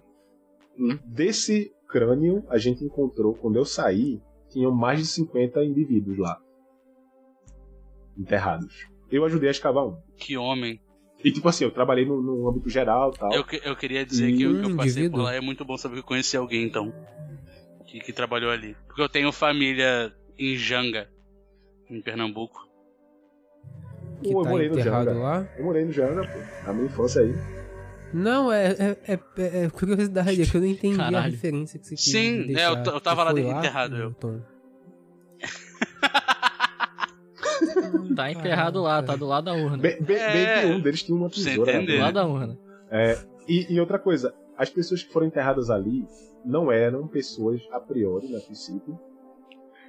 [1.06, 4.20] Desse crânio, a gente encontrou, quando eu saí,
[4.50, 6.38] tinham mais de 50 indivíduos lá.
[8.18, 8.86] Enterrados.
[9.10, 9.96] Eu ajudei a escavar um.
[10.18, 10.80] Que homem.
[11.24, 13.32] E tipo assim, eu trabalhei no, no âmbito geral e tal.
[13.32, 15.34] Eu, que- eu queria dizer que, eu, que eu Hum, passei por lá.
[15.34, 16.92] É muito bom saber que eu conheci alguém, então.
[17.86, 18.76] Que, que trabalhou ali.
[18.86, 21.08] Porque eu tenho família em Janga,
[21.90, 22.66] em Pernambuco.
[24.22, 25.18] Que Pô, eu tá morei no enterrado Janga.
[25.18, 25.48] lá.
[25.56, 26.68] Eu morei no Janga, pô.
[26.70, 27.32] A minha infância aí.
[28.12, 31.30] Não, é, é, é, é- é curiosidade, é que eu não entendi a Caralho.
[31.32, 32.76] referência que você quis Sim, deixar.
[32.76, 34.14] é, eu eu tava lá dentro enterrado, eu.
[38.14, 39.78] Tá enterrado lá, tá do lado da urna.
[39.78, 40.32] Bem, bem, É.
[40.32, 41.80] bem que um deles tinha uma tesoura.
[41.80, 41.86] né?
[41.86, 42.58] Do lado da urna.
[43.48, 46.04] E, e outra coisa, as pessoas que foram enterradas ali
[46.44, 48.98] não eram pessoas, a priori, no princípio,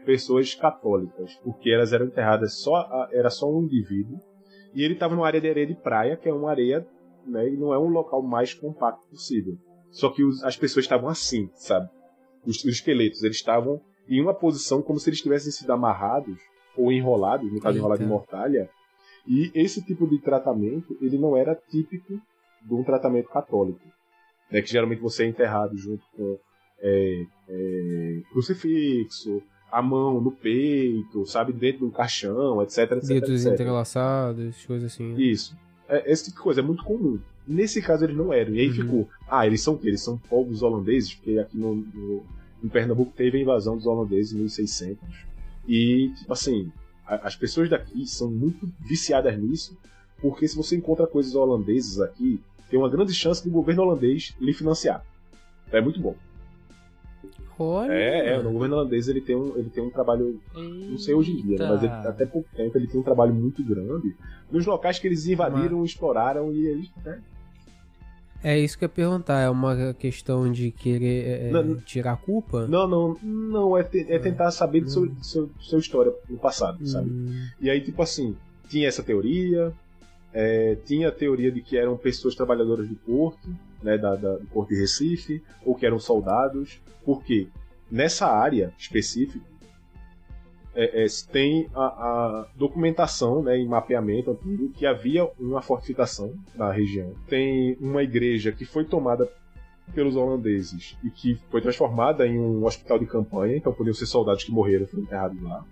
[0.06, 4.19] pessoas católicas, porque elas eram enterradas só, a- era só um indivíduo,
[4.73, 6.85] e ele estava numa área de areia de praia, que é uma areia,
[7.26, 9.57] né, e não é um local mais compacto possível.
[9.91, 11.89] Só que os- as pessoas estavam assim, sabe?
[12.45, 16.39] Os, os esqueletos, eles estavam em uma posição como se eles tivessem sido amarrados
[16.77, 17.79] ou enrolados, no caso Eita.
[17.79, 18.69] enrolado em mortalha,
[19.27, 22.13] e esse tipo de tratamento, ele não era típico
[22.61, 23.81] de um tratamento católico.
[24.51, 26.37] Né, que geralmente você é enterrado junto com
[26.79, 29.41] é, é, crucifixo,
[29.71, 33.53] a mão no peito, sabe, dentro do caixão, etc, etc, Dedos etc.
[33.53, 35.13] entrelaçados, coisas assim.
[35.13, 35.21] né?
[35.21, 35.55] Isso.
[35.89, 37.19] É, esse tipo de coisa é muito comum.
[37.45, 38.53] Nesse caso eles não eram.
[38.53, 38.73] E aí Uhum.
[38.73, 39.89] ficou, ah, eles são o quê?
[39.89, 42.23] Eles são povos holandeses, porque aqui no, no-
[42.63, 44.97] em Pernambuco teve a invasão dos holandeses em 1600.
[45.68, 46.72] E, tipo assim,
[47.06, 49.77] a- as pessoas daqui são muito viciadas nisso,
[50.22, 52.39] porque se você encontra coisas holandesas aqui,
[52.69, 55.03] tem uma grande chance do governo holandês lhe financiar.
[55.72, 56.15] É muito bom.
[57.60, 57.91] Olha.
[57.91, 61.31] É, é, o governo holandês ele tem um, ele tem um trabalho não sei hoje
[61.31, 64.15] em dia, né, mas ele, até pouco tempo ele tem um trabalho muito grande
[64.52, 66.89] nos locais que eles invadiram, exploraram e eles.
[67.03, 67.19] né,
[68.49, 69.39] É isso que eu ia perguntar.
[69.41, 72.65] É uma questão de querer é, Não, tirar a culpa?
[72.67, 76.37] Não, não, não, é, te- é tentar saber do seu, do seu, seu história no
[76.37, 77.09] passado, sabe?
[77.09, 78.35] Hum, E aí, tipo assim,
[78.69, 79.73] tinha essa teoria,
[80.33, 83.49] é, tinha a teoria de que eram pessoas trabalhadoras do porto,
[83.83, 87.47] né, da, da- do porto de Recife, ou que eram soldados, porque
[87.91, 89.45] nessa área específica
[90.77, 96.35] é, é, se tem a, a documentação né, em mapeamento antigo que havia uma fortificação
[96.53, 97.15] na região.
[97.27, 99.27] Tem uma igreja que foi tomada
[99.95, 104.43] pelos holandeses e que foi transformada em um hospital de campanha, então podiam ser soldados
[104.43, 105.65] que morreram e foram enterrados lá.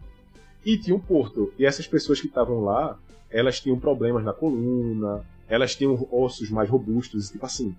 [0.65, 1.53] E tinha um porto.
[1.59, 2.97] E essas pessoas que estavam lá,
[3.29, 7.75] elas tinham problemas na coluna, elas tinham ossos mais robustos, tipo assim.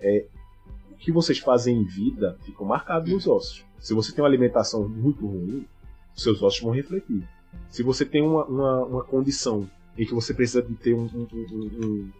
[0.00, 0.24] É,
[0.90, 3.66] o que vocês fazem em vida ficam marcados nos ossos.
[3.78, 5.66] Se você tem uma alimentação muito ruim,
[6.20, 7.22] seus ossos vão refletir.
[7.70, 11.28] Se você tem uma, uma, uma condição em que você precisa de ter um, um-
[11.32, 12.10] um- um-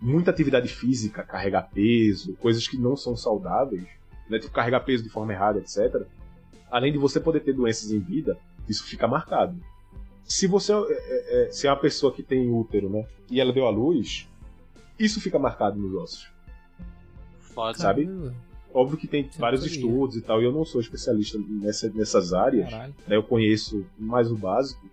[0.00, 3.84] muita atividade física, carregar peso, coisas que não são saudáveis,
[4.28, 6.06] né, tipo carregar peso de forma errada, etc.
[6.70, 9.56] Além de você poder ter doenças em vida, isso fica marcado.
[10.24, 13.52] Se você é, é, é, se é uma pessoa que tem útero, né, e ela
[13.52, 14.28] deu à luz,
[14.98, 16.30] isso fica marcado nos ossos.
[17.40, 17.76] Foda.
[17.78, 18.06] Sabe?
[18.06, 18.34] caramba.
[18.72, 22.70] Óbvio que tem vários estudos e tal, e eu não sou especialista nessa, nessas áreas,
[23.06, 24.88] né, eu conheço mais o básico,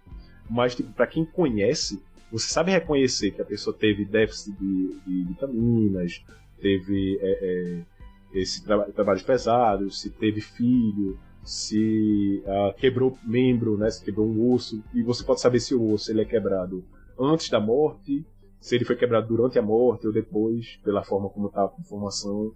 [0.49, 2.01] mas tipo, para quem conhece,
[2.31, 6.23] você sabe reconhecer que a pessoa teve déficit de, de vitaminas,
[6.59, 7.85] teve é,
[8.33, 14.27] é, esse traba trabalhos pesados, se teve filho, se ah, quebrou membro, né, se quebrou
[14.27, 16.83] um osso, e você pode saber se o osso ele é quebrado
[17.17, 18.25] antes da morte,
[18.59, 22.53] se ele foi quebrado durante a morte ou depois, pela forma como está a conformação.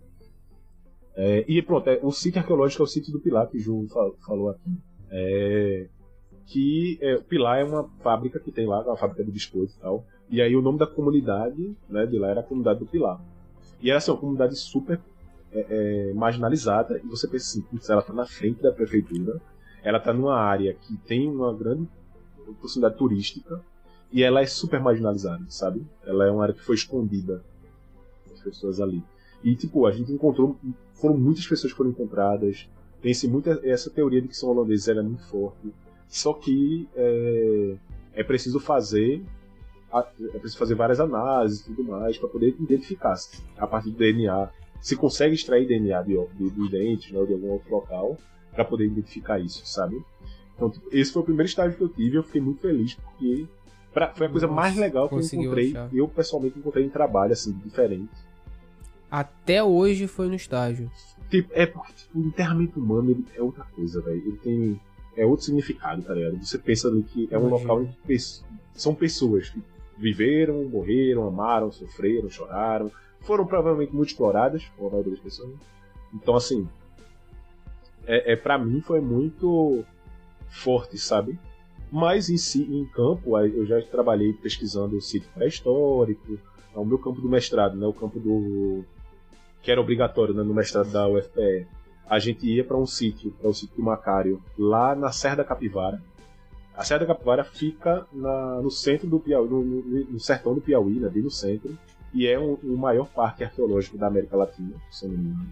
[1.16, 3.88] É, e pronto, é, o sítio arqueológico é o sítio do Pilar, que o Ju
[3.90, 4.72] fa- falou aqui.
[5.10, 5.88] É,
[6.48, 9.82] que é, o Pilar é uma fábrica que tem lá, uma fábrica de biscoito e
[9.82, 10.06] tal.
[10.30, 13.22] E aí o nome da comunidade né, de lá era a comunidade do Pilar.
[13.82, 15.00] E era assim, uma comunidade super
[15.52, 15.66] é,
[16.10, 17.00] é, marginalizada.
[17.04, 19.42] E você pensa assim, putz, ela tá na frente da prefeitura,
[19.84, 21.88] ela tá numa área que tem uma grande
[22.60, 23.62] proximidade turística
[24.12, 25.86] e ela é super marginalizada, sabe?
[26.06, 27.44] Ela é uma área que foi escondida
[28.30, 29.02] das pessoas ali.
[29.44, 30.56] E tipo, a gente encontrou,
[30.94, 32.68] foram muitas pessoas que foram encontradas.
[33.02, 35.74] Tem-se muita essa teoria de que são holandeses, ela é muito forte.
[36.08, 37.76] Só que é,
[38.14, 39.24] é preciso fazer
[39.94, 43.98] é preciso fazer várias análises e tudo mais para poder identificar se, a partir do
[43.98, 44.50] DNA
[44.80, 48.18] se consegue extrair DNA de, de, dos dentes né, ou de algum outro local
[48.54, 50.02] para poder identificar isso, sabe?
[50.56, 52.94] Então, tipo, esse foi o primeiro estágio que eu tive e eu fiquei muito feliz
[52.96, 53.46] porque
[53.94, 55.90] pra- foi a coisa mais legal que eu encontrei, achar.
[55.94, 58.10] eu pessoalmente encontrei em trabalho, assim, diferente.
[59.12, 60.90] Até hoje foi no estágio.
[61.30, 64.22] Tipo, é porque tipo, o enterramento humano ele é outra coisa, velho.
[64.26, 64.82] Ele tem.
[65.18, 66.42] É outro significado, tá ligado?
[66.42, 67.68] Você pensa ali que é um Imagino.
[67.68, 68.18] local em que
[68.74, 69.62] são pessoas que
[69.98, 72.90] viveram, morreram, amaram, sofreram, choraram.
[73.20, 75.50] Foram provavelmente muito exploradas, por a maioria das pessoas.
[75.50, 75.56] né?
[76.14, 76.68] Então, assim.
[78.08, 79.84] É, é, para mim foi muito
[80.50, 81.38] forte, sabe?
[81.92, 86.40] Mas em si, em campo, eu já trabalhei pesquisando o sítio pré-histórico.
[86.74, 87.86] É o meu campo do mestrado, né?
[87.86, 88.86] O campo do
[89.62, 91.68] que era obrigatório né, no mestrado da UFPE,
[92.10, 96.02] a gente ia para um sítio, para o sítio Macário, lá na Serra da Capivara.
[96.76, 100.62] A Serra da Capivara fica na- no centro do Piauí, no, no- no sertão do
[100.62, 101.78] Piauí, né, bem no centro,
[102.14, 105.50] e é um- o maior parque arqueológico da América Latina, se não me engano.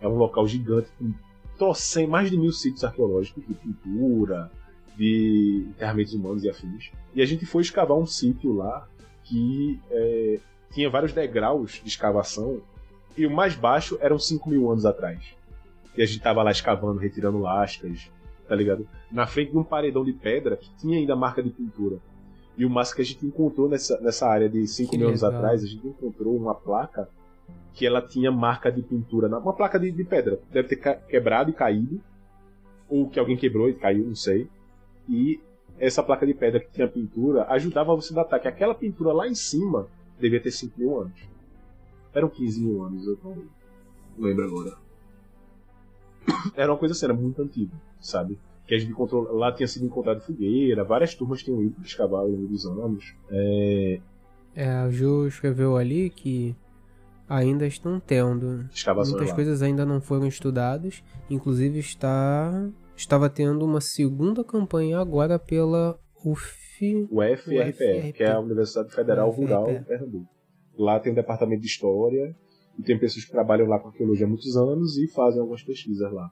[0.00, 1.12] É um local gigante com
[1.56, 4.50] trocem, mais de mil sítios arqueológicos de pintura,
[4.96, 6.90] de enterramentos humanos e afins.
[7.14, 8.86] E a gente foi escavar um sítio lá
[9.22, 10.40] que é,
[10.72, 12.60] tinha vários degraus de escavação
[13.16, 15.20] e o mais baixo eram 5 mil anos atrás.
[15.96, 18.10] E a gente tava lá escavando, retirando lascas,
[18.48, 18.86] tá ligado?
[19.10, 21.98] Na frente de um paredão de pedra que tinha ainda marca de pintura.
[22.56, 25.22] E o massa que a gente encontrou nessa, nessa área de 5 Que mil anos
[25.36, 27.08] atrás, a gente encontrou uma placa
[27.74, 30.38] que ela tinha marca de pintura, na- uma placa de, de pedra.
[30.50, 30.76] Deve ter
[31.08, 32.00] quebrado e caído,
[32.88, 34.46] ou que alguém quebrou e caiu, não sei.
[35.08, 35.40] E
[35.78, 39.26] essa placa de pedra que tinha pintura ajudava você a datar que aquela pintura lá
[39.26, 39.86] em cima
[40.20, 41.12] devia ter 5 mil anos.
[42.14, 43.42] Eram 15 mil anos, eu não
[44.18, 44.76] lembro agora.
[46.54, 48.38] Era uma coisa assim, era muito antiga, sabe?
[48.66, 52.28] Que a gente encontrou, lá tinha sido encontrado fogueira, várias turmas tinham ido escavar ao
[52.28, 53.14] longo dos anos.
[53.30, 54.00] É,
[54.54, 56.54] É, a Ju escreveu ali que
[57.28, 58.68] ainda estão tendo.
[58.72, 59.34] escavações Muitas lá.
[59.34, 61.02] coisas ainda não foram estudadas.
[61.30, 67.08] Inclusive está estava tendo uma segunda campanha agora pela UF.
[67.10, 68.12] O FRPE, UFRP.
[68.12, 69.30] que é a Universidade Federal.
[69.30, 70.31] Rural de Pernambuco.
[70.82, 72.34] Lá tem um departamento de história
[72.78, 76.12] e tem pessoas que trabalham lá com arqueologia há muitos anos e fazem algumas pesquisas
[76.12, 76.30] lá.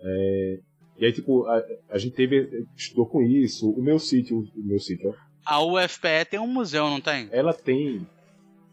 [0.00, 0.60] É,
[0.98, 3.70] E aí, tipo, a, a gente teve, estudou com isso.
[3.70, 5.14] O meu sítio, o meu sítio, ó,
[5.46, 7.28] A UFPE tem um museu, não tem?
[7.32, 8.06] ela tem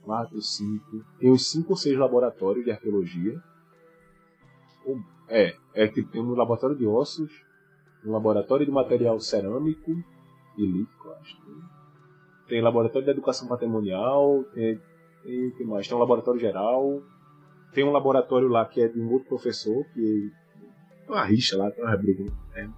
[0.04, 3.42] quatro, cinco, tem uns cinco ou seis laboratórios de arqueologia.
[5.30, 7.30] É, é que tem um laboratório de ossos,
[8.06, 9.92] um laboratório de material cerâmico
[10.58, 11.38] e lítico, acho.
[12.48, 14.80] Tem laboratório de educação patrimonial, tem,
[15.28, 15.88] o que mais?
[15.88, 17.02] Tem um laboratório geral,
[17.74, 20.32] tem um laboratório lá que é de um outro professor, que
[21.06, 22.24] tem uma rixa lá, uma briga.
[22.56, 22.70] Né?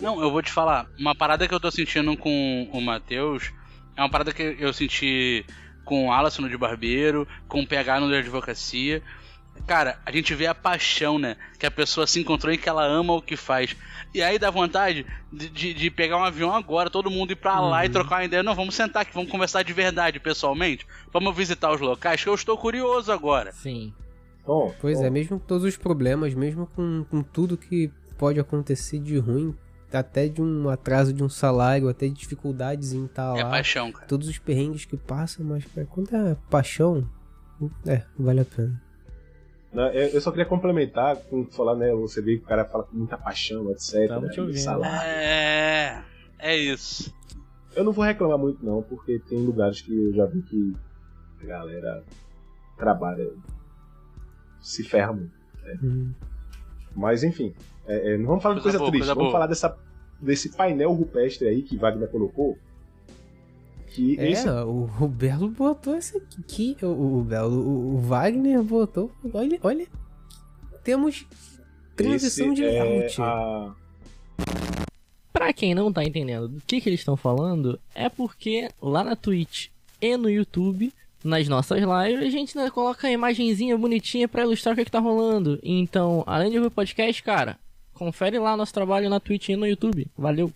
[0.00, 0.88] Não, eu vou te falar.
[0.98, 3.52] Uma parada que eu tô sentindo com o Matheus
[3.96, 5.44] é uma parada que eu senti
[5.84, 9.02] com o Alisson no de Barbeiro, com o PH no de Advocacia.
[9.66, 11.36] Cara, a gente vê a paixão, né?
[11.58, 13.76] Que a pessoa se encontrou e que ela ama o que faz.
[14.12, 17.60] E aí dá vontade de, de, de pegar um avião agora, todo mundo ir pra
[17.60, 18.42] lá e trocar uma ideia.
[18.42, 20.86] Não, vamos sentar aqui, vamos conversar de verdade, pessoalmente.
[21.12, 23.52] Vamos visitar os locais, que eu estou curioso agora.
[23.52, 23.94] Sim.
[24.44, 28.98] Tom, Pois é, mesmo com todos os problemas, mesmo com, com tudo que pode acontecer
[28.98, 29.54] de ruim,
[29.92, 33.92] até de um atraso de um salário, até de dificuldades em estar É lá, paixão,
[33.92, 34.06] cara.
[34.06, 37.08] todos os perrengues que passam, mas quando é paixão,
[37.86, 38.82] é, vale a pena.
[39.72, 41.92] Né, Eu eu só queria complementar com falar, né?
[41.94, 44.08] Você vê que o cara fala com muita paixão, etc.
[44.08, 44.58] Tamo te né, ouvindo.
[44.58, 45.06] salário.
[45.08, 46.04] É.
[46.38, 47.14] É isso.
[47.74, 50.74] Eu não vou reclamar muito, não, porque tem lugares que eu já vi que
[51.42, 52.04] a galera
[52.76, 53.30] trabalha,
[54.60, 55.32] se ferra muito.
[55.82, 56.12] Hum.
[56.94, 57.54] Mas enfim,
[57.86, 59.32] é, é, não vamos falar de Coisa coisa, boa, triste, coisa vamos boa.
[59.32, 59.78] falar dessa,
[60.20, 62.58] desse painel rupestre aí que Wagner colocou.
[63.94, 68.62] Que É, esse o, o Belo botou esse aqui, o, o Belo, o, o Wagner
[68.62, 69.86] botou, olha, olha,
[70.82, 71.26] temos
[71.94, 73.20] transição esse de é layout.
[73.20, 73.74] a-
[75.32, 79.16] Pra quem não tá entendendo do que, que eles estão falando, é porque lá na
[79.16, 79.68] Twitch
[80.00, 80.92] e no YouTube,
[81.24, 84.90] nas nossas lives, a gente né, coloca a imagenzinha bonitinha pra ilustrar o que, que
[84.90, 85.58] tá rolando.
[85.62, 87.58] Então, além de ouvir o podcast, cara,
[87.92, 90.06] confere lá nosso trabalho na Twitch e no YouTube.
[90.16, 90.52] Valeu!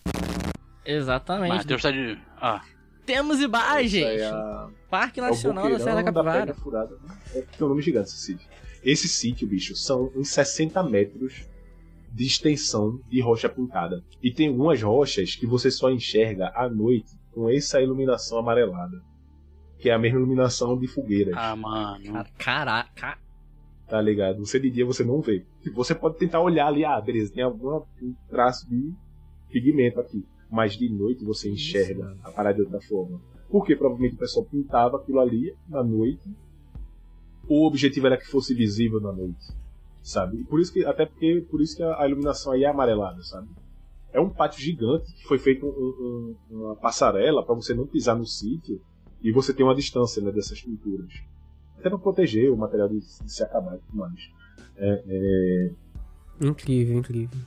[0.84, 1.54] Exatamente.
[1.54, 2.16] Matheus tá de.
[2.40, 2.62] Ah.
[3.06, 4.04] Temos imagens!
[4.20, 6.54] é a- Parque é o Nacional da boqueirão Serra da Capivara.
[6.54, 6.96] Furada.
[7.34, 8.48] É porque é um nome gigante esse sítio.
[8.84, 11.46] Esse sítio, bicho, são uns 60 metros
[12.12, 14.02] de extensão de rocha pintada.
[14.22, 19.02] E tem algumas rochas que você só enxerga à noite com essa iluminação amarelada.
[19.78, 21.34] Que é a mesma iluminação de fogueiras.
[21.36, 22.04] Ah, mano.
[22.12, 23.18] Cara, Caraca!
[23.88, 24.38] Tá ligado?
[24.44, 25.44] Você de dia você não vê.
[25.74, 27.82] Você pode tentar olhar ali, ah, beleza, tem algum
[28.28, 28.92] traço de
[29.50, 30.24] pigmento aqui.
[30.50, 33.20] Mas de noite você enxerga a parada de outra forma.
[33.48, 36.28] Porque provavelmente o pessoal pintava aquilo ali na noite.
[37.48, 39.54] O objetivo era que fosse visível na noite.
[40.02, 40.40] Sabe?
[40.40, 43.48] E por isso que, até porque por isso que a, iluminação aí é amarelada, sabe?
[44.12, 48.16] É um pátio gigante que foi feito um, um, uma passarela para você não pisar
[48.16, 48.80] no sítio
[49.20, 51.12] e você ter uma distância né, dessas pinturas.
[51.76, 54.20] Até para proteger o material de, de se acabar e tudo mais.
[54.76, 55.70] É, é,
[56.40, 57.40] Incrível, incrível.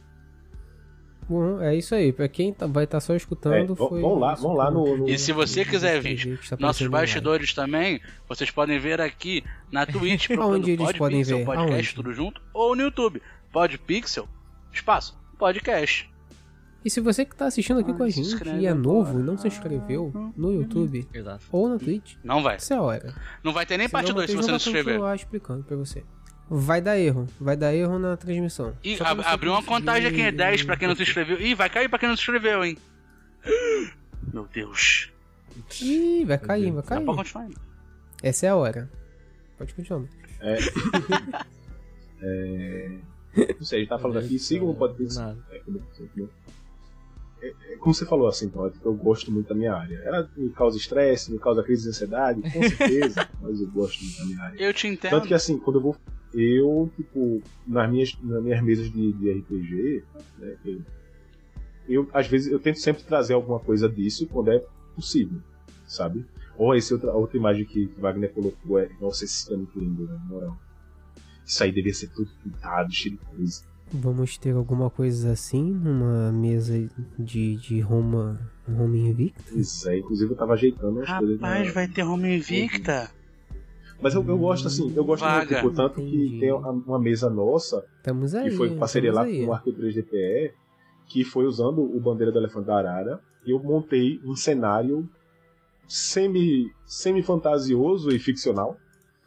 [1.30, 2.12] Bom, é isso aí.
[2.12, 4.02] Pra quem tá- vai estar só escutando, É, foi.
[4.02, 8.02] vão lá- vão lá no- no- E se você quiser ver tá nossos bastidores também,
[8.28, 9.86] vocês podem ver aqui na
[10.26, 11.46] Twitch, Aonde eles podem ver?
[11.46, 11.94] Podcast, Aonde?
[11.96, 13.22] tudo junto, ou no YouTube,
[13.54, 14.28] Podpixel,
[14.74, 16.10] espaço, podcast.
[16.84, 19.22] E se você que tá assistindo aqui Ah, com a gente e é novo e
[19.24, 21.44] não se inscreveu no YouTube Exato.
[21.52, 22.56] ou na Twitch, Não vai.
[22.56, 23.14] essa é a hora.
[23.44, 24.94] Não vai ter nem Senão parte 2 se você não se inscrever.
[24.94, 26.04] continuar explicando pra você.
[26.50, 27.28] Vai dar erro.
[27.40, 28.74] Vai dar erro na transmissão.
[28.98, 31.40] Pra ab- abriu uma contagem aqui, 10 pra quem não se inscreveu.
[31.40, 32.78] Ih, vai cair pra quem não se inscreveu, hein?
[34.34, 35.12] Meu Deus.
[35.82, 37.06] Ih, vai cair, vai Dá cair.
[37.06, 37.62] pra continuar ainda.
[38.24, 38.90] Essa é a hora.
[39.58, 40.04] Pode continuar.
[43.60, 45.18] não sei, a gente tá falando aqui, sigam o podcast.
[45.20, 45.38] Nada.
[45.52, 45.62] É,
[47.42, 49.96] é, é, como você falou assim, Todd, que eu gosto muito da minha área.
[50.04, 54.18] Ela me causa estresse, me causa crise de ansiedade, com certeza, mas eu gosto muito
[54.18, 54.62] da minha área.
[54.62, 55.12] Eu te entendo.
[55.12, 55.96] Tanto que assim, quando eu vou.
[56.34, 60.04] Eu, tipo, nas minhas, nas minas mesas de, de RPG,
[60.38, 60.82] né, eu,
[61.88, 64.64] eu, às vezes, eu tento sempre trazer alguma coisa disso quando é
[64.96, 65.42] possível,
[65.88, 66.26] sabe?
[66.58, 68.90] Ou essa outra, outra imagem que, que Wagner colocou é.
[69.00, 70.14] Nossa, esse tá muito lindo, né?
[70.14, 70.60] na moral.
[71.46, 73.64] Isso aí devia ser tudo pintado, cheio de coisa.
[73.92, 76.88] Vamos ter alguma coisa assim numa mesa
[77.18, 79.42] de, de Roma, Roma Invicta?
[79.52, 81.40] Pois é, inclusive eu tava ajeitando as coisas.
[81.40, 83.10] Rapaz, vai ter Home Invicta.
[84.02, 85.62] Mas eu, eu gosto assim, eu gosto Vaga.
[85.62, 86.30] muito, tanto Entendi.
[86.30, 88.50] que tem uma uma mesa nossa Estamos aí.
[88.50, 89.42] que foi parceria lá aí.
[89.44, 90.52] com o Arco 3DPE,
[91.08, 95.10] que foi usando o Bandeira do Elefante da Arara, e eu montei um cenário
[95.88, 98.78] semi, semi-fantasioso e ficcional,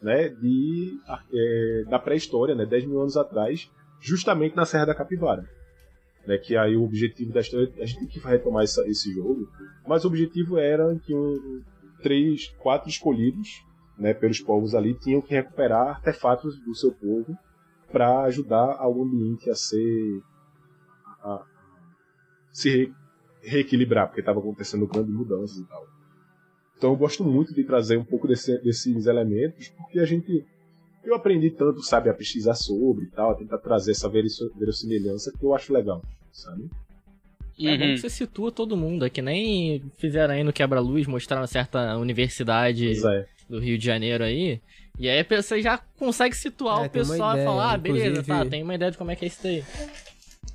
[0.01, 0.97] né, de,
[1.33, 3.69] é, da pré-história, né, 10 mil anos atrás,
[4.01, 5.45] justamente na Serra da Capivara.
[6.25, 9.47] Né, que aí o objetivo da história, a gente tem que retomar essa- esse jogo,
[9.87, 11.61] mas o objetivo era que um,
[12.01, 13.61] três, quatro escolhidos,
[13.97, 17.37] né, pelos povos ali, tinham que recuperar artefatos do seu povo
[17.91, 20.21] para ajudar ao ambiente a ser
[21.23, 21.45] a,
[22.51, 22.93] se re-
[23.43, 25.85] reequilibrar, porque estava acontecendo grandes mudanças e tal.
[26.77, 30.45] Então eu gosto muito de trazer um pouco desse- desses elementos, porque a gente
[31.03, 35.45] eu aprendi tanto, sabe, a pesquisar sobre e tal, a tentar trazer essa verossimilhança que
[35.45, 36.01] eu acho legal,
[36.31, 36.63] sabe?
[37.59, 37.93] É bom Uhum.
[37.93, 42.85] que você situa todo mundo, é que nem fizeram aí no Quebra-Luz, mostraram certa universidade
[42.85, 43.27] Pois é.
[43.53, 44.59] Do Rio de Janeiro aí.
[44.97, 48.45] E aí você já consegue situar É, o pessoal e falar, ah, beleza, inclusive- tá,
[48.45, 49.63] tem uma ideia de como é que é isso daí.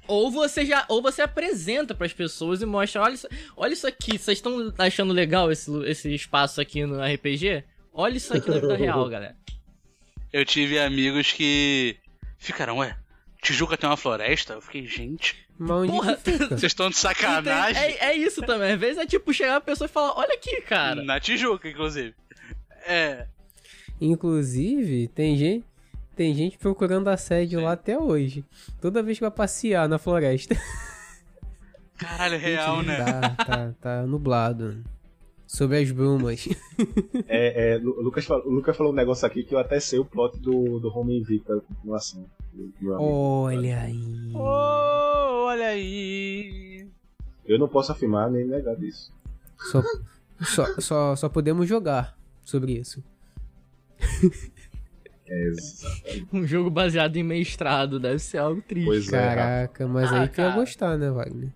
[0.06, 4.18] Ou você já, ou você apresenta pras pessoas e mostra, olha isso, olha isso aqui,
[4.18, 7.62] vocês estão achando legal esse, esse espaço aqui no RPG?
[7.92, 9.36] Olha isso aqui na vida real, galera.
[10.32, 11.96] Eu tive amigos que
[12.38, 12.96] ficaram, ué,
[13.42, 14.54] Tijuca tem uma floresta?
[14.54, 17.80] Eu fiquei, gente, onde Porra, vocês estão de sacanagem?
[17.82, 20.60] É, é isso também, às vezes é tipo chegar a pessoa e falar, olha aqui,
[20.62, 21.02] cara.
[21.02, 22.14] Na Tijuca, inclusive.
[22.88, 23.26] É.
[24.00, 25.66] Inclusive, tem gente,
[26.16, 28.42] tem gente procurando assédio lá até hoje.
[28.80, 30.56] Toda vez que vai passear na floresta.
[31.98, 32.96] Caralho, é real, né?
[32.96, 34.82] Tá, tá, tá nublado.
[35.46, 36.48] Sobre as brumas.
[37.30, 39.98] É, é, o, Lucas falou, o Lucas falou um negócio aqui que eu até sei
[39.98, 42.24] o plot do, do Home Invicta, a continuação.
[42.82, 44.32] Olha aí.
[44.34, 46.88] Oh, olha aí.
[47.44, 49.12] Eu não posso afirmar nem negar disso.
[49.58, 49.82] Só,
[50.40, 52.18] só, só, só podemos jogar
[52.48, 53.02] sobre isso.
[55.26, 56.26] É, exatamente.
[56.32, 58.86] Um jogo baseado em mestrado, deve ser algo triste.
[58.86, 59.34] Pois é.
[59.34, 61.50] Caraca, mas Ah, aí tu ia gostar, né, Wagner?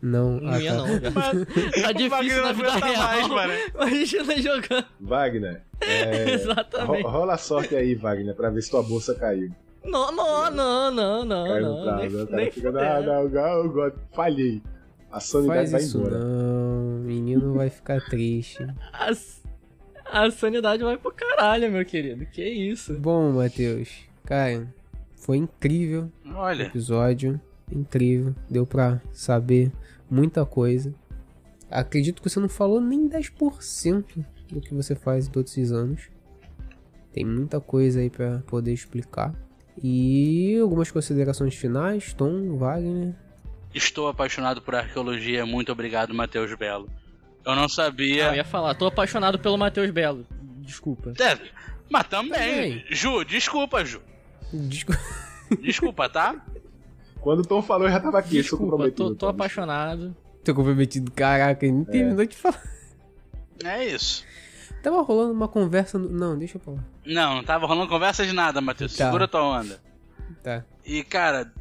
[0.00, 0.76] Não, Não ah, ia tá.
[0.78, 1.46] não, cara.
[1.82, 3.28] Tá difícil na vida real.
[3.28, 3.72] mais.
[3.74, 4.86] Imagina jogando.
[5.00, 7.02] Wagner, é, ro- Exatamente.
[7.02, 9.50] rola a sorte aí, Wagner, pra ver se tua bolsa caiu.
[9.84, 11.82] Não, não, não, não, não, Caiu não.
[11.84, 11.98] prazo.
[12.00, 13.28] Nem, o cara nem fica, não, não,
[13.74, 14.62] não, falhei.
[15.12, 16.18] A sanidade Faz vai isso embora.
[16.18, 18.66] não, menino vai ficar triste.
[18.92, 19.10] A,
[20.24, 22.24] a sanidade vai pro caralho, meu querido.
[22.26, 22.94] Que isso?
[22.94, 23.90] Bom, Matheus,
[24.24, 24.72] cara,
[25.16, 27.40] foi incrível o Olha, episódio,
[27.70, 29.70] incrível, deu pra saber
[30.10, 30.94] muita coisa.
[31.70, 36.08] Acredito que você não falou nem 10% do que você faz em todos esses anos.
[37.12, 39.34] Tem muita coisa aí pra poder explicar.
[39.82, 43.14] E algumas considerações finais, Tom, Wagner.
[43.74, 45.44] estou apaixonado por arqueologia.
[45.44, 46.88] Muito obrigado, Matheus Belo.
[47.46, 48.26] Eu não sabia.
[48.30, 50.26] Ah, eu ia falar, tô apaixonado pelo Matheus Belo.
[50.60, 51.12] Desculpa.
[51.20, 51.38] É,
[51.88, 52.30] mas também.
[52.80, 52.84] Também.
[52.90, 54.00] Ju, desculpa, Ju.
[54.52, 55.00] Desculpa.
[55.62, 56.44] Desculpa, tá?
[57.20, 59.10] Quando o Tom falou, eu já tava aqui, eu sou Desculpa, comprometido.
[59.10, 60.16] tô, tô apaixonado.
[60.44, 62.60] Tô comprometido, caraca, ele não terminou de falar.
[63.64, 64.24] É isso.
[64.82, 65.98] Tava rolando uma conversa.
[65.98, 66.84] no- Não, deixa eu falar.
[67.04, 68.96] Não, não tava rolando conversa de nada, Matheus.
[68.96, 69.04] Tá.
[69.06, 69.80] Segura tua onda.
[70.42, 70.64] Tá.
[70.84, 71.52] E, cara,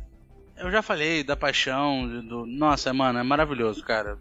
[0.57, 2.45] eu já falei da paixão, do- do...
[2.47, 4.17] Nossa, mano, é maravilhoso, cara.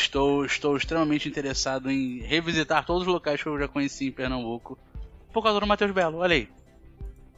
[0.00, 4.78] Estou, estou extremamente interessado em revisitar todos os locais que eu já conheci em Pernambuco.
[5.32, 6.48] Por causa do Matheus Belo, olha aí.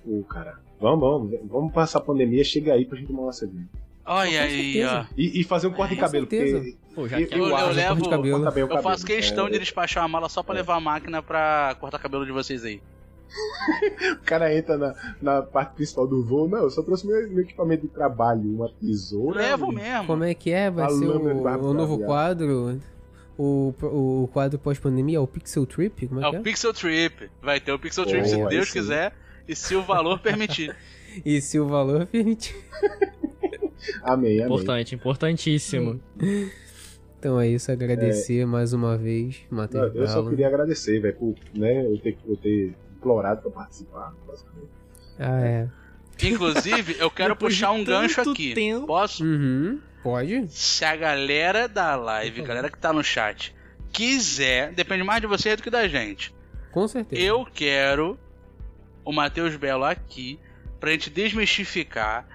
[0.05, 0.59] Pô, cara.
[0.81, 1.41] Vamos, vamos.
[1.49, 3.69] Vamos passar a pandemia, chega aí pra gente tomar uma cerveja.
[4.05, 5.05] Olha aí, ó.
[5.17, 8.03] E, e fazer um corte de Com cabelo, porque Pô, já eu, Eu- eu levo-
[8.03, 8.83] que corta bem o Eu cabelo.
[8.83, 12.27] faço questão É, de despachar uma mala só pra levar a máquina pra cortar cabelo
[12.27, 12.81] de vocês aí.
[14.13, 16.49] O cara entra na, na parte principal do voo.
[16.49, 19.39] Não, eu só trouxe meu, meu equipamento de trabalho, uma tesoura.
[19.39, 20.07] Levo mesmo.
[20.07, 20.71] Como é que é?
[20.71, 22.81] Vai A ser o, o novo quadro.
[23.37, 26.09] O, o quadro pós-pandemia é o Pixel Trip?
[26.09, 26.43] Como é, É que o é?
[26.43, 27.31] Pixel Trip.
[27.41, 28.73] Vai ter o Pixel Trip Pô, se Deus sim.
[28.73, 29.13] quiser
[29.47, 30.75] e se o valor permitir.
[31.25, 32.55] E se o valor permitir.
[34.03, 34.45] Amém, amém.
[34.45, 36.01] Importante, importantíssimo.
[37.19, 41.85] Então é isso, agradecer mais uma vez, Matheus eu só queria agradecer, velho, por né,
[41.85, 42.75] eu, ter, eu ter
[43.09, 44.13] implorado pra participar.
[44.27, 44.71] basicamente.
[45.19, 45.69] Ah, é.
[46.23, 48.55] Inclusive, eu quero puxar um gancho aqui.
[48.55, 48.87] tempo.
[48.87, 49.25] Posso?
[49.25, 49.81] Uhum.
[50.03, 50.47] Pode?
[50.49, 53.55] Se a galera da live, galera que tá no chat,
[53.93, 56.35] quiser, depende mais de você do que da gente.
[56.71, 57.21] Com certeza.
[57.21, 58.19] Eu quero
[59.05, 60.39] o Matheus Belo aqui
[60.79, 62.27] pra gente desmistificar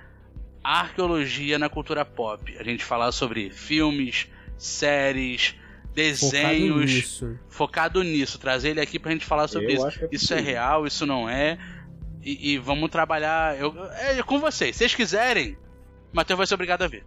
[0.64, 2.58] a arqueologia na cultura pop.
[2.58, 4.28] A gente falar sobre filmes,
[4.58, 5.56] séries,
[5.94, 7.40] Focado desenhos, nisso.
[7.49, 9.86] focado nisso, trazer ele aqui pra gente falar sobre Eu isso.
[9.88, 11.57] acho que é isso é real, isso não é.
[12.24, 13.60] E, e vamos trabalhar.
[13.60, 14.76] Eu, é com vocês.
[14.76, 15.57] Se vocês quiserem,
[16.11, 17.06] Matheus vai ser obrigado a ver.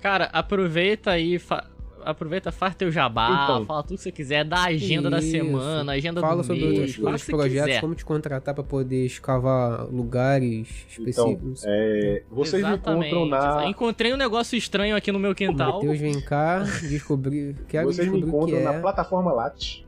[0.00, 1.68] Cara, aproveita aí, fa-
[2.10, 3.66] aproveita, faz teu jabá, Então.
[3.66, 5.30] fala tudo que você quiser, dá a agenda da Isso.
[5.30, 7.80] semana, agenda Fala do sobre mês, fala o coisas, que você projetos, quiser.
[7.80, 10.68] como te contratar pra poder escavar lugares
[10.98, 11.62] Então, específicos.
[11.66, 13.14] é, vocês me Exatamente.
[13.14, 13.66] encontram na.
[13.68, 15.74] Encontrei um negócio estranho aqui no meu quintal.
[15.74, 17.56] Matheus, vem cá, descobrir.
[17.68, 18.80] Quero Vocês me descobrir que encontram na é.
[18.80, 19.84] plataforma Lattes.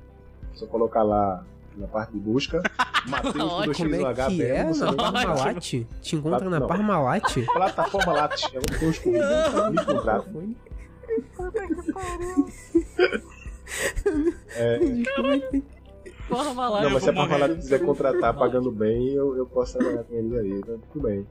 [0.54, 1.44] Só colocar lá
[1.76, 2.60] na parte de busca.
[3.06, 3.74] Matheus com dois Ótimo.
[3.74, 4.64] Como X no é é?
[4.64, 4.92] Na.
[4.92, 5.58] Parmalat?
[6.02, 6.66] Te encontra na Não.
[6.66, 7.44] Parmalat?
[7.46, 8.44] Plataforma Lattes.
[8.52, 9.78] É onde
[11.36, 12.46] contratam.
[16.28, 20.04] Forma lá, Não, mas se a Parmalat quiser contratar pagando bem, eu, eu posso trabalhar
[20.04, 20.78] com eles aí, né?
[20.92, 21.26] Tudo bem.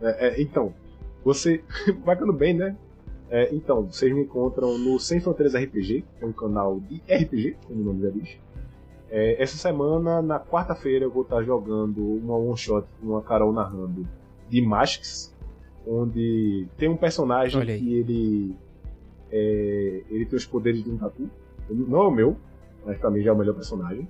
[0.00, 0.74] É, é, então,
[1.22, 1.62] você.
[2.04, 2.76] pagando bem, né?
[3.30, 7.56] É, então, vocês me encontram no Sem Fronteiras RPG, que é um canal de RPG,
[7.66, 8.38] como o nome já diz.
[9.10, 13.52] É, essa semana, na quarta-feira, eu vou estar jogando uma one shot com uma Carol
[13.52, 14.06] narrando
[14.48, 15.34] de Masks,
[15.86, 18.56] onde tem um personagem que ele.
[19.36, 21.28] É, ele tem os poderes de um tatu.
[21.68, 22.36] Não é o meu,
[22.86, 24.08] mas pra mim já é o melhor personagem.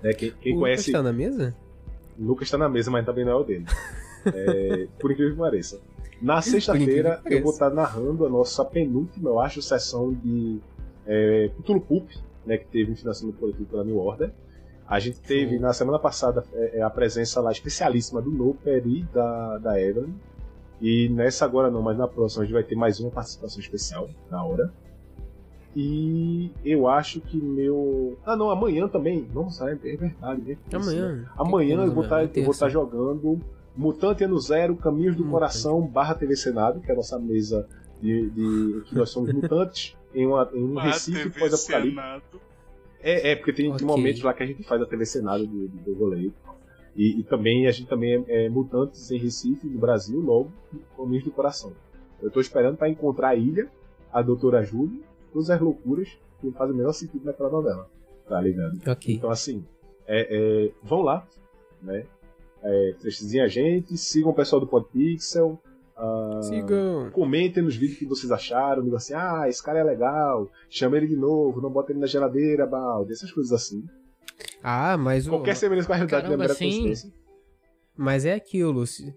[0.00, 0.92] Né, quem quem o conhece.
[0.92, 1.56] Lucas tá na mesa?
[2.16, 3.66] O Lucas tá na mesa, mas também não é o dele.
[4.26, 5.78] É, por incrível que pareça.
[6.22, 10.62] Na sexta-feira eu vou estar narrando a nossa penúltima, eu acho, sessão de
[11.06, 12.08] é, Cthulhu Pulp,
[12.46, 14.30] né, que teve um financiamento coletivo pela New Order.
[14.88, 15.60] A gente teve Show.
[15.60, 20.14] na semana passada é, é, a presença lá especialíssima do Noper e da, da Evelyn.
[20.80, 24.08] E nessa agora não, mas na próxima a gente vai ter mais uma participação especial
[24.30, 24.72] na hora.
[25.76, 28.16] E eu acho que meu.
[28.24, 29.28] Ah não, amanhã também.
[29.32, 30.56] Nossa, é, é verdade, né?
[30.72, 31.30] Amanhã.
[31.36, 33.40] Amanhã eu vou estar vou estar jogando
[33.76, 35.32] Mutante Ano Zero, Caminhos do Mutante.
[35.32, 37.66] Coração, barra TV Senado, que é a nossa mesa
[38.00, 42.00] de, de que nós somos mutantes em, uma, em um Recife pós-apocalipse.
[43.00, 43.86] É, é, porque tem, tem Ok.
[43.86, 46.30] momentos lá que a gente faz a TV Senado do, do, do rolê.
[46.96, 50.52] E, e também a gente também é, é mutantes em Recife, no Brasil, logo,
[50.96, 51.72] Caminhos do Coração.
[52.22, 53.68] Eu tô esperando para encontrar a ilha,
[54.12, 55.02] a Doutora Júlia,
[55.32, 56.08] todas as loucuras
[56.40, 57.90] que fazem o menor sentido naquela novela.
[58.28, 58.80] Tá ligado?
[58.86, 59.14] Ok.
[59.14, 59.64] Então, assim,
[60.06, 61.26] é, é, vão lá,
[61.82, 62.06] né?
[62.62, 62.94] É,
[63.42, 65.60] a gente, sigam o pessoal do Podpixel.
[65.96, 67.10] ah, Sigam.
[67.10, 71.06] Comentem nos vídeos que vocês acharam, digam assim, ah, esse cara é legal, chama ele
[71.06, 73.84] de novo, não bota ele na geladeira, balde, essas coisas assim.
[74.62, 75.30] Ah, mas o.
[75.30, 76.64] Qualquer semelhança com a realidade Caramba, não é mera sim.
[76.70, 77.12] coincidência.
[77.96, 78.84] Mas é aquilo.
[78.86, 79.14] se-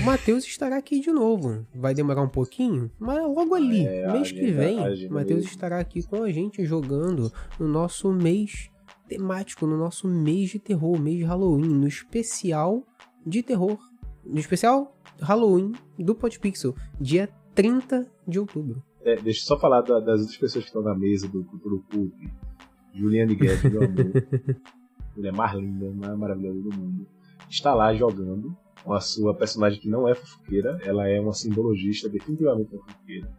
[0.00, 1.66] O Matheus estará aqui de novo.
[1.74, 4.78] Vai demorar um pouquinho, mas logo ali, É, mês que vem,
[5.08, 7.30] o Matheus estará aqui com a gente jogando
[7.60, 8.70] no nosso mês
[9.08, 12.82] temático, no nosso mês de terror, mês de Halloween, no especial
[13.26, 13.78] de terror.
[14.24, 18.82] No especial Halloween do Podpixel, dia 30 de outubro.
[19.02, 21.82] É, deixa eu só falar da- das outras pessoas que estão na mesa do Cultura
[21.90, 22.14] Cult.
[22.94, 24.12] Juliane Guedes, meu amor.
[25.16, 27.06] Mulher mais linda, mais maravilhosa do mundo.
[27.48, 30.78] Está lá jogando com a sua personagem que não é fofoqueira.
[30.84, 33.30] Ela é uma simbologista, definitivamente uma fofoqueira.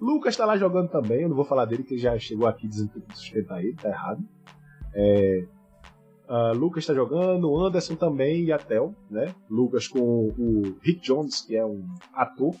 [0.00, 1.22] Lucas está lá jogando também.
[1.22, 3.62] Eu não vou falar dele, que ele já chegou aqui dizendo que tenho que sustentar
[3.62, 4.22] ele, tá errado.
[4.94, 5.46] É,
[6.26, 9.34] Uh, Lucas está jogando, Anderson também e a Tel, né?
[9.50, 12.54] Lucas com o Rick Jones, que é um ator.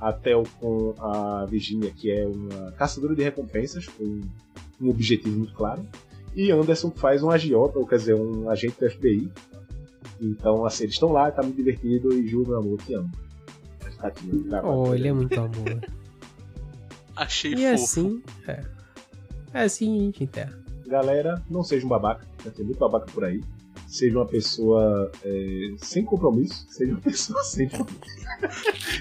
[0.00, 4.20] A Tel com a Virginia, que é uma caçadora de recompensas, com
[4.82, 5.86] um objetivo muito claro.
[6.34, 9.30] E Anderson faz um agiota, ou quer dizer, um agente do FBI.
[10.20, 13.10] Então, assim, eles estão lá, tá muito divertido e Ju, meu amor, te amo.
[13.98, 14.12] Tá
[14.64, 15.80] oh, ele é muito amor.
[17.14, 17.74] Achei e fofo.
[17.74, 18.64] assim, é.
[19.54, 20.58] É assim a gente enterra.
[20.86, 23.40] Galera, não seja um babaca, tem muito babaca por aí.
[23.92, 27.68] Seja uma pessoa é, sem compromisso, seja uma pessoa sem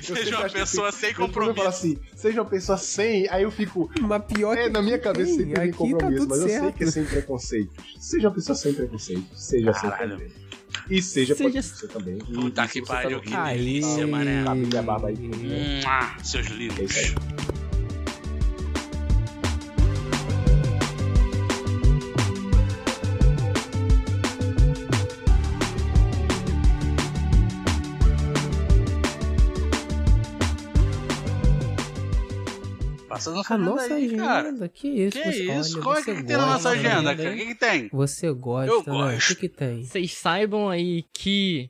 [0.02, 1.62] seja uma pessoa sem compromisso.
[1.62, 3.90] Eu assim, seja uma pessoa sem, aí eu fico.
[4.02, 6.54] Mas pior é, que na minha cabeça sempre tem tá compromisso, tá mas certo.
[6.56, 7.84] eu sei que é sem preconceito.
[7.98, 10.10] Seja uma pessoa sem preconceito, seja Caralho.
[10.18, 10.52] sem preconceito.
[10.90, 12.18] E seja, Seja- você também.
[12.28, 14.44] E Puta se que pariu, tá que delícia, mané.
[14.44, 15.16] Tá, minha barba aí.
[15.18, 16.98] Mua, seus É isso lindos.
[16.98, 17.51] aí.
[33.30, 34.50] Nossa A agenda nossa aí, cara.
[34.50, 35.18] agenda, que isso?
[35.22, 35.74] Que você, isso?
[35.76, 37.16] olha, Qual é você que tem na nossa agenda, né?
[37.24, 37.36] cara?
[37.36, 37.90] O que que tem?
[37.94, 38.84] Você gosta, Eu né?
[38.92, 39.28] O gosto.
[39.28, 39.84] que que tem?
[39.84, 41.70] Vocês saibam aí que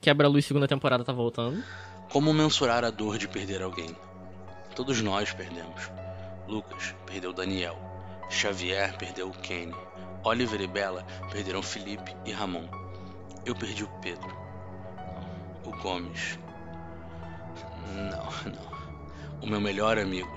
[0.00, 1.62] Quebra-Luz segunda temporada tá voltando.
[2.10, 3.96] Como mensurar a dor de perder alguém?
[4.76, 5.90] Todos nós perdemos.
[6.48, 7.78] Lucas perdeu Daniel.
[8.30, 9.74] Xavier perdeu o Kenny.
[10.24, 12.66] Oliver e Bella perderam Felipe e Ramon.
[13.44, 14.30] Eu perdi o Pedro.
[15.64, 16.38] O Gomes.
[17.94, 18.72] Não, não.
[19.42, 20.30] O meu melhor amigo.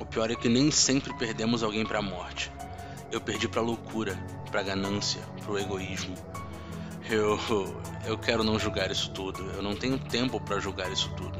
[0.00, 2.50] O pior é que nem sempre perdemos alguém pra morte.
[3.10, 4.18] Eu perdi pra loucura,
[4.50, 6.14] pra ganância, pro egoísmo.
[7.08, 7.38] Eu.
[8.04, 9.42] Eu quero não julgar isso tudo.
[9.52, 11.38] Eu não tenho tempo pra julgar isso tudo.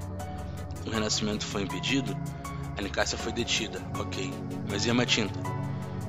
[0.86, 2.16] O renascimento foi impedido?
[2.76, 4.32] A Nicásia foi detida, ok.
[4.70, 5.38] Mas e a Matinta?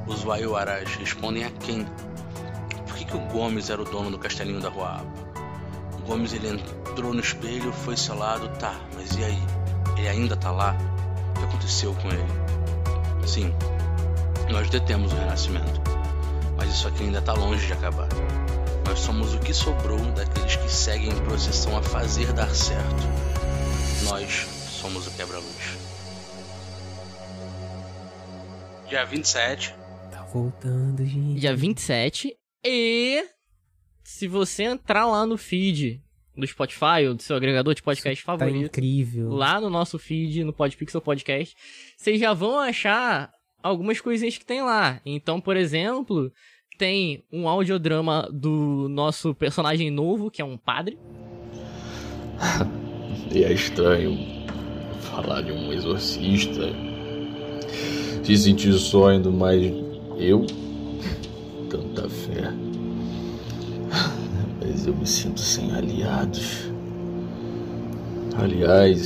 [0.08, 1.86] Os Waiuarás respondem a quem?
[2.86, 5.14] Por que, que o Gomes era o dono do castelinho da Rua Aba?
[5.98, 9.44] O Gomes ele entrou no espelho, foi selado, tá, mas e aí?
[9.98, 10.76] Ele ainda tá lá?
[11.46, 13.28] Que aconteceu com ele?
[13.28, 13.54] Sim,
[14.50, 15.80] nós detemos o renascimento.
[16.58, 18.10] Mas isso aqui ainda tá longe de acabar.
[18.88, 23.04] Nós somos o que sobrou daqueles que seguem em procissão a fazer dar certo.
[24.06, 24.48] Nós
[24.82, 25.78] somos o quebra-luz.
[28.90, 29.76] Dia 27.
[30.10, 31.40] Tá voltando, gente.
[31.40, 32.36] Dia 27.
[32.66, 33.24] E
[34.04, 36.04] se você entrar lá no feed
[36.38, 39.30] do Spotify ou do seu agregador de podcast Tá favorito, incrível.
[39.30, 41.56] lá no nosso feed, no Podpixel Podcast,
[41.98, 43.32] vocês já vão achar
[43.64, 45.00] algumas coisinhas que tem lá.
[45.06, 46.32] Então, por exemplo,
[46.78, 50.98] tem um audiodrama do nosso personagem novo, que é um padre.
[53.34, 54.46] E é estranho
[55.02, 56.68] falar de um exorcista,
[58.24, 59.62] se sentir só indo mais
[60.18, 60.46] eu,
[61.70, 62.54] tanta fé.
[64.68, 66.72] Mas eu me sinto sem aliados.
[68.36, 69.02] Aliás,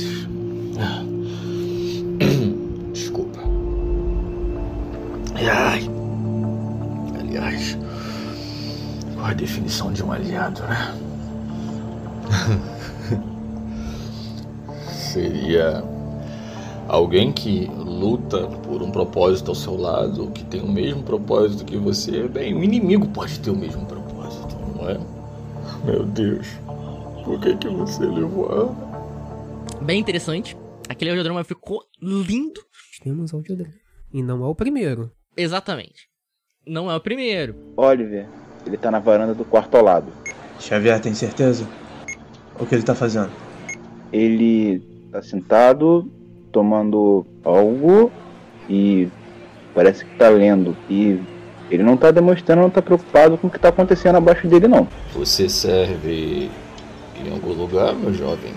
[2.92, 3.40] desculpa.
[5.34, 5.88] Ai,
[7.20, 7.76] aliás,
[9.14, 10.94] qual a definição de um aliado, né?
[14.92, 15.84] Seria
[16.88, 21.76] alguém que luta por um propósito ao seu lado, que tem o mesmo propósito que
[21.76, 22.26] você.
[22.28, 25.19] Bem, o inimigo pode ter o mesmo propósito, não é?
[25.84, 26.46] Meu Deus,
[27.24, 28.90] por que que você levou a Ana?
[29.80, 30.56] Bem interessante.
[30.88, 32.60] Aquele audiodrama ficou lindo.
[33.02, 33.74] Temos audiodrama.
[34.12, 35.10] E não é o primeiro.
[35.36, 36.08] Exatamente.
[36.66, 37.54] Não é o primeiro.
[37.76, 38.28] Oliver,
[38.66, 40.12] ele tá na varanda do quarto ao lado.
[40.58, 41.66] Xavier, tem certeza?
[42.58, 43.30] O que ele tá fazendo?
[44.12, 44.80] Ele
[45.10, 46.10] tá sentado,
[46.52, 48.12] tomando algo
[48.68, 49.08] e
[49.74, 50.76] parece que tá lendo.
[50.90, 51.18] E
[51.70, 54.88] ele não tá demonstrando, não tá preocupado com o que tá acontecendo abaixo dele, não.
[55.14, 56.50] Você serve
[57.16, 58.52] em algum lugar, meu jovem?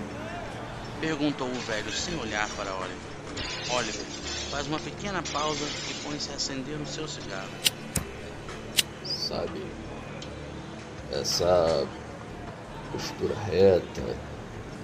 [1.00, 3.76] Perguntou o velho sem olhar para Oliver.
[3.76, 4.06] Oliver
[4.50, 7.48] faz uma pequena pausa e põe-se a acender o seu cigarro.
[9.04, 9.62] Sabe?
[11.12, 11.86] Essa
[12.92, 14.02] postura reta,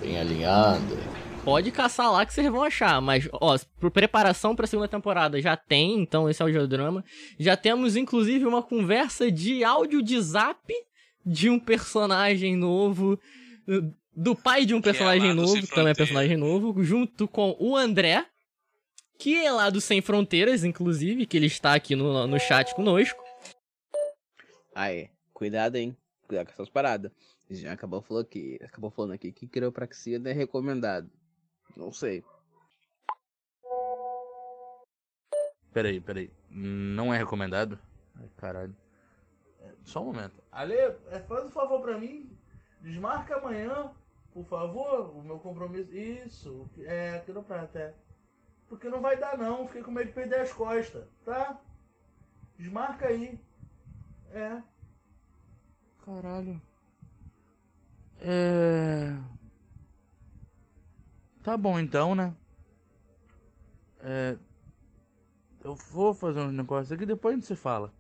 [0.01, 0.97] bem alinhada.
[1.45, 5.57] Pode caçar lá que vocês vão achar, mas ó, por preparação pra segunda temporada já
[5.57, 7.03] tem, então esse audiodrama.
[7.39, 10.73] Já temos inclusive uma conversa de áudio de zap
[11.25, 13.19] de um personagem novo,
[14.15, 17.75] do pai de um é personagem do novo, também é personagem novo, junto com o
[17.75, 18.27] André,
[19.19, 23.23] que é lá do Sem Fronteiras, inclusive, que ele está aqui no, no chat conosco.
[24.75, 25.97] Aí, cuidado, hein?
[26.27, 27.11] Cuidado com essas paradas.
[27.51, 31.11] Já acabou falando aqui, acabou falando aqui que quiropraxia não é recomendado.
[31.77, 32.25] Não sei.
[35.73, 36.33] Peraí, peraí.
[36.51, 37.79] Não é recomendado?
[38.17, 38.77] Ai, caralho.
[39.85, 40.43] só um momento.
[40.51, 42.37] Ale, é, faz um favor pra mim.
[42.81, 43.93] Desmarca amanhã,
[44.33, 45.95] por favor, o meu compromisso.
[45.95, 47.95] Isso, é, aqui no prato, é.
[48.69, 51.61] Porque não vai dar não, fiquei com medo de perder as costas, tá?
[52.59, 53.39] Desmarca aí.
[54.33, 54.63] É.
[56.05, 56.61] Caralho.
[58.21, 59.40] É.
[61.43, 62.35] Tá bom então, né?
[64.03, 64.37] É.
[65.63, 67.93] Eu vou fazer um negócio aqui depois a gente se fala.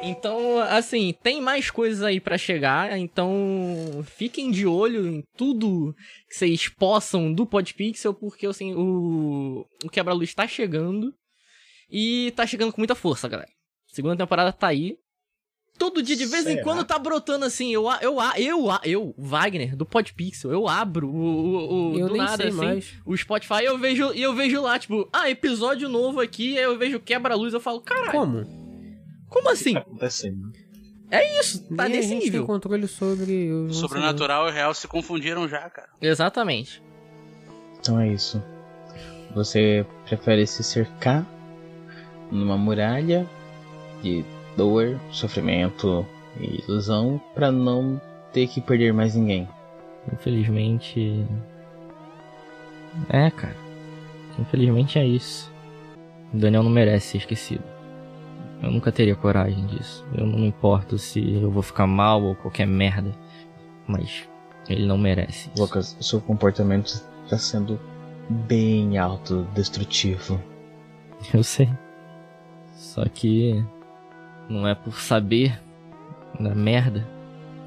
[0.00, 5.94] Então, assim, tem mais coisas aí pra chegar, então fiquem de olho em tudo
[6.28, 11.12] que vocês possam do Podpixel, porque assim, o, o Quebra-Luz tá chegando
[11.90, 13.50] e tá chegando com muita força, galera.
[13.86, 14.96] Segunda temporada tá aí.
[15.78, 16.62] Todo dia, de vez em Será?
[16.64, 17.72] quando, tá brotando assim.
[17.72, 22.22] Eu, eu, eu, eu, Wagner, do Podpixel, eu abro o, o, o Eu do nem
[22.22, 22.94] nada, sei assim, mais.
[23.06, 26.76] o Spotify, eu vejo, e eu vejo lá, tipo, ah, episódio novo aqui, aí eu
[26.76, 28.44] vejo quebra-luz, eu falo, caralho, Como?
[29.28, 29.74] como assim?
[29.74, 30.52] Tá acontecendo.
[31.10, 32.40] É isso, tá Nem nesse a gente nível.
[32.40, 35.88] tem controle sobre o O sobrenatural e o real se confundiram já, cara.
[36.02, 36.82] Exatamente.
[37.80, 38.42] Então é isso.
[39.34, 41.26] Você prefere se cercar
[42.30, 43.26] numa muralha
[44.02, 44.22] de
[44.58, 46.04] dor, sofrimento
[46.40, 48.00] e ilusão pra não
[48.32, 49.48] ter que perder mais ninguém.
[50.12, 51.24] Infelizmente.
[53.08, 53.56] É, cara.
[54.38, 55.50] Infelizmente é isso.
[56.34, 57.62] O Daniel não merece ser esquecido.
[58.60, 60.04] Eu nunca teria coragem disso.
[60.12, 63.14] Eu não importo se eu vou ficar mal ou qualquer merda.
[63.86, 64.28] Mas
[64.68, 65.50] ele não merece.
[65.54, 65.62] isso.
[65.62, 67.80] Lucas, seu comportamento está sendo
[68.28, 70.42] bem autodestrutivo.
[71.32, 71.68] Eu sei.
[72.74, 73.64] Só que
[74.48, 75.58] não é por saber
[76.38, 77.06] da merda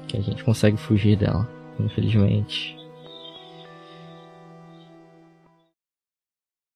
[0.08, 1.48] que a gente consegue fugir dela.
[1.78, 2.76] Infelizmente.